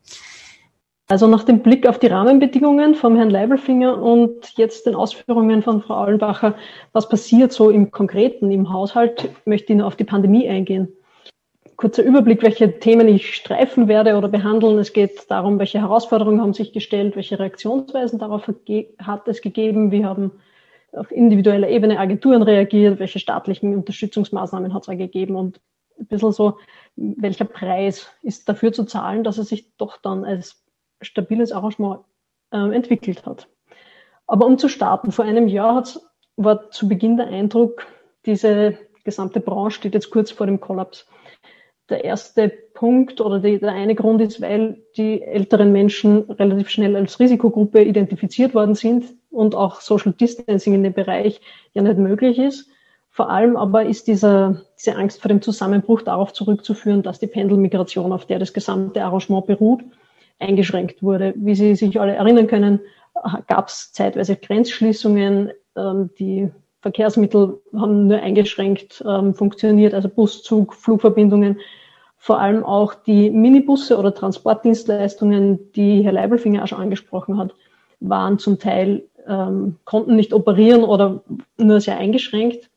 Also 1.13 1.27
nach 1.27 1.43
dem 1.43 1.59
Blick 1.59 1.85
auf 1.85 1.99
die 1.99 2.07
Rahmenbedingungen 2.07 2.95
vom 2.95 3.15
Herrn 3.15 3.29
Leibelfinger 3.29 4.01
und 4.01 4.57
jetzt 4.57 4.87
den 4.87 4.95
Ausführungen 4.95 5.61
von 5.61 5.83
Frau 5.83 5.93
Aulenbacher, 5.93 6.55
was 6.91 7.07
passiert 7.07 7.53
so 7.53 7.69
im 7.69 7.91
Konkreten 7.91 8.49
im 8.49 8.73
Haushalt, 8.73 9.29
möchte 9.45 9.73
ich 9.73 9.77
noch 9.77 9.85
auf 9.85 9.95
die 9.95 10.05
Pandemie 10.05 10.49
eingehen. 10.49 10.91
Kurzer 11.75 12.01
Überblick, 12.01 12.41
welche 12.41 12.79
Themen 12.79 13.07
ich 13.07 13.35
streifen 13.35 13.87
werde 13.87 14.17
oder 14.17 14.27
behandeln. 14.27 14.79
Es 14.79 14.91
geht 14.91 15.29
darum, 15.29 15.59
welche 15.59 15.81
Herausforderungen 15.81 16.41
haben 16.41 16.53
sich 16.55 16.73
gestellt, 16.73 17.15
welche 17.15 17.37
Reaktionsweisen 17.37 18.17
darauf 18.17 18.47
hat 18.47 19.27
es 19.27 19.41
gegeben. 19.41 19.91
Wir 19.91 20.07
haben 20.07 20.31
auf 20.93 21.11
individueller 21.11 21.69
Ebene 21.69 21.99
Agenturen 21.99 22.41
reagiert, 22.41 22.97
welche 22.97 23.19
staatlichen 23.19 23.75
Unterstützungsmaßnahmen 23.75 24.73
hat 24.73 24.87
es 24.87 24.97
gegeben 24.97 25.35
und 25.35 25.61
ein 25.99 26.07
bisschen 26.07 26.31
so, 26.31 26.57
welcher 26.95 27.45
Preis 27.45 28.07
ist 28.23 28.49
dafür 28.49 28.73
zu 28.73 28.85
zahlen, 28.85 29.23
dass 29.23 29.37
es 29.37 29.49
sich 29.49 29.77
doch 29.77 29.97
dann 29.97 30.25
als 30.25 30.62
stabiles 31.03 31.51
Arrangement 31.51 32.01
äh, 32.51 32.57
entwickelt 32.57 33.25
hat. 33.25 33.47
Aber 34.27 34.45
um 34.45 34.57
zu 34.57 34.69
starten, 34.69 35.11
vor 35.11 35.25
einem 35.25 35.47
Jahr 35.47 35.83
war 36.37 36.71
zu 36.71 36.87
Beginn 36.87 37.17
der 37.17 37.27
Eindruck, 37.27 37.85
diese 38.25 38.77
gesamte 39.03 39.39
Branche 39.39 39.77
steht 39.77 39.93
jetzt 39.93 40.09
kurz 40.09 40.31
vor 40.31 40.45
dem 40.45 40.59
Kollaps. 40.59 41.07
Der 41.89 42.05
erste 42.05 42.49
Punkt 42.73 43.19
oder 43.19 43.39
die, 43.39 43.59
der 43.59 43.73
eine 43.73 43.95
Grund 43.95 44.21
ist, 44.21 44.41
weil 44.41 44.81
die 44.95 45.21
älteren 45.21 45.73
Menschen 45.73 46.21
relativ 46.31 46.69
schnell 46.69 46.95
als 46.95 47.19
Risikogruppe 47.19 47.83
identifiziert 47.83 48.55
worden 48.55 48.75
sind 48.75 49.05
und 49.29 49.53
auch 49.53 49.81
Social 49.81 50.13
Distancing 50.13 50.73
in 50.73 50.83
dem 50.83 50.93
Bereich 50.93 51.41
ja 51.73 51.81
nicht 51.81 51.97
möglich 51.97 52.39
ist. 52.39 52.69
Vor 53.09 53.29
allem 53.29 53.57
aber 53.57 53.85
ist 53.85 54.07
dieser, 54.07 54.61
diese 54.79 54.95
Angst 54.95 55.21
vor 55.21 55.29
dem 55.29 55.41
Zusammenbruch 55.41 56.01
darauf 56.01 56.33
zurückzuführen, 56.33 57.03
dass 57.03 57.19
die 57.19 57.27
Pendelmigration, 57.27 58.11
auf 58.11 58.25
der 58.25 58.39
das 58.39 58.53
gesamte 58.53 59.03
Arrangement 59.03 59.45
beruht, 59.45 59.83
eingeschränkt 60.43 61.01
wurde. 61.01 61.33
Wie 61.35 61.55
Sie 61.55 61.75
sich 61.75 61.99
alle 61.99 62.13
erinnern 62.13 62.47
können, 62.47 62.79
gab 63.47 63.67
es 63.67 63.91
zeitweise 63.91 64.35
Grenzschließungen. 64.35 65.51
Ähm, 65.75 66.09
die 66.19 66.51
Verkehrsmittel 66.81 67.61
haben 67.73 68.07
nur 68.07 68.19
eingeschränkt 68.19 69.03
ähm, 69.07 69.33
funktioniert, 69.33 69.93
also 69.93 70.09
Bus, 70.09 70.43
Zug, 70.43 70.73
Flugverbindungen. 70.73 71.59
Vor 72.17 72.39
allem 72.39 72.63
auch 72.63 72.93
die 72.93 73.29
Minibusse 73.29 73.97
oder 73.97 74.13
Transportdienstleistungen, 74.13 75.71
die 75.73 76.03
Herr 76.03 76.13
Leibelfinger 76.13 76.63
auch 76.63 76.67
schon 76.67 76.79
angesprochen 76.79 77.37
hat, 77.37 77.53
waren 77.99 78.39
zum 78.39 78.59
Teil, 78.59 79.03
ähm, 79.27 79.77
konnten 79.85 80.15
nicht 80.15 80.33
operieren 80.33 80.83
oder 80.83 81.23
nur 81.57 81.81
sehr 81.81 81.97
eingeschränkt. 81.97 82.69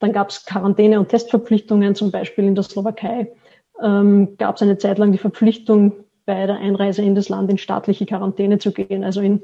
Dann 0.00 0.12
gab 0.12 0.30
es 0.30 0.44
Quarantäne- 0.44 0.98
und 0.98 1.08
Testverpflichtungen, 1.08 1.94
zum 1.94 2.10
Beispiel 2.10 2.44
in 2.44 2.54
der 2.54 2.64
Slowakei. 2.64 3.32
Ähm, 3.82 4.36
gab 4.36 4.56
es 4.56 4.62
eine 4.62 4.78
Zeit 4.78 4.98
lang 4.98 5.12
die 5.12 5.18
Verpflichtung, 5.18 6.03
bei 6.26 6.46
der 6.46 6.56
Einreise 6.56 7.02
in 7.02 7.14
das 7.14 7.28
Land 7.28 7.50
in 7.50 7.58
staatliche 7.58 8.06
Quarantäne 8.06 8.58
zu 8.58 8.72
gehen, 8.72 9.04
also 9.04 9.20
in 9.20 9.42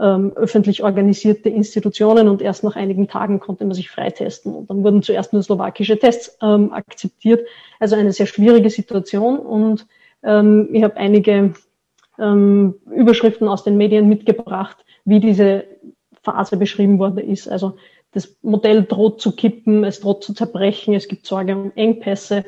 ähm, 0.00 0.32
öffentlich 0.34 0.82
organisierte 0.82 1.48
Institutionen 1.48 2.28
und 2.28 2.40
erst 2.40 2.64
nach 2.64 2.76
einigen 2.76 3.08
Tagen 3.08 3.40
konnte 3.40 3.64
man 3.64 3.74
sich 3.74 3.90
freitesten. 3.90 4.54
Und 4.54 4.70
dann 4.70 4.82
wurden 4.82 5.02
zuerst 5.02 5.32
nur 5.32 5.42
slowakische 5.42 5.98
Tests 5.98 6.38
ähm, 6.42 6.72
akzeptiert. 6.72 7.46
Also 7.78 7.96
eine 7.96 8.12
sehr 8.12 8.26
schwierige 8.26 8.70
Situation 8.70 9.38
und 9.38 9.86
ähm, 10.22 10.68
ich 10.72 10.82
habe 10.82 10.96
einige 10.96 11.54
ähm, 12.18 12.74
Überschriften 12.90 13.48
aus 13.48 13.64
den 13.64 13.76
Medien 13.76 14.08
mitgebracht, 14.08 14.78
wie 15.04 15.20
diese 15.20 15.64
Phase 16.22 16.56
beschrieben 16.56 16.98
worden 16.98 17.18
ist. 17.18 17.48
Also 17.48 17.76
das 18.12 18.36
Modell 18.42 18.84
droht 18.84 19.20
zu 19.20 19.32
kippen, 19.34 19.84
es 19.84 20.00
droht 20.00 20.22
zu 20.22 20.34
zerbrechen, 20.34 20.94
es 20.94 21.08
gibt 21.08 21.26
Sorge 21.26 21.56
um 21.56 21.72
Engpässe, 21.74 22.44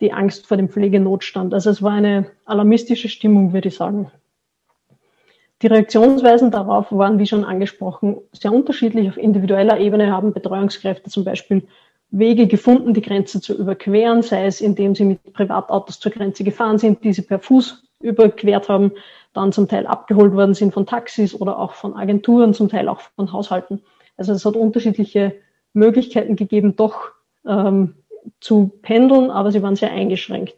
die 0.00 0.12
Angst 0.12 0.46
vor 0.46 0.56
dem 0.56 0.68
Pflegenotstand. 0.68 1.54
Also 1.54 1.70
es 1.70 1.82
war 1.82 1.92
eine 1.92 2.26
alarmistische 2.44 3.08
Stimmung, 3.08 3.52
würde 3.52 3.68
ich 3.68 3.76
sagen. 3.76 4.10
Die 5.62 5.68
Reaktionsweisen 5.68 6.50
darauf 6.50 6.92
waren, 6.92 7.18
wie 7.18 7.26
schon 7.26 7.44
angesprochen, 7.44 8.18
sehr 8.32 8.52
unterschiedlich. 8.52 9.08
Auf 9.08 9.16
individueller 9.16 9.78
Ebene 9.80 10.12
haben 10.12 10.34
Betreuungskräfte 10.34 11.08
zum 11.08 11.24
Beispiel 11.24 11.66
Wege 12.10 12.46
gefunden, 12.46 12.92
die 12.92 13.00
Grenze 13.00 13.40
zu 13.40 13.54
überqueren, 13.56 14.22
sei 14.22 14.46
es 14.46 14.60
indem 14.60 14.94
sie 14.94 15.04
mit 15.04 15.32
Privatautos 15.32 15.98
zur 15.98 16.12
Grenze 16.12 16.44
gefahren 16.44 16.78
sind, 16.78 17.02
die 17.02 17.12
sie 17.12 17.22
per 17.22 17.38
Fuß 17.38 17.84
überquert 18.00 18.68
haben, 18.68 18.92
dann 19.32 19.52
zum 19.52 19.66
Teil 19.66 19.86
abgeholt 19.86 20.32
worden 20.34 20.54
sind 20.54 20.74
von 20.74 20.86
Taxis 20.86 21.34
oder 21.34 21.58
auch 21.58 21.72
von 21.72 21.94
Agenturen, 21.94 22.54
zum 22.54 22.68
Teil 22.68 22.88
auch 22.88 23.00
von 23.00 23.32
Haushalten. 23.32 23.82
Also 24.16 24.32
es 24.32 24.44
hat 24.44 24.56
unterschiedliche 24.56 25.34
Möglichkeiten 25.72 26.36
gegeben, 26.36 26.76
doch 26.76 27.12
ähm, 27.46 27.94
zu 28.40 28.72
pendeln, 28.82 29.30
aber 29.30 29.52
sie 29.52 29.62
waren 29.62 29.76
sehr 29.76 29.92
eingeschränkt. 29.92 30.54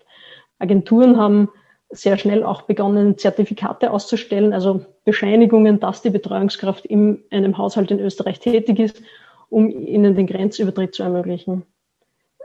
Agenturen 0.58 1.16
haben 1.16 1.48
sehr 1.90 2.18
schnell 2.18 2.42
auch 2.42 2.62
begonnen, 2.62 3.16
Zertifikate 3.16 3.90
auszustellen, 3.90 4.52
also 4.52 4.84
Bescheinigungen, 5.04 5.80
dass 5.80 6.02
die 6.02 6.10
Betreuungskraft 6.10 6.84
in 6.84 7.22
einem 7.30 7.56
Haushalt 7.56 7.90
in 7.90 8.00
Österreich 8.00 8.40
tätig 8.40 8.78
ist, 8.78 9.02
um 9.48 9.70
ihnen 9.70 10.14
den 10.14 10.26
Grenzübertritt 10.26 10.94
zu 10.94 11.02
ermöglichen. 11.02 11.62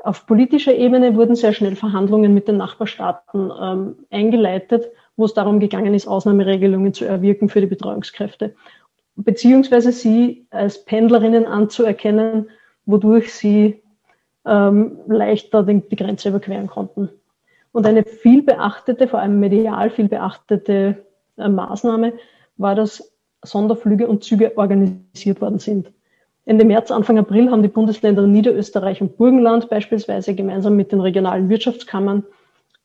Auf 0.03 0.26
politischer 0.28 0.76
Ebene 0.76 1.15
wurden 1.15 1.36
sehr 1.36 1.53
schnell 1.53 1.76
Verhandlungen 1.76 2.34
mit 2.34 2.47
den 2.47 2.57
Nachbarstaaten 2.57 3.51
ähm, 3.61 3.95
eingeleitet, 4.09 4.89
wo 5.15 5.26
es 5.26 5.34
darum 5.34 5.59
gegangen 5.59 5.93
ist, 5.93 6.07
Ausnahmeregelungen 6.07 6.93
zu 6.93 7.05
erwirken 7.05 7.49
für 7.49 7.61
die 7.61 7.67
Betreuungskräfte, 7.67 8.55
beziehungsweise 9.15 9.91
sie 9.91 10.47
als 10.49 10.84
Pendlerinnen 10.86 11.45
anzuerkennen, 11.45 12.49
wodurch 12.86 13.34
sie 13.34 13.82
ähm, 14.46 15.00
leichter 15.08 15.64
die, 15.64 15.82
die 15.82 15.96
Grenze 15.96 16.30
überqueren 16.30 16.68
konnten. 16.68 17.10
Und 17.72 17.88
eine 17.88 18.04
viel 18.04 18.44
beachtete, 18.44 19.08
vor 19.08 19.20
allem 19.20 19.39
medial 19.39 19.89
viel 19.89 20.08
beachtete 20.08 21.06
äh, 21.38 21.50
Maßnahme 21.50 22.14
war, 22.58 22.76
dass 22.76 23.14
Sonderflüge 23.44 24.08
und 24.08 24.24
Züge 24.24 24.58
organisiert 24.58 25.41
worden 25.41 25.60
sind. 25.60 25.91
Ende 26.46 26.66
März, 26.66 26.91
Anfang 26.91 27.18
April 27.18 27.50
haben 27.50 27.64
die 27.64 27.70
Bundesländer 27.70 28.28
Niederösterreich 28.28 29.02
und 29.02 29.18
Burgenland 29.18 29.70
beispielsweise 29.70 30.36
gemeinsam 30.36 30.76
mit 30.76 30.91
den 30.91 31.00
regionalen 31.00 31.50
Wirtschaftskammern, 31.50 32.24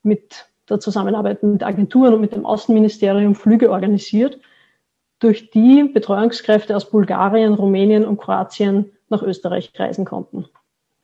mit 0.03 0.47
der 0.69 0.81
Zusammenarbeit 0.81 1.43
mit 1.43 1.63
Agenturen 1.63 2.15
und 2.15 2.21
mit 2.21 2.33
dem 2.33 2.47
Außenministerium 2.47 3.35
Flüge 3.35 3.71
organisiert, 3.71 4.39
durch 5.19 5.51
die 5.51 5.85
Betreuungskräfte 5.85 6.77
aus 6.77 6.91
Bulgarien, 6.91 7.55
Rumänien 7.55 8.05
und 8.05 8.19
Kroatien 8.19 8.93
nach 9.09 9.23
Österreich 9.23 9.73
reisen 9.77 10.05
konnten. 10.05 10.47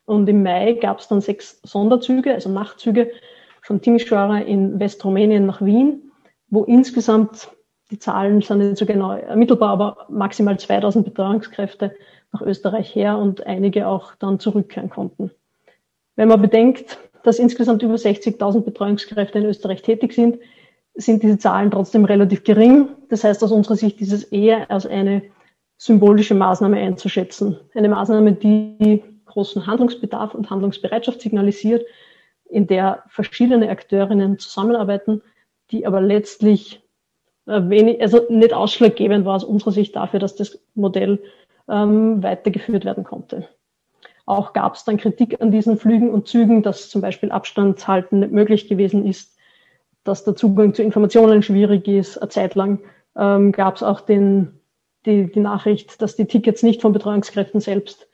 Und 0.07 0.29
im 0.29 0.43
Mai 0.43 0.75
gab 0.75 1.01
es 1.01 1.09
dann 1.09 1.21
sechs 1.21 1.61
Sonderzüge, 1.63 2.35
also 2.35 2.51
Nachtzüge 2.51 3.11
von 3.63 3.81
Timișoara 3.81 4.41
in 4.41 4.79
Westrumänien 4.79 5.47
nach 5.47 5.63
Wien, 5.63 6.13
wo 6.49 6.65
insgesamt, 6.65 7.49
die 7.91 7.99
Zahlen 7.99 8.43
sind 8.43 8.59
nicht 8.59 8.77
so 8.77 8.87
genau 8.87 9.13
ermittelbar, 9.13 9.71
aber 9.71 10.07
maximal 10.11 10.59
2000 10.59 11.05
Betreuungskräfte 11.05 11.95
nach 12.33 12.43
Österreich 12.43 12.95
her 12.95 13.19
und 13.19 13.47
einige 13.47 13.87
auch 13.87 14.15
dann 14.17 14.39
zurückkehren 14.39 14.91
konnten. 14.91 15.31
Wenn 16.17 16.29
man 16.29 16.43
bedenkt, 16.43 16.99
dass 17.23 17.39
insgesamt 17.39 17.83
über 17.83 17.95
60.000 17.95 18.61
Betreuungskräfte 18.61 19.39
in 19.39 19.47
Österreich 19.47 19.83
tätig 19.83 20.13
sind, 20.13 20.39
sind 20.95 21.23
diese 21.23 21.39
Zahlen 21.39 21.71
trotzdem 21.71 22.05
relativ 22.05 22.45
gering. 22.45 22.89
Das 23.09 23.25
heißt, 23.25 23.43
aus 23.43 23.51
unserer 23.51 23.77
Sicht 23.77 24.01
ist 24.01 24.13
es 24.13 24.25
eher 24.25 24.71
als 24.71 24.87
eine 24.87 25.23
symbolische 25.77 26.35
Maßnahme 26.35 26.77
einzuschätzen. 26.77 27.59
Eine 27.75 27.89
Maßnahme, 27.89 28.33
die 28.33 29.03
großen 29.35 29.67
Handlungsbedarf 29.67 30.35
und 30.35 30.51
Handlungsbereitschaft 30.51 31.21
signalisiert, 31.21 31.85
in 32.49 32.67
der 32.67 33.05
verschiedene 33.09 33.69
Akteurinnen 33.69 34.39
zusammenarbeiten, 34.39 35.23
die 35.71 35.87
aber 35.87 36.01
letztlich 36.01 36.83
äh, 37.47 37.61
wenig, 37.69 38.01
also 38.01 38.25
nicht 38.29 38.55
ausschlaggebend 38.55 39.25
war 39.25 39.37
aus 39.37 39.45
unserer 39.45 39.73
Sicht 39.73 39.97
dafür, 39.97 40.21
dass 40.21 40.37
das 40.37 40.59
Modell 40.75 41.23
ähm, 41.69 42.23
weitergeführt 42.23 42.85
werden 42.85 43.05
konnte. 43.05 43.49
Auch 44.27 44.53
gab 44.55 44.75
es 44.75 44.85
dann 44.85 44.97
Kritik 44.97 45.41
an 45.43 45.51
diesen 45.51 45.77
Flügen 45.77 46.11
und 46.11 46.29
Zügen, 46.29 46.63
dass 46.63 46.89
zum 46.89 47.03
Beispiel 47.03 47.31
Abstandshalten 47.31 48.21
nicht 48.21 48.33
möglich 48.33 48.69
gewesen 48.69 49.07
ist, 49.07 49.37
dass 50.03 50.25
der 50.25 50.37
Zugang 50.37 50.75
zu 50.75 50.83
Informationen 50.83 51.43
schwierig 51.43 51.87
ist. 51.89 52.19
Eine 52.19 52.31
Zeit 52.31 52.55
lang 52.55 52.81
ähm, 53.17 53.53
gab 53.53 53.77
es 53.77 53.83
auch 53.83 54.01
den, 54.01 54.61
die, 55.05 55.31
die 55.31 55.41
Nachricht, 55.41 56.01
dass 56.01 56.17
die 56.17 56.27
Tickets 56.27 56.63
nicht 56.63 56.81
von 56.81 56.93
Betreuungskräften 56.93 57.61
selbst 57.61 58.09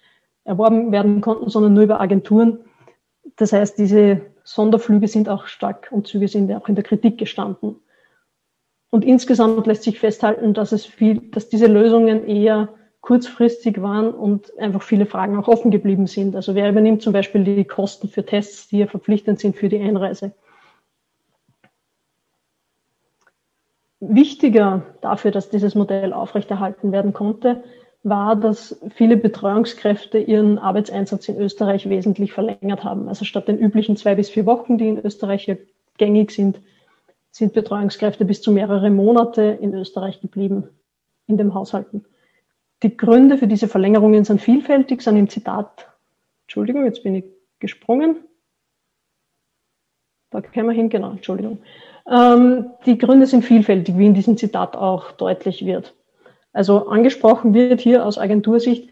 erworben 0.50 0.92
werden 0.92 1.20
konnten, 1.20 1.48
sondern 1.48 1.72
nur 1.72 1.84
über 1.84 2.00
Agenturen. 2.00 2.58
Das 3.36 3.52
heißt, 3.52 3.78
diese 3.78 4.20
Sonderflüge 4.44 5.08
sind 5.08 5.28
auch 5.28 5.46
stark 5.46 5.88
und 5.90 6.06
Züge 6.06 6.28
sind 6.28 6.52
auch 6.52 6.68
in 6.68 6.74
der 6.74 6.84
Kritik 6.84 7.16
gestanden. 7.16 7.76
Und 8.90 9.04
insgesamt 9.04 9.66
lässt 9.66 9.84
sich 9.84 10.00
festhalten, 10.00 10.52
dass 10.52 10.72
es 10.72 10.84
viel, 10.84 11.20
dass 11.30 11.48
diese 11.48 11.68
Lösungen 11.68 12.26
eher 12.26 12.68
kurzfristig 13.00 13.80
waren 13.80 14.12
und 14.12 14.58
einfach 14.58 14.82
viele 14.82 15.06
Fragen 15.06 15.38
auch 15.38 15.48
offen 15.48 15.70
geblieben 15.70 16.06
sind. 16.06 16.34
Also 16.34 16.54
wer 16.54 16.68
übernimmt 16.68 17.00
zum 17.00 17.12
Beispiel 17.12 17.44
die 17.44 17.64
Kosten 17.64 18.08
für 18.08 18.26
Tests, 18.26 18.68
die 18.68 18.78
ja 18.78 18.86
verpflichtend 18.86 19.38
sind 19.38 19.56
für 19.56 19.68
die 19.68 19.80
Einreise? 19.80 20.32
Wichtiger 24.00 24.82
dafür, 25.00 25.30
dass 25.30 25.50
dieses 25.50 25.74
Modell 25.74 26.12
aufrechterhalten 26.12 26.90
werden 26.90 27.12
konnte, 27.12 27.62
war, 28.02 28.36
dass 28.36 28.80
viele 28.94 29.16
Betreuungskräfte 29.16 30.18
ihren 30.18 30.58
Arbeitseinsatz 30.58 31.28
in 31.28 31.38
Österreich 31.38 31.88
wesentlich 31.88 32.32
verlängert 32.32 32.82
haben. 32.82 33.08
Also 33.08 33.24
statt 33.24 33.48
den 33.48 33.58
üblichen 33.58 33.96
zwei 33.96 34.14
bis 34.14 34.30
vier 34.30 34.46
Wochen, 34.46 34.78
die 34.78 34.88
in 34.88 34.98
Österreich 35.04 35.46
ja 35.46 35.56
gängig 35.98 36.30
sind, 36.30 36.60
sind 37.30 37.52
Betreuungskräfte 37.52 38.24
bis 38.24 38.40
zu 38.42 38.52
mehrere 38.52 38.90
Monate 38.90 39.42
in 39.60 39.74
Österreich 39.74 40.20
geblieben, 40.20 40.68
in 41.26 41.36
den 41.36 41.54
Haushalten. 41.54 42.04
Die 42.82 42.96
Gründe 42.96 43.36
für 43.36 43.46
diese 43.46 43.68
Verlängerungen 43.68 44.24
sind 44.24 44.40
vielfältig, 44.40 45.02
sind 45.02 45.16
im 45.16 45.28
Zitat, 45.28 45.86
Entschuldigung, 46.44 46.86
jetzt 46.86 47.02
bin 47.02 47.14
ich 47.14 47.24
gesprungen. 47.58 48.16
Da 50.30 50.40
können 50.40 50.68
wir 50.68 50.74
hin, 50.74 50.88
genau, 50.88 51.10
Entschuldigung. 51.10 51.58
Ähm, 52.10 52.70
die 52.86 52.96
Gründe 52.96 53.26
sind 53.26 53.44
vielfältig, 53.44 53.98
wie 53.98 54.06
in 54.06 54.14
diesem 54.14 54.38
Zitat 54.38 54.74
auch 54.74 55.12
deutlich 55.12 55.66
wird. 55.66 55.94
Also 56.52 56.88
angesprochen 56.88 57.54
wird 57.54 57.80
hier 57.80 58.04
aus 58.04 58.18
Agentursicht 58.18 58.90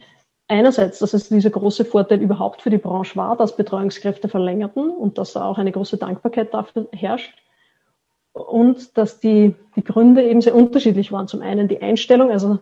einerseits, 0.48 0.98
dass 0.98 1.12
es 1.12 1.28
dieser 1.28 1.50
große 1.50 1.84
Vorteil 1.84 2.20
überhaupt 2.20 2.62
für 2.62 2.70
die 2.70 2.78
Branche 2.78 3.16
war, 3.16 3.36
dass 3.36 3.56
Betreuungskräfte 3.56 4.28
verlängerten 4.28 4.90
und 4.90 5.18
dass 5.18 5.34
da 5.34 5.44
auch 5.44 5.58
eine 5.58 5.72
große 5.72 5.98
Dankbarkeit 5.98 6.54
dafür 6.54 6.88
herrscht. 6.92 7.34
Und 8.32 8.96
dass 8.96 9.20
die, 9.20 9.54
die 9.76 9.84
Gründe 9.84 10.22
eben 10.22 10.40
sehr 10.40 10.54
unterschiedlich 10.54 11.10
waren. 11.10 11.28
Zum 11.28 11.42
einen 11.42 11.68
die 11.68 11.82
Einstellung, 11.82 12.30
also 12.30 12.60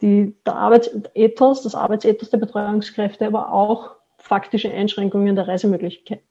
die, 0.00 0.34
der 0.44 0.56
Arbeitsethos, 0.56 1.62
das 1.62 1.74
Arbeitsethos 1.74 2.30
der 2.30 2.38
Betreuungskräfte, 2.38 3.26
aber 3.26 3.52
auch 3.52 3.92
faktische 4.18 4.70
Einschränkungen 4.72 5.36
der 5.36 5.46
Reisemöglichkeiten 5.48 6.22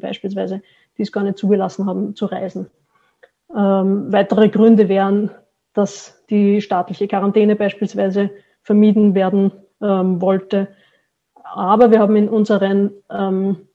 beispielsweise, 0.00 0.62
die 0.96 1.02
es 1.02 1.12
gar 1.12 1.22
nicht 1.22 1.38
zugelassen 1.38 1.86
haben 1.86 2.16
zu 2.16 2.26
reisen. 2.26 2.70
Ähm, 3.54 4.12
weitere 4.12 4.48
Gründe 4.48 4.88
wären 4.88 5.30
dass 5.74 6.24
die 6.30 6.60
staatliche 6.60 7.08
Quarantäne 7.08 7.56
beispielsweise 7.56 8.30
vermieden 8.62 9.14
werden 9.14 9.52
ähm, 9.80 10.20
wollte. 10.20 10.68
Aber 11.42 11.90
wir 11.90 12.00
haben 12.00 12.16
in 12.16 12.28
unseren, 12.28 12.92
ähm, 13.10 13.68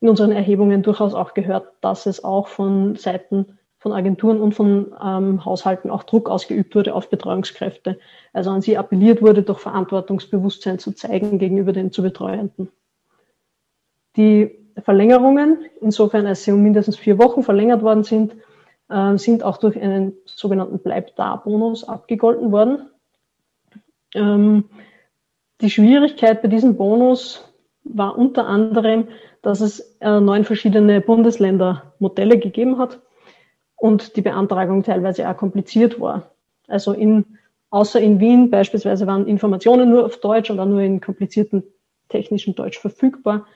in 0.00 0.08
unseren 0.08 0.32
Erhebungen 0.32 0.82
durchaus 0.82 1.14
auch 1.14 1.34
gehört, 1.34 1.68
dass 1.80 2.06
es 2.06 2.24
auch 2.24 2.48
von 2.48 2.96
Seiten 2.96 3.58
von 3.80 3.92
Agenturen 3.92 4.40
und 4.40 4.54
von 4.54 4.92
ähm, 5.02 5.44
Haushalten 5.44 5.90
auch 5.90 6.02
Druck 6.02 6.28
ausgeübt 6.28 6.74
wurde 6.74 6.94
auf 6.94 7.08
Betreuungskräfte. 7.08 7.98
Also 8.34 8.50
an 8.50 8.60
sie 8.60 8.76
appelliert 8.76 9.22
wurde, 9.22 9.42
doch 9.42 9.58
Verantwortungsbewusstsein 9.58 10.78
zu 10.78 10.92
zeigen 10.92 11.38
gegenüber 11.38 11.72
den 11.72 11.90
zu 11.90 12.02
Betreuenden. 12.02 12.68
Die 14.16 14.50
Verlängerungen, 14.82 15.64
insofern 15.80 16.26
als 16.26 16.44
sie 16.44 16.52
um 16.52 16.62
mindestens 16.62 16.98
vier 16.98 17.18
Wochen 17.18 17.42
verlängert 17.42 17.82
worden 17.82 18.04
sind, 18.04 18.34
äh, 18.90 19.16
sind 19.16 19.42
auch 19.42 19.56
durch 19.56 19.80
einen 19.80 20.14
sogenannten 20.26 20.78
Bleib-da-Bonus 20.78 21.84
abgegolten 21.84 22.52
worden. 22.52 22.90
Ähm, 24.14 24.64
die 25.60 25.70
Schwierigkeit 25.70 26.42
bei 26.42 26.48
diesem 26.48 26.76
Bonus 26.76 27.44
war 27.84 28.18
unter 28.18 28.46
anderem, 28.46 29.08
dass 29.42 29.60
es 29.60 29.96
äh, 30.00 30.20
neun 30.20 30.44
verschiedene 30.44 31.00
Bundesländermodelle 31.00 32.38
gegeben 32.38 32.78
hat 32.78 33.00
und 33.76 34.16
die 34.16 34.22
Beantragung 34.22 34.82
teilweise 34.82 35.28
auch 35.28 35.36
kompliziert 35.36 36.00
war. 36.00 36.30
Also 36.68 36.92
in, 36.92 37.38
außer 37.70 38.00
in 38.00 38.20
Wien 38.20 38.50
beispielsweise 38.50 39.06
waren 39.06 39.26
Informationen 39.26 39.90
nur 39.90 40.04
auf 40.04 40.20
Deutsch 40.20 40.50
oder 40.50 40.66
nur 40.66 40.80
in 40.80 41.00
komplizierten 41.00 41.62
technischen 42.08 42.54
Deutsch 42.54 42.78
verfügbar. 42.78 43.46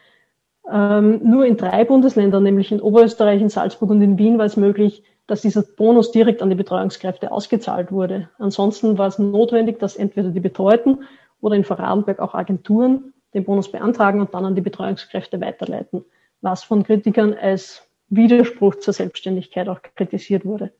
Ähm, 0.70 1.20
nur 1.22 1.44
in 1.44 1.58
drei 1.58 1.84
Bundesländern, 1.84 2.42
nämlich 2.42 2.72
in 2.72 2.80
Oberösterreich, 2.80 3.42
in 3.42 3.50
Salzburg 3.50 3.90
und 3.90 4.00
in 4.00 4.18
Wien, 4.18 4.38
war 4.38 4.46
es 4.46 4.56
möglich, 4.56 5.04
dass 5.26 5.40
dieser 5.40 5.62
Bonus 5.62 6.12
direkt 6.12 6.42
an 6.42 6.50
die 6.50 6.56
Betreuungskräfte 6.56 7.32
ausgezahlt 7.32 7.90
wurde. 7.90 8.28
Ansonsten 8.38 8.98
war 8.98 9.08
es 9.08 9.18
notwendig, 9.18 9.78
dass 9.78 9.96
entweder 9.96 10.28
die 10.28 10.40
Betreuten 10.40 11.04
oder 11.40 11.56
in 11.56 11.64
Vorarlberg 11.64 12.20
auch 12.20 12.34
Agenturen 12.34 13.14
den 13.32 13.44
Bonus 13.44 13.70
beantragen 13.70 14.20
und 14.20 14.34
dann 14.34 14.44
an 14.44 14.54
die 14.54 14.60
Betreuungskräfte 14.60 15.40
weiterleiten, 15.40 16.04
was 16.40 16.62
von 16.62 16.82
Kritikern 16.84 17.34
als 17.34 17.82
Widerspruch 18.08 18.76
zur 18.76 18.92
Selbstständigkeit 18.92 19.68
auch 19.68 19.80
kritisiert 19.96 20.44
wurde. 20.44 20.72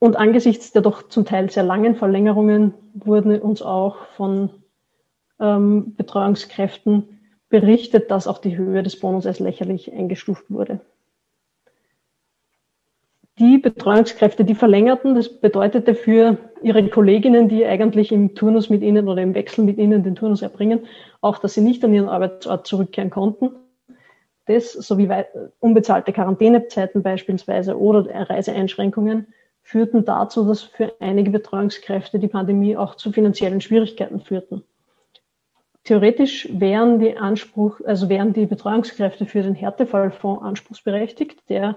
Und 0.00 0.16
angesichts 0.16 0.72
der 0.72 0.82
doch 0.82 1.08
zum 1.08 1.24
Teil 1.24 1.50
sehr 1.50 1.64
langen 1.64 1.96
Verlängerungen 1.96 2.72
wurden 2.94 3.38
uns 3.40 3.62
auch 3.62 3.96
von 4.16 4.50
ähm, 5.38 5.94
Betreuungskräften 5.96 7.20
berichtet, 7.48 8.10
dass 8.10 8.26
auch 8.26 8.38
die 8.38 8.56
Höhe 8.56 8.82
des 8.82 8.98
Bonus 8.98 9.26
als 9.26 9.38
lächerlich 9.38 9.92
eingestuft 9.92 10.50
wurde 10.50 10.80
die 13.38 13.58
Betreuungskräfte, 13.58 14.44
die 14.44 14.54
verlängerten, 14.54 15.14
das 15.14 15.28
bedeutete 15.28 15.94
für 15.94 16.38
ihre 16.62 16.88
Kolleginnen, 16.88 17.48
die 17.48 17.64
eigentlich 17.64 18.10
im 18.10 18.34
Turnus 18.34 18.68
mit 18.68 18.82
ihnen 18.82 19.08
oder 19.08 19.22
im 19.22 19.34
Wechsel 19.34 19.64
mit 19.64 19.78
ihnen 19.78 20.02
den 20.02 20.16
Turnus 20.16 20.42
erbringen, 20.42 20.80
auch, 21.20 21.38
dass 21.38 21.54
sie 21.54 21.60
nicht 21.60 21.84
an 21.84 21.94
ihren 21.94 22.08
Arbeitsort 22.08 22.66
zurückkehren 22.66 23.10
konnten. 23.10 23.50
Das 24.46 24.72
sowie 24.72 25.08
unbezahlte 25.60 26.12
Quarantänezeiten 26.12 27.02
beispielsweise 27.02 27.78
oder 27.78 28.08
Reiseeinschränkungen 28.30 29.28
führten 29.62 30.04
dazu, 30.04 30.46
dass 30.46 30.62
für 30.62 30.94
einige 30.98 31.30
Betreuungskräfte 31.30 32.18
die 32.18 32.28
Pandemie 32.28 32.76
auch 32.76 32.94
zu 32.94 33.12
finanziellen 33.12 33.60
Schwierigkeiten 33.60 34.20
führten. 34.20 34.64
Theoretisch 35.84 36.48
wären 36.50 36.98
die 36.98 37.16
Anspruch, 37.16 37.80
also 37.84 38.08
wären 38.08 38.32
die 38.32 38.46
Betreuungskräfte 38.46 39.26
für 39.26 39.42
den 39.42 39.54
Härtefallfonds 39.54 40.42
anspruchsberechtigt, 40.42 41.48
der 41.50 41.76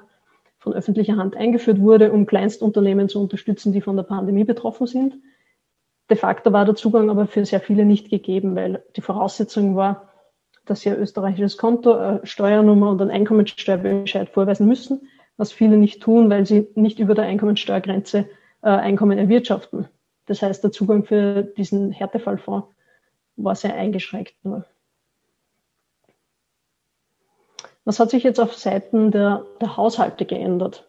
von 0.61 0.73
öffentlicher 0.73 1.17
Hand 1.17 1.35
eingeführt 1.35 1.81
wurde, 1.81 2.11
um 2.11 2.27
Kleinstunternehmen 2.27 3.09
zu 3.09 3.19
unterstützen, 3.19 3.73
die 3.73 3.81
von 3.81 3.97
der 3.97 4.03
Pandemie 4.03 4.43
betroffen 4.43 4.85
sind. 4.85 5.15
De 6.09 6.15
facto 6.15 6.53
war 6.53 6.65
der 6.65 6.75
Zugang 6.75 7.09
aber 7.09 7.25
für 7.25 7.43
sehr 7.45 7.59
viele 7.59 7.83
nicht 7.83 8.09
gegeben, 8.09 8.55
weil 8.55 8.83
die 8.95 9.01
Voraussetzung 9.01 9.75
war, 9.75 10.09
dass 10.65 10.81
sie 10.81 10.91
ein 10.91 10.99
österreichisches 10.99 11.57
Konto, 11.57 11.93
eine 11.93 12.21
Steuernummer 12.23 12.91
und 12.91 13.01
einen 13.01 13.09
Einkommensteuerbescheid 13.09 14.29
vorweisen 14.29 14.67
müssen, 14.67 15.09
was 15.35 15.51
viele 15.51 15.77
nicht 15.77 16.03
tun, 16.03 16.29
weil 16.29 16.45
sie 16.45 16.67
nicht 16.75 16.99
über 16.99 17.15
der 17.15 17.25
Einkommensteuergrenze 17.25 18.29
äh, 18.61 18.69
Einkommen 18.69 19.17
erwirtschaften. 19.17 19.87
Das 20.27 20.43
heißt, 20.43 20.63
der 20.63 20.71
Zugang 20.71 21.05
für 21.05 21.41
diesen 21.41 21.91
Härtefallfonds 21.91 22.67
war 23.35 23.55
sehr 23.55 23.73
eingeschränkt 23.73 24.35
nur. 24.43 24.65
Was 27.83 27.99
hat 27.99 28.11
sich 28.11 28.23
jetzt 28.23 28.39
auf 28.39 28.55
Seiten 28.55 29.11
der, 29.11 29.45
der 29.59 29.77
Haushalte 29.77 30.25
geändert? 30.25 30.87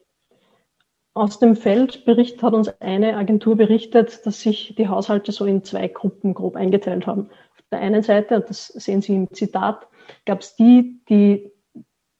Aus 1.14 1.38
dem 1.38 1.57
Feldbericht 1.57 2.43
hat 2.43 2.55
uns 2.55 2.68
eine 2.80 3.16
Agentur 3.16 3.57
berichtet, 3.57 4.24
dass 4.24 4.40
sich 4.40 4.74
die 4.76 4.88
Haushalte 4.88 5.32
so 5.32 5.45
in 5.45 5.62
zwei 5.62 5.88
Gruppen 5.88 6.32
grob 6.32 6.57
eingeteilt 6.57 7.07
haben. 7.07 7.28
Auf 7.59 7.64
der 7.70 7.80
einen 7.80 8.03
Seite, 8.03 8.40
das 8.40 8.68
sehen 8.68 9.03
Sie 9.03 9.14
im 9.14 9.32
Zitat, 9.32 9.86
gab 10.24 10.40
es 10.40 10.57
die, 10.57 11.01
die, 11.09 11.53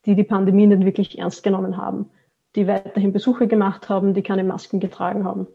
die 0.05 0.15
die 0.15 0.25
Pandemie 0.25 0.67
nicht 0.67 0.85
wirklich 0.85 1.19
ernst 1.19 1.43
genommen 1.43 1.79
haben, 1.79 2.11
die 2.55 2.67
weiterhin 2.67 3.13
Besuche 3.13 3.49
gemacht 3.49 3.89
haben, 3.89 4.13
die 4.13 4.23
keine 4.23 4.45
Masken 4.45 4.79
getragen 4.79 5.25
haben. 5.25 5.47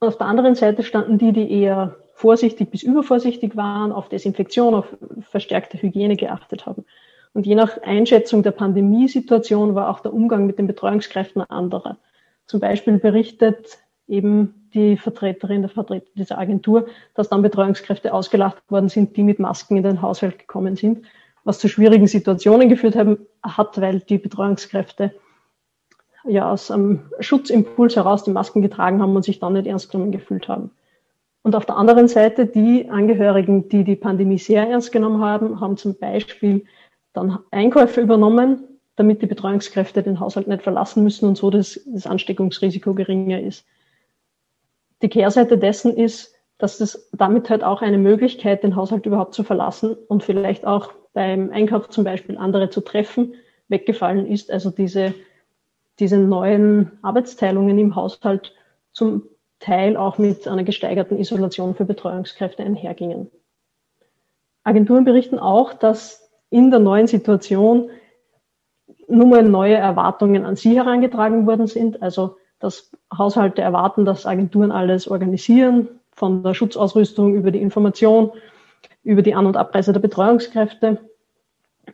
Und 0.00 0.08
auf 0.08 0.18
der 0.18 0.26
anderen 0.26 0.54
Seite 0.54 0.82
standen 0.82 1.16
die, 1.16 1.32
die 1.32 1.50
eher 1.50 1.96
vorsichtig 2.12 2.70
bis 2.70 2.82
übervorsichtig 2.82 3.56
waren, 3.56 3.92
auf 3.92 4.10
Desinfektion, 4.10 4.74
auf 4.74 4.94
verstärkte 5.20 5.80
Hygiene 5.80 6.16
geachtet 6.16 6.66
haben. 6.66 6.84
Und 7.34 7.46
je 7.46 7.56
nach 7.56 7.82
Einschätzung 7.82 8.42
der 8.42 8.52
Pandemiesituation 8.52 9.74
war 9.74 9.90
auch 9.90 10.00
der 10.00 10.14
Umgang 10.14 10.46
mit 10.46 10.58
den 10.58 10.68
Betreuungskräften 10.68 11.42
anderer. 11.42 11.98
Zum 12.46 12.60
Beispiel 12.60 12.98
berichtet 12.98 13.78
eben 14.06 14.68
die 14.72 14.96
Vertreterin, 14.96 15.62
der 15.62 15.70
Vertreter 15.70 16.06
dieser 16.14 16.38
Agentur, 16.38 16.86
dass 17.14 17.28
dann 17.28 17.42
Betreuungskräfte 17.42 18.14
ausgelacht 18.14 18.62
worden 18.70 18.88
sind, 18.88 19.16
die 19.16 19.24
mit 19.24 19.40
Masken 19.40 19.76
in 19.76 19.82
den 19.82 20.00
Haushalt 20.00 20.38
gekommen 20.38 20.76
sind, 20.76 21.04
was 21.42 21.58
zu 21.58 21.68
schwierigen 21.68 22.06
Situationen 22.06 22.68
geführt 22.68 22.94
haben, 22.94 23.18
hat, 23.42 23.80
weil 23.80 24.00
die 24.00 24.18
Betreuungskräfte 24.18 25.12
ja 26.26 26.50
aus 26.50 26.70
einem 26.70 27.10
Schutzimpuls 27.18 27.96
heraus 27.96 28.24
die 28.24 28.30
Masken 28.30 28.62
getragen 28.62 29.02
haben 29.02 29.14
und 29.16 29.24
sich 29.24 29.40
dann 29.40 29.54
nicht 29.54 29.66
ernst 29.66 29.90
genommen 29.90 30.12
gefühlt 30.12 30.48
haben. 30.48 30.70
Und 31.42 31.54
auf 31.54 31.66
der 31.66 31.76
anderen 31.76 32.08
Seite, 32.08 32.46
die 32.46 32.88
Angehörigen, 32.88 33.68
die 33.68 33.84
die 33.84 33.96
Pandemie 33.96 34.38
sehr 34.38 34.68
ernst 34.68 34.92
genommen 34.92 35.20
haben, 35.20 35.60
haben 35.60 35.76
zum 35.76 35.98
Beispiel 35.98 36.64
dann 37.14 37.38
Einkäufe 37.50 38.02
übernommen, 38.02 38.64
damit 38.96 39.22
die 39.22 39.26
Betreuungskräfte 39.26 40.02
den 40.02 40.20
Haushalt 40.20 40.46
nicht 40.46 40.62
verlassen 40.62 41.02
müssen 41.02 41.28
und 41.28 41.38
so 41.38 41.50
das, 41.50 41.80
das 41.86 42.06
Ansteckungsrisiko 42.06 42.94
geringer 42.94 43.40
ist. 43.40 43.66
Die 45.02 45.08
Kehrseite 45.08 45.58
dessen 45.58 45.96
ist, 45.96 46.34
dass 46.58 46.78
das 46.78 47.08
damit 47.12 47.50
halt 47.50 47.64
auch 47.64 47.82
eine 47.82 47.98
Möglichkeit, 47.98 48.62
den 48.62 48.76
Haushalt 48.76 49.06
überhaupt 49.06 49.34
zu 49.34 49.42
verlassen 49.42 49.94
und 50.08 50.22
vielleicht 50.22 50.66
auch 50.66 50.92
beim 51.12 51.50
Einkauf 51.50 51.88
zum 51.88 52.04
Beispiel 52.04 52.36
andere 52.36 52.70
zu 52.70 52.80
treffen, 52.80 53.34
weggefallen 53.68 54.26
ist. 54.26 54.50
Also 54.50 54.70
diese, 54.70 55.14
diese 55.98 56.18
neuen 56.18 56.92
Arbeitsteilungen 57.02 57.78
im 57.78 57.96
Haushalt 57.96 58.54
zum 58.92 59.24
Teil 59.58 59.96
auch 59.96 60.18
mit 60.18 60.46
einer 60.46 60.64
gesteigerten 60.64 61.18
Isolation 61.18 61.74
für 61.74 61.84
Betreuungskräfte 61.84 62.62
einhergingen. 62.62 63.30
Agenturen 64.62 65.04
berichten 65.04 65.38
auch, 65.38 65.74
dass 65.74 66.23
in 66.50 66.70
der 66.70 66.80
neuen 66.80 67.06
Situation 67.06 67.90
nun 69.08 69.30
mal 69.30 69.42
neue 69.42 69.74
Erwartungen 69.74 70.44
an 70.44 70.56
sie 70.56 70.76
herangetragen 70.76 71.46
worden 71.46 71.66
sind. 71.66 72.02
Also, 72.02 72.36
dass 72.58 72.90
Haushalte 73.16 73.62
erwarten, 73.62 74.04
dass 74.04 74.26
Agenturen 74.26 74.72
alles 74.72 75.08
organisieren, 75.08 75.88
von 76.12 76.42
der 76.42 76.54
Schutzausrüstung 76.54 77.34
über 77.34 77.50
die 77.50 77.60
Information, 77.60 78.30
über 79.02 79.22
die 79.22 79.34
An- 79.34 79.46
und 79.46 79.56
Abreise 79.56 79.92
der 79.92 80.00
Betreuungskräfte 80.00 80.98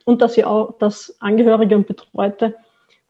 und 0.04 0.22
dass 0.22 0.34
sie 0.34 0.44
auch, 0.44 0.78
dass 0.78 1.16
Angehörige 1.20 1.74
und 1.74 1.86
Betreute 1.86 2.54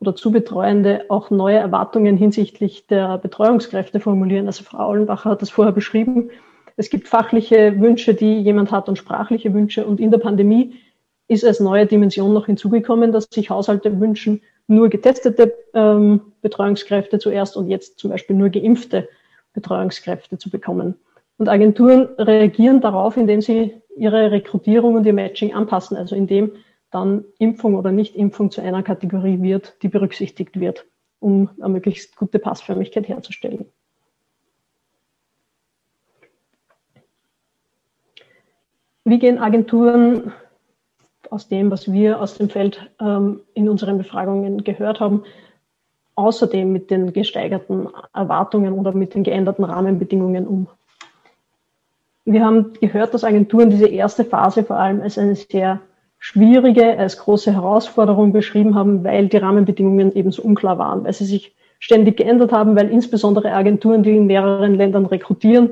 oder 0.00 0.14
zu 0.14 0.30
Betreuende 0.30 1.04
auch 1.08 1.30
neue 1.30 1.58
Erwartungen 1.58 2.16
hinsichtlich 2.16 2.86
der 2.86 3.18
Betreuungskräfte 3.18 4.00
formulieren. 4.00 4.46
Also 4.46 4.64
Frau 4.64 4.78
Aulenbacher 4.78 5.30
hat 5.30 5.42
das 5.42 5.50
vorher 5.50 5.72
beschrieben. 5.72 6.30
Es 6.76 6.88
gibt 6.88 7.08
fachliche 7.08 7.78
Wünsche, 7.80 8.14
die 8.14 8.40
jemand 8.40 8.72
hat 8.72 8.88
und 8.88 8.96
sprachliche 8.96 9.52
Wünsche. 9.52 9.84
Und 9.84 10.00
in 10.00 10.10
der 10.10 10.18
Pandemie 10.18 10.76
ist 11.30 11.44
als 11.44 11.60
neue 11.60 11.86
Dimension 11.86 12.34
noch 12.34 12.46
hinzugekommen, 12.46 13.12
dass 13.12 13.28
sich 13.30 13.50
Haushalte 13.50 14.00
wünschen, 14.00 14.42
nur 14.66 14.88
getestete 14.88 15.54
ähm, 15.74 16.32
Betreuungskräfte 16.42 17.20
zuerst 17.20 17.56
und 17.56 17.68
jetzt 17.68 18.00
zum 18.00 18.10
Beispiel 18.10 18.34
nur 18.34 18.48
geimpfte 18.48 19.08
Betreuungskräfte 19.52 20.38
zu 20.38 20.50
bekommen. 20.50 20.96
Und 21.38 21.48
Agenturen 21.48 22.08
reagieren 22.18 22.80
darauf, 22.80 23.16
indem 23.16 23.40
sie 23.40 23.80
ihre 23.96 24.32
Rekrutierung 24.32 24.96
und 24.96 25.06
ihr 25.06 25.12
Matching 25.12 25.54
anpassen, 25.54 25.96
also 25.96 26.16
indem 26.16 26.52
dann 26.90 27.24
Impfung 27.38 27.76
oder 27.76 27.92
Nicht-Impfung 27.92 28.50
zu 28.50 28.60
einer 28.60 28.82
Kategorie 28.82 29.40
wird, 29.40 29.76
die 29.82 29.88
berücksichtigt 29.88 30.58
wird, 30.58 30.84
um 31.20 31.48
eine 31.60 31.68
möglichst 31.74 32.16
gute 32.16 32.40
Passförmigkeit 32.40 33.08
herzustellen. 33.08 33.66
Wie 39.04 39.18
gehen 39.18 39.38
Agenturen 39.38 40.32
aus 41.30 41.48
dem, 41.48 41.70
was 41.70 41.90
wir 41.92 42.20
aus 42.20 42.34
dem 42.34 42.48
Feld 42.48 42.90
ähm, 43.00 43.40
in 43.54 43.68
unseren 43.68 43.98
Befragungen 43.98 44.64
gehört 44.64 45.00
haben, 45.00 45.24
außerdem 46.16 46.70
mit 46.70 46.90
den 46.90 47.12
gesteigerten 47.12 47.88
Erwartungen 48.12 48.74
oder 48.74 48.92
mit 48.92 49.14
den 49.14 49.22
geänderten 49.22 49.64
Rahmenbedingungen 49.64 50.46
um? 50.46 50.66
Wir 52.24 52.44
haben 52.44 52.74
gehört, 52.80 53.14
dass 53.14 53.24
Agenturen 53.24 53.70
diese 53.70 53.88
erste 53.88 54.24
Phase 54.24 54.64
vor 54.64 54.76
allem 54.76 55.00
als 55.00 55.18
eine 55.18 55.34
sehr 55.34 55.80
schwierige, 56.18 56.98
als 56.98 57.16
große 57.18 57.52
Herausforderung 57.52 58.32
beschrieben 58.32 58.74
haben, 58.74 59.02
weil 59.04 59.28
die 59.28 59.38
Rahmenbedingungen 59.38 60.14
eben 60.14 60.30
so 60.30 60.42
unklar 60.42 60.78
waren, 60.78 61.04
weil 61.04 61.14
sie 61.14 61.24
sich 61.24 61.54
ständig 61.78 62.18
geändert 62.18 62.52
haben, 62.52 62.76
weil 62.76 62.90
insbesondere 62.90 63.52
Agenturen, 63.52 64.02
die 64.02 64.16
in 64.16 64.26
mehreren 64.26 64.74
Ländern 64.74 65.06
rekrutieren, 65.06 65.70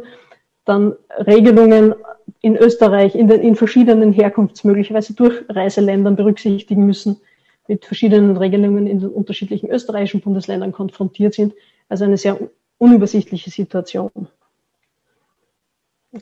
dann 0.65 0.95
Regelungen 1.27 1.95
in 2.41 2.57
Österreich, 2.57 3.15
in, 3.15 3.29
den, 3.29 3.41
in 3.41 3.57
verschiedenen 3.57 4.13
Herkunfts-, 4.13 4.67
möglicherweise 4.67 5.15
Durchreiseländern 5.15 6.17
berücksichtigen 6.17 6.87
müssen, 6.87 7.21
mit 7.67 7.85
verschiedenen 7.85 8.37
Regelungen 8.37 8.87
in 8.87 9.01
den 9.01 9.11
unterschiedlichen 9.11 9.71
österreichischen 9.71 10.21
Bundesländern 10.21 10.73
konfrontiert 10.73 11.35
sind. 11.35 11.55
Also 11.89 12.05
eine 12.05 12.17
sehr 12.17 12.39
unübersichtliche 12.79 13.51
Situation. 13.51 14.29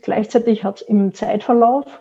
Gleichzeitig 0.03 0.65
hat 0.65 0.81
es 0.81 0.89
im 0.89 1.15
Zeitverlauf 1.15 2.01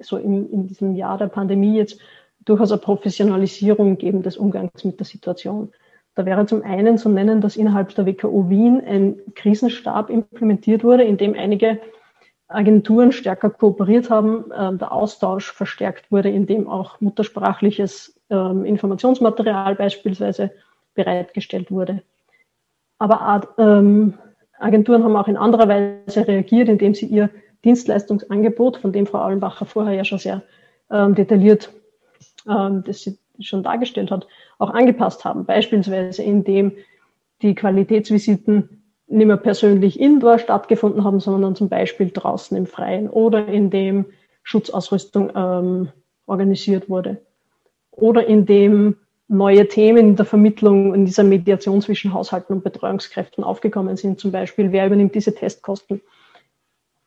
so 0.00 0.16
in, 0.16 0.50
in 0.50 0.66
diesem 0.66 0.94
Jahr 0.94 1.18
der 1.18 1.26
Pandemie 1.26 1.76
jetzt 1.76 2.00
durchaus 2.44 2.72
eine 2.72 2.80
Professionalisierung 2.80 3.98
geben 3.98 4.22
des 4.22 4.36
Umgangs 4.36 4.84
mit 4.84 4.98
der 4.98 5.06
Situation. 5.06 5.72
Da 6.14 6.24
wäre 6.24 6.46
zum 6.46 6.62
einen 6.62 6.98
zu 6.98 7.08
nennen, 7.08 7.40
dass 7.40 7.56
innerhalb 7.56 7.94
der 7.94 8.06
WKO 8.06 8.48
Wien 8.48 8.82
ein 8.84 9.16
Krisenstab 9.34 10.08
implementiert 10.10 10.82
wurde, 10.82 11.04
in 11.04 11.16
dem 11.16 11.34
einige 11.34 11.80
Agenturen 12.48 13.12
stärker 13.12 13.50
kooperiert 13.50 14.10
haben, 14.10 14.50
äh, 14.50 14.76
der 14.76 14.92
Austausch 14.92 15.52
verstärkt 15.52 16.10
wurde, 16.10 16.30
in 16.30 16.46
dem 16.46 16.68
auch 16.68 17.00
muttersprachliches 17.00 18.18
äh, 18.30 18.34
Informationsmaterial 18.34 19.74
beispielsweise 19.74 20.50
bereitgestellt 20.94 21.70
wurde. 21.70 22.02
Aber 22.98 23.48
ähm, 23.58 24.14
Agenturen 24.58 25.04
haben 25.04 25.16
auch 25.16 25.28
in 25.28 25.36
anderer 25.36 25.68
Weise 25.68 26.26
reagiert, 26.26 26.68
indem 26.68 26.94
sie 26.94 27.06
ihr 27.06 27.30
Dienstleistungsangebot, 27.64 28.78
von 28.78 28.92
dem 28.92 29.06
Frau 29.06 29.18
Allenbacher 29.18 29.66
vorher 29.66 29.94
ja 29.94 30.04
schon 30.04 30.18
sehr 30.18 30.42
ähm, 30.90 31.14
detailliert 31.14 31.70
ähm, 32.48 32.82
das 32.84 33.02
sie 33.02 33.18
schon 33.40 33.62
dargestellt 33.62 34.10
hat, 34.10 34.26
auch 34.58 34.70
angepasst 34.70 35.24
haben. 35.24 35.44
Beispielsweise 35.44 36.22
indem 36.22 36.72
die 37.42 37.54
Qualitätsvisiten 37.54 38.77
nicht 39.08 39.26
mehr 39.26 39.36
persönlich 39.36 39.98
indoor 39.98 40.38
stattgefunden 40.38 41.04
haben, 41.04 41.20
sondern 41.20 41.56
zum 41.56 41.68
Beispiel 41.68 42.10
draußen 42.10 42.56
im 42.56 42.66
Freien 42.66 43.08
oder 43.08 43.46
indem 43.48 44.06
Schutzausrüstung 44.42 45.30
ähm, 45.34 45.88
organisiert 46.26 46.88
wurde 46.88 47.20
oder 47.90 48.26
indem 48.26 48.96
neue 49.28 49.68
Themen 49.68 49.98
in 49.98 50.16
der 50.16 50.24
Vermittlung, 50.24 50.94
in 50.94 51.04
dieser 51.04 51.24
Mediation 51.24 51.82
zwischen 51.82 52.14
Haushalten 52.14 52.54
und 52.54 52.64
Betreuungskräften 52.64 53.44
aufgekommen 53.44 53.96
sind. 53.96 54.20
Zum 54.20 54.32
Beispiel, 54.32 54.72
wer 54.72 54.86
übernimmt 54.86 55.14
diese 55.14 55.34
Testkosten? 55.34 56.00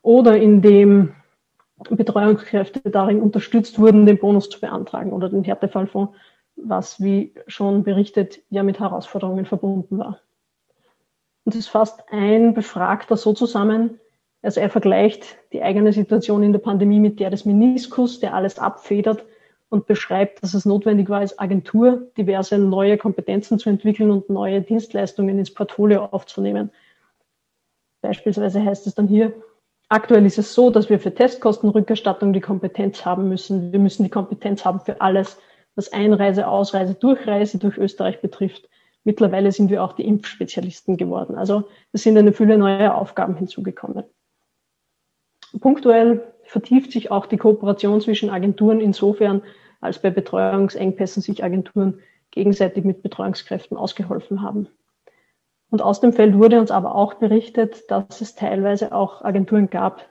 oder 0.02 0.38
indem 0.38 1.14
Betreuungskräfte 1.90 2.82
darin 2.90 3.22
unterstützt 3.22 3.80
wurden, 3.80 4.06
den 4.06 4.20
Bonus 4.20 4.50
zu 4.50 4.60
beantragen 4.60 5.14
oder 5.14 5.30
den 5.30 5.44
Härtefallfonds, 5.44 6.14
was, 6.56 7.02
wie 7.02 7.34
schon 7.48 7.84
berichtet, 7.84 8.40
ja 8.50 8.64
mit 8.64 8.80
Herausforderungen 8.80 9.46
verbunden 9.46 9.98
war. 9.98 10.20
Und 11.44 11.56
es 11.56 11.68
fasst 11.68 12.04
ein 12.12 12.54
Befragter 12.54 13.18
so 13.18 13.34
zusammen, 13.34 14.00
also 14.44 14.60
er 14.60 14.70
vergleicht 14.70 15.38
die 15.54 15.62
eigene 15.62 15.94
Situation 15.94 16.44
in 16.44 16.52
der 16.52 16.60
Pandemie 16.60 17.00
mit 17.00 17.20
der 17.20 17.30
des 17.30 17.46
Meniskus, 17.46 18.20
der 18.20 18.34
alles 18.34 18.58
abfedert 18.58 19.24
und 19.70 19.86
beschreibt, 19.86 20.42
dass 20.44 20.54
es 20.54 20.66
notwendig 20.66 21.10
war, 21.10 21.20
als 21.20 21.38
Agentur 21.38 22.08
diverse 22.18 22.58
neue 22.58 22.98
Kompetenzen 22.98 23.60
zu 23.60 23.70
entwickeln 23.70 24.10
und 24.10 24.30
neue 24.30 24.62
Dienstleistungen 24.62 25.38
ins 25.38 25.54
Portfolio 25.54 26.06
aufzunehmen. 26.06 26.72
Beispielsweise 28.02 28.64
heißt 28.64 28.88
es 28.88 28.96
dann 28.96 29.08
hier, 29.08 29.34
Aktuell 29.92 30.26
ist 30.26 30.38
es 30.38 30.54
so, 30.54 30.70
dass 30.70 30.90
wir 30.90 31.02
für 31.02 31.14
Testkostenrückerstattung 31.14 32.32
die 32.32 32.40
Kompetenz 32.40 33.04
haben 33.04 33.28
müssen. 33.28 33.74
Wir 33.74 33.80
müssen 33.80 34.04
die 34.04 34.10
Kompetenz 34.10 34.64
haben 34.64 34.80
für 34.80 35.02
alles, 35.02 35.38
was 35.76 35.92
Einreise, 35.92 36.48
Ausreise, 36.48 36.94
Durchreise 36.94 37.58
durch 37.58 37.78
Österreich 37.78 38.22
betrifft. 38.22 38.70
Mittlerweile 39.04 39.52
sind 39.52 39.70
wir 39.70 39.84
auch 39.84 39.94
die 39.94 40.06
Impfspezialisten 40.06 40.98
geworden. 40.98 41.36
Also 41.36 41.64
es 41.92 42.04
sind 42.04 42.18
eine 42.18 42.34
Fülle 42.34 42.58
neuer 42.58 42.96
Aufgaben 42.96 43.36
hinzugekommen. 43.36 44.04
Punktuell 45.60 46.34
vertieft 46.44 46.92
sich 46.92 47.12
auch 47.12 47.26
die 47.26 47.38
Kooperation 47.38 48.02
zwischen 48.02 48.30
Agenturen 48.30 48.80
insofern, 48.80 49.42
als 49.80 50.00
bei 50.00 50.12
Betreuungsengpässen 50.12 51.22
sich 51.22 51.44
Agenturen 51.44 52.00
gegenseitig 52.30 52.86
mit 52.86 53.02
Betreuungskräften 53.02 53.76
ausgeholfen 53.76 54.42
haben. 54.42 54.68
Und 55.70 55.82
aus 55.82 56.02
dem 56.02 56.14
Feld 56.14 56.38
wurde 56.38 56.60
uns 56.60 56.70
aber 56.70 56.96
auch 56.96 57.16
berichtet, 57.16 57.90
dass 57.90 58.22
es 58.22 58.36
teilweise 58.36 58.94
auch 58.94 59.24
Agenturen 59.24 59.70
gab, 59.70 60.06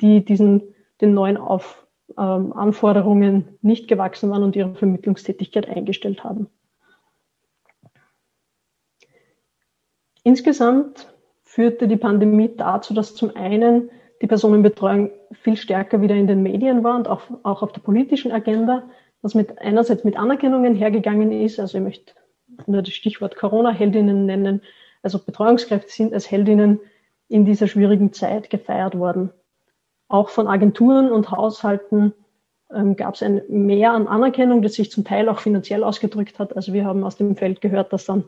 die 0.00 0.24
diesen, 0.24 0.74
den 1.00 1.14
neuen 1.14 1.36
Auf, 1.36 1.86
ähm, 2.18 2.52
Anforderungen 2.52 3.58
nicht 3.62 3.88
gewachsen 3.88 4.30
waren 4.30 4.42
und 4.42 4.56
ihre 4.56 4.74
Vermittlungstätigkeit 4.74 5.68
eingestellt 5.68 6.24
haben. 6.24 6.48
Insgesamt 10.22 11.12
führte 11.42 11.88
die 11.88 11.96
Pandemie 11.96 12.50
dazu, 12.56 12.94
dass 12.94 13.14
zum 13.14 13.34
einen 13.34 13.90
die 14.22 14.26
Personenbetreuung 14.26 15.10
viel 15.32 15.56
stärker 15.56 16.02
wieder 16.02 16.14
in 16.14 16.26
den 16.26 16.42
Medien 16.42 16.84
war 16.84 16.96
und 16.96 17.08
auch, 17.08 17.22
auch 17.42 17.62
auf 17.62 17.72
der 17.72 17.80
politischen 17.80 18.32
Agenda, 18.32 18.84
was 19.22 19.34
mit 19.34 19.58
einerseits 19.58 20.04
mit 20.04 20.16
Anerkennungen 20.16 20.74
hergegangen 20.74 21.32
ist. 21.32 21.58
Also 21.58 21.78
ich 21.78 21.84
möchte 21.84 22.12
nur 22.66 22.82
das 22.82 22.92
Stichwort 22.92 23.36
Corona-Heldinnen 23.36 24.26
nennen, 24.26 24.62
also 25.02 25.18
Betreuungskräfte 25.18 25.90
sind 25.90 26.12
als 26.12 26.30
Heldinnen 26.30 26.80
in 27.28 27.44
dieser 27.44 27.68
schwierigen 27.68 28.12
Zeit 28.12 28.50
gefeiert 28.50 28.98
worden. 28.98 29.30
Auch 30.08 30.28
von 30.28 30.46
Agenturen 30.46 31.10
und 31.10 31.30
Haushalten 31.30 32.12
ähm, 32.74 32.96
gab 32.96 33.14
es 33.14 33.22
ein 33.22 33.42
Mehr 33.48 33.92
an 33.92 34.08
Anerkennung, 34.08 34.62
das 34.62 34.74
sich 34.74 34.90
zum 34.90 35.04
Teil 35.04 35.28
auch 35.28 35.38
finanziell 35.38 35.84
ausgedrückt 35.84 36.38
hat. 36.38 36.56
Also 36.56 36.72
wir 36.72 36.84
haben 36.84 37.04
aus 37.04 37.16
dem 37.16 37.36
Feld 37.36 37.60
gehört, 37.60 37.92
dass 37.92 38.04
dann 38.04 38.24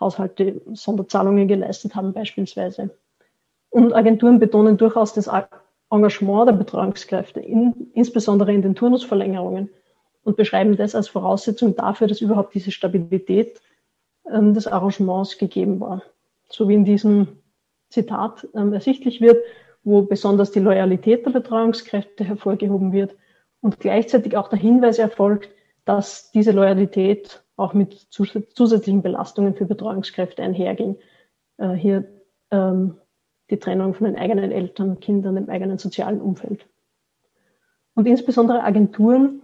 Haushalte 0.00 0.60
Sonderzahlungen 0.72 1.48
geleistet 1.48 1.94
haben 1.94 2.12
beispielsweise. 2.12 2.90
Und 3.70 3.92
Agenturen 3.92 4.38
betonen 4.38 4.76
durchaus 4.76 5.14
das 5.14 5.28
Engagement 5.90 6.48
der 6.48 6.54
Betreuungskräfte, 6.54 7.40
in, 7.40 7.90
insbesondere 7.94 8.52
in 8.52 8.62
den 8.62 8.74
Turnusverlängerungen 8.74 9.70
und 10.24 10.36
beschreiben 10.36 10.76
das 10.76 10.94
als 10.94 11.08
Voraussetzung 11.08 11.76
dafür, 11.76 12.06
dass 12.06 12.20
überhaupt 12.20 12.54
diese 12.54 12.70
Stabilität 12.70 13.60
ähm, 14.30 14.54
des 14.54 14.66
Arrangements 14.66 15.38
gegeben 15.38 15.80
war. 15.80 16.02
So 16.48 16.68
wie 16.68 16.74
in 16.74 16.84
diesem 16.84 17.28
Zitat 17.90 18.48
ähm, 18.54 18.72
ersichtlich 18.72 19.20
wird, 19.20 19.42
wo 19.84 20.02
besonders 20.02 20.50
die 20.50 20.60
Loyalität 20.60 21.26
der 21.26 21.30
Betreuungskräfte 21.30 22.24
hervorgehoben 22.24 22.92
wird 22.92 23.14
und 23.60 23.80
gleichzeitig 23.80 24.36
auch 24.36 24.48
der 24.48 24.58
Hinweis 24.58 24.98
erfolgt, 24.98 25.50
dass 25.84 26.30
diese 26.32 26.52
Loyalität 26.52 27.43
auch 27.56 27.74
mit 27.74 27.94
zusätzlichen 28.10 29.02
Belastungen 29.02 29.54
für 29.54 29.66
Betreuungskräfte 29.66 30.42
einherging. 30.42 30.96
Äh, 31.58 31.72
hier 31.74 32.04
ähm, 32.50 32.96
die 33.50 33.58
Trennung 33.58 33.94
von 33.94 34.06
den 34.06 34.16
eigenen 34.16 34.50
Eltern, 34.50 35.00
Kindern, 35.00 35.36
dem 35.36 35.48
eigenen 35.48 35.78
sozialen 35.78 36.20
Umfeld. 36.20 36.66
Und 37.94 38.06
insbesondere 38.06 38.62
Agenturen 38.62 39.42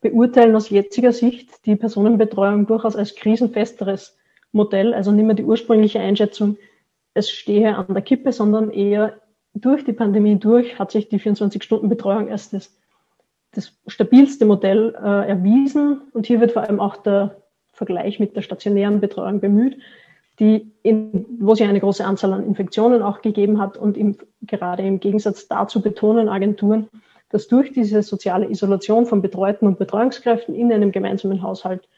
beurteilen 0.00 0.56
aus 0.56 0.70
jetziger 0.70 1.12
Sicht 1.12 1.66
die 1.66 1.76
Personenbetreuung 1.76 2.66
durchaus 2.66 2.96
als 2.96 3.14
krisenfesteres 3.14 4.16
Modell, 4.52 4.94
also 4.94 5.12
nicht 5.12 5.26
mehr 5.26 5.34
die 5.34 5.44
ursprüngliche 5.44 6.00
Einschätzung, 6.00 6.56
es 7.14 7.30
stehe 7.30 7.76
an 7.76 7.92
der 7.92 8.02
Kippe, 8.02 8.32
sondern 8.32 8.70
eher 8.70 9.20
durch 9.52 9.84
die 9.84 9.92
Pandemie 9.92 10.36
durch 10.36 10.78
hat 10.78 10.90
sich 10.90 11.08
die 11.08 11.18
24-Stunden-Betreuung 11.18 12.30
als 12.30 12.50
das, 12.50 12.79
das 13.52 13.72
stabilste 13.86 14.46
Modell 14.46 14.94
äh, 14.96 15.28
erwiesen. 15.28 16.02
Und 16.12 16.26
hier 16.26 16.40
wird 16.40 16.52
vor 16.52 16.62
allem 16.62 16.80
auch 16.80 16.96
der 16.98 17.36
Vergleich 17.72 18.20
mit 18.20 18.36
der 18.36 18.42
stationären 18.42 19.00
Betreuung 19.00 19.40
bemüht, 19.40 19.78
die 20.38 20.72
in, 20.82 21.26
wo 21.40 21.54
sie 21.54 21.64
eine 21.64 21.80
große 21.80 22.04
Anzahl 22.04 22.32
an 22.32 22.46
Infektionen 22.46 23.02
auch 23.02 23.22
gegeben 23.22 23.58
hat 23.58 23.76
und 23.76 23.96
im, 23.96 24.16
gerade 24.42 24.82
im 24.82 25.00
Gegensatz 25.00 25.48
dazu 25.48 25.82
betonen 25.82 26.28
Agenturen, 26.28 26.88
dass 27.30 27.48
durch 27.48 27.72
diese 27.72 28.02
soziale 28.02 28.50
Isolation 28.50 29.06
von 29.06 29.22
Betreuten 29.22 29.66
und 29.66 29.78
Betreuungskräften 29.78 30.54
in 30.54 30.72
einem 30.72 30.92
gemeinsamen 30.92 31.42
Haushalt 31.42 31.88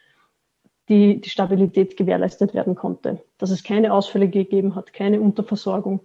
die, 0.88 1.20
die 1.20 1.30
Stabilität 1.30 1.96
gewährleistet 1.96 2.54
werden 2.54 2.74
konnte. 2.74 3.22
Dass 3.38 3.50
es 3.50 3.62
keine 3.62 3.92
Ausfälle 3.92 4.28
gegeben 4.28 4.74
hat, 4.74 4.92
keine 4.92 5.20
Unterversorgung, 5.20 6.00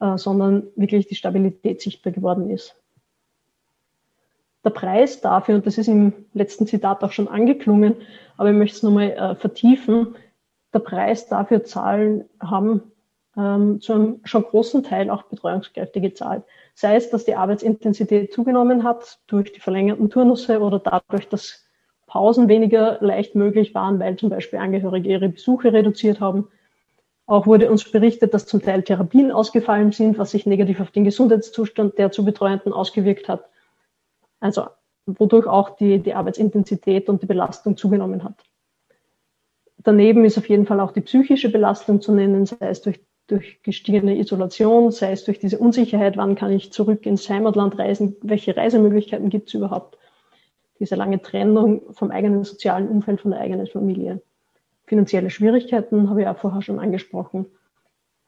äh, 0.00 0.16
sondern 0.18 0.68
wirklich 0.76 1.06
die 1.06 1.14
Stabilität 1.14 1.80
sichtbar 1.80 2.12
geworden 2.12 2.50
ist. 2.50 2.79
Der 4.64 4.70
Preis 4.70 5.20
dafür, 5.20 5.56
und 5.56 5.66
das 5.66 5.78
ist 5.78 5.88
im 5.88 6.12
letzten 6.34 6.66
Zitat 6.66 7.02
auch 7.02 7.12
schon 7.12 7.28
angeklungen, 7.28 7.96
aber 8.36 8.50
ich 8.50 8.56
möchte 8.56 8.76
es 8.76 8.82
nochmal 8.82 9.10
äh, 9.12 9.34
vertiefen, 9.34 10.16
der 10.74 10.80
Preis 10.80 11.28
dafür 11.28 11.64
zahlen 11.64 12.28
haben 12.40 12.82
ähm, 13.36 13.80
zu 13.80 13.92
einem 13.92 14.20
schon 14.24 14.42
großen 14.42 14.82
Teil 14.82 15.10
auch 15.10 15.24
Betreuungskräfte 15.24 16.00
gezahlt. 16.00 16.42
Sei 16.74 16.96
es, 16.96 17.10
dass 17.10 17.24
die 17.24 17.34
Arbeitsintensität 17.34 18.32
zugenommen 18.32 18.84
hat 18.84 19.18
durch 19.26 19.52
die 19.52 19.60
verlängerten 19.60 20.10
Turnusse 20.10 20.60
oder 20.60 20.78
dadurch, 20.78 21.28
dass 21.28 21.66
Pausen 22.06 22.48
weniger 22.48 22.98
leicht 23.00 23.34
möglich 23.36 23.74
waren, 23.74 24.00
weil 24.00 24.16
zum 24.16 24.30
Beispiel 24.30 24.58
Angehörige 24.58 25.08
ihre 25.08 25.28
Besuche 25.28 25.72
reduziert 25.72 26.20
haben. 26.20 26.48
Auch 27.26 27.46
wurde 27.46 27.70
uns 27.70 27.88
berichtet, 27.88 28.34
dass 28.34 28.46
zum 28.46 28.60
Teil 28.60 28.82
Therapien 28.82 29.30
ausgefallen 29.30 29.92
sind, 29.92 30.18
was 30.18 30.32
sich 30.32 30.46
negativ 30.46 30.80
auf 30.80 30.90
den 30.90 31.04
Gesundheitszustand 31.04 31.98
der 31.98 32.10
zu 32.10 32.24
Betreuenden 32.24 32.72
ausgewirkt 32.72 33.28
hat. 33.28 33.44
Also 34.40 34.66
wodurch 35.06 35.46
auch 35.46 35.76
die, 35.76 35.98
die 36.00 36.14
Arbeitsintensität 36.14 37.08
und 37.08 37.22
die 37.22 37.26
Belastung 37.26 37.76
zugenommen 37.76 38.24
hat. 38.24 38.44
Daneben 39.78 40.24
ist 40.24 40.36
auf 40.36 40.48
jeden 40.48 40.66
Fall 40.66 40.80
auch 40.80 40.92
die 40.92 41.00
psychische 41.00 41.50
Belastung 41.50 42.00
zu 42.00 42.12
nennen, 42.12 42.44
sei 42.46 42.68
es 42.68 42.82
durch 42.82 43.00
durch 43.30 43.62
gestiegene 43.62 44.18
Isolation, 44.18 44.90
sei 44.90 45.12
es 45.12 45.24
durch 45.24 45.38
diese 45.38 45.58
Unsicherheit, 45.58 46.16
wann 46.16 46.34
kann 46.34 46.52
ich 46.52 46.72
zurück 46.72 47.06
ins 47.06 47.28
Heimatland 47.28 47.78
reisen, 47.78 48.16
welche 48.22 48.56
Reisemöglichkeiten 48.56 49.30
gibt 49.30 49.48
es 49.48 49.54
überhaupt, 49.54 49.98
diese 50.80 50.96
lange 50.96 51.22
Trennung 51.22 51.82
vom 51.92 52.10
eigenen 52.10 52.42
sozialen 52.44 52.88
Umfeld, 52.88 53.20
von 53.20 53.30
der 53.30 53.40
eigenen 53.40 53.66
Familie. 53.66 54.20
Finanzielle 54.86 55.30
Schwierigkeiten 55.30 56.10
habe 56.10 56.22
ich 56.22 56.28
auch 56.28 56.38
vorher 56.38 56.62
schon 56.62 56.80
angesprochen. 56.80 57.46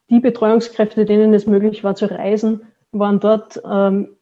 Die 0.08 0.20
Betreuungskräfte, 0.20 1.04
denen 1.04 1.34
es 1.34 1.46
möglich 1.46 1.82
war 1.82 1.96
zu 1.96 2.08
reisen, 2.08 2.62
waren 2.92 3.18
dort 3.18 3.60
ähm, 3.68 4.16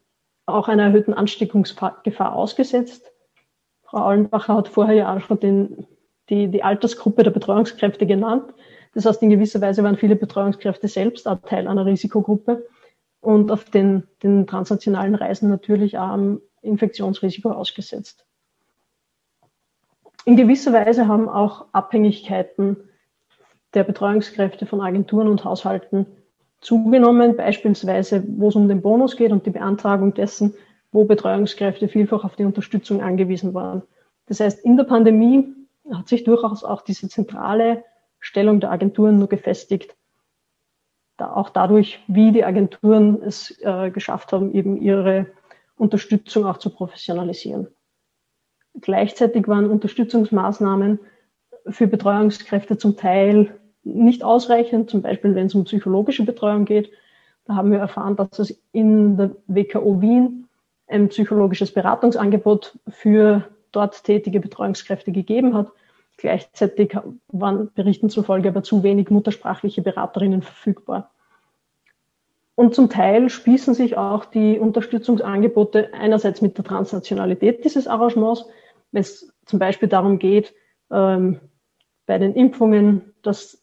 auch 0.55 0.69
einer 0.69 0.85
erhöhten 0.85 1.15
Ansteckungsgefahr 1.15 2.35
ausgesetzt. 2.35 3.13
Frau 3.83 3.99
Aulenbacher 3.99 4.55
hat 4.55 4.69
vorher 4.69 4.95
ja 4.95 5.15
auch 5.15 5.21
schon 5.21 5.41
den, 5.41 5.87
die, 6.29 6.49
die 6.49 6.63
Altersgruppe 6.63 7.23
der 7.23 7.31
Betreuungskräfte 7.31 8.07
genannt. 8.07 8.55
Das 8.95 9.05
heißt, 9.07 9.23
in 9.23 9.31
gewisser 9.31 9.61
Weise 9.61 9.83
waren 9.85 9.97
viele 9.97 10.17
Betreuungskräfte 10.17 10.89
selbst 10.89 11.29
auch 11.29 11.41
Teil 11.43 11.69
einer 11.69 11.87
Risikogruppe 11.87 12.67
und 13.21 13.51
auf 13.51 13.65
den, 13.65 14.05
den 14.23 14.47
transnationalen 14.47 15.15
Reisen 15.15 15.49
natürlich 15.49 15.99
auch 15.99 16.09
am 16.09 16.41
Infektionsrisiko 16.63 17.51
ausgesetzt. 17.51 18.25
In 20.25 20.37
gewisser 20.37 20.73
Weise 20.73 21.09
haben 21.09 21.29
auch 21.29 21.67
Abhängigkeiten 21.73 22.77
der 23.75 23.85
Betreuungskräfte 23.85 24.67
von 24.67 24.81
Agenturen 24.81 25.29
und 25.29 25.45
Haushalten 25.45 26.07
zugenommen, 26.61 27.37
beispielsweise 27.37 28.23
wo 28.27 28.49
es 28.49 28.55
um 28.55 28.69
den 28.69 28.83
Bonus 28.83 29.17
geht 29.17 29.33
und 29.33 29.47
die 29.47 29.51
Beantragung 29.51 30.15
dessen, 30.15 30.55
wo 30.93 31.05
Betreuungskräfte 31.05 31.89
vielfach 31.89 32.25
auf 32.25 32.37
die 32.37 32.45
Unterstützung 32.45 33.03
angewiesen 33.03 33.55
waren. 33.55 33.83
Das 34.27 34.41
heißt, 34.41 34.65
in 34.65 34.77
der 34.77 34.85
Pandemie 34.85 35.55
hat 35.93 36.09
sich 36.09 36.25
durchaus 36.25 36.65
auch 36.65 36.83
diese 36.83 37.09
zentrale 37.09 37.85
Stellung 38.19 38.61
der 38.61 38.71
Agenturen 38.71 39.19
nur 39.19 39.29
gefestigt. 39.29 39.97
Da 41.17 41.33
auch 41.33 41.51
dadurch, 41.51 42.01
wie 42.07 42.33
die 42.33 42.45
Agenturen 42.45 43.23
es 43.23 43.59
äh, 43.63 43.91
geschafft 43.91 44.33
haben, 44.33 44.53
eben 44.53 44.81
ihre 44.81 45.27
Unterstützung 45.77 46.45
auch 46.45 46.59
zu 46.59 46.71
professionalisieren. 46.71 47.69
Gleichzeitig 48.81 49.49
waren 49.49 49.71
Unterstützungsmaßnahmen 49.71 51.01
für 51.69 51.87
Betreuungskräfte 51.87 52.79
zum 52.79 52.97
Teil 52.97 53.59
nicht 53.95 54.25
ausreichend, 54.25 54.91
zum 54.91 55.03
Beispiel 55.03 55.35
wenn 55.35 55.47
es 55.47 55.55
um 55.55 55.65
psychologische 55.65 56.25
Betreuung 56.25 56.65
geht. 56.65 56.91
Da 57.45 57.55
haben 57.55 57.71
wir 57.71 57.79
erfahren, 57.79 58.17
dass 58.17 58.39
es 58.39 58.63
in 58.73 59.17
der 59.17 59.31
WKO 59.47 60.01
Wien 60.01 60.47
ein 60.87 61.09
psychologisches 61.09 61.73
Beratungsangebot 61.73 62.79
für 62.89 63.49
dort 63.73 64.05
tätige 64.05 64.41
Betreuungskräfte 64.41 65.13
gegeben 65.13 65.55
hat. 65.55 65.69
Gleichzeitig 66.17 66.97
waren 67.29 67.71
Berichten 67.75 68.11
zufolge 68.11 68.49
aber 68.49 68.63
zu 68.63 68.83
wenig 68.83 69.11
muttersprachliche 69.11 69.83
Beraterinnen 69.83 70.43
verfügbar. 70.43 71.11
Und 72.57 72.75
zum 72.75 72.91
Teil 72.91 73.31
spießen 73.31 73.73
sich 73.73 73.97
auch 73.97 74.27
die 74.27 74.59
Unterstützungsangebote 74.59 75.95
einerseits 75.95 76.43
mit 76.43 76.59
der 76.59 76.65
Transnationalität 76.65 77.65
dieses 77.65 77.87
Arrangements, 77.87 78.45
wenn 78.93 79.01
es 79.01 79.33
zum 79.47 79.59
Beispiel 79.59 79.89
darum 79.89 80.19
geht, 80.19 80.53
ähm, 80.91 81.41
bei 82.05 82.19
den 82.19 82.35
Impfungen, 82.35 83.15
dass 83.23 83.60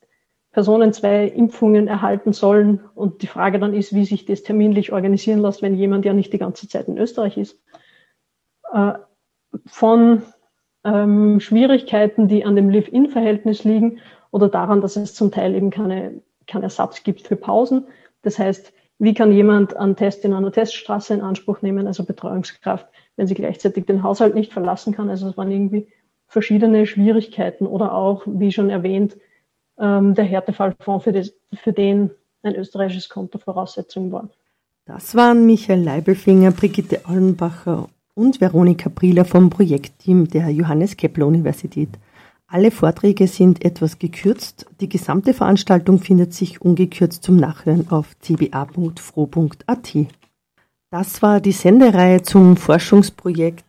Personen 0.58 0.92
zwei 0.92 1.28
Impfungen 1.28 1.88
erhalten 1.88 2.34
sollen 2.34 2.80
und 2.96 3.22
die 3.22 3.28
Frage 3.28 3.60
dann 3.60 3.76
ist, 3.76 3.94
wie 3.94 4.06
sich 4.06 4.26
das 4.26 4.42
terminlich 4.42 4.92
organisieren 4.92 5.40
lässt, 5.40 5.62
wenn 5.62 5.76
jemand 5.76 6.04
ja 6.04 6.14
nicht 6.14 6.34
die 6.34 6.40
ganze 6.40 6.68
Zeit 6.68 6.88
in 6.88 6.98
Österreich 6.98 7.38
ist. 7.38 7.62
Äh, 8.74 8.94
von 9.68 10.24
ähm, 10.84 11.40
Schwierigkeiten, 11.42 12.28
die 12.28 12.44
an 12.44 12.56
dem 12.56 12.72
Live-In-Verhältnis 12.72 13.66
liegen 13.66 14.00
oder 14.32 14.50
daran, 14.50 14.82
dass 14.82 14.96
es 14.96 15.14
zum 15.14 15.30
Teil 15.30 15.54
eben 15.54 15.70
keine, 15.70 16.24
keinen 16.48 16.64
Ersatz 16.64 17.04
gibt 17.04 17.28
für 17.28 17.36
Pausen. 17.36 17.86
Das 18.24 18.40
heißt, 18.40 18.74
wie 18.98 19.14
kann 19.14 19.32
jemand 19.32 19.78
einen 19.78 19.96
Test 19.96 20.26
in 20.26 20.34
einer 20.34 20.52
Teststraße 20.52 21.14
in 21.14 21.22
Anspruch 21.22 21.62
nehmen, 21.62 21.86
also 21.86 22.04
Betreuungskraft, 22.04 22.88
wenn 23.16 23.28
sie 23.28 23.36
gleichzeitig 23.36 23.86
den 23.86 24.02
Haushalt 24.02 24.34
nicht 24.34 24.54
verlassen 24.54 24.96
kann? 24.96 25.12
Also 25.12 25.30
es 25.30 25.38
waren 25.38 25.52
irgendwie 25.52 25.88
verschiedene 26.26 26.88
Schwierigkeiten 26.88 27.68
oder 27.68 27.94
auch, 27.94 28.24
wie 28.26 28.52
schon 28.52 28.72
erwähnt, 28.72 29.18
ähm, 29.80 30.14
der 30.16 30.26
Härtefallfonds, 30.26 31.04
für, 31.04 31.12
das, 31.12 31.34
für 31.54 31.74
den 31.74 32.12
ein 32.44 32.56
österreichisches 32.56 33.10
Konto 33.10 33.38
Voraussetzung 33.38 34.12
war. 34.12 34.30
Das 34.86 35.16
waren 35.16 35.46
Michael 35.46 35.84
Leibelfinger, 35.84 36.52
Brigitte 36.52 37.06
Allenbacher 37.06 37.90
und 38.14 38.40
Veronika 38.40 38.90
Prieler 38.90 39.26
vom 39.26 39.50
Projektteam 39.50 40.30
der 40.30 40.50
Johannes 40.50 40.96
Kepler 40.96 41.28
Universität. 41.28 41.90
Alle 42.48 42.72
Vorträge 42.72 43.28
sind 43.28 43.66
etwas 43.66 44.00
gekürzt. 44.00 44.66
Die 44.80 44.88
gesamte 44.88 45.34
Veranstaltung 45.34 46.00
findet 46.00 46.34
sich 46.34 46.62
ungekürzt 46.62 47.22
zum 47.22 47.36
Nachhören 47.36 47.92
auf 47.92 48.16
cba.fro.at. 48.22 49.94
Das 50.90 51.22
war 51.22 51.42
die 51.42 51.52
Sendereihe 51.52 52.22
zum 52.22 52.56
Forschungsprojekt 52.56 53.66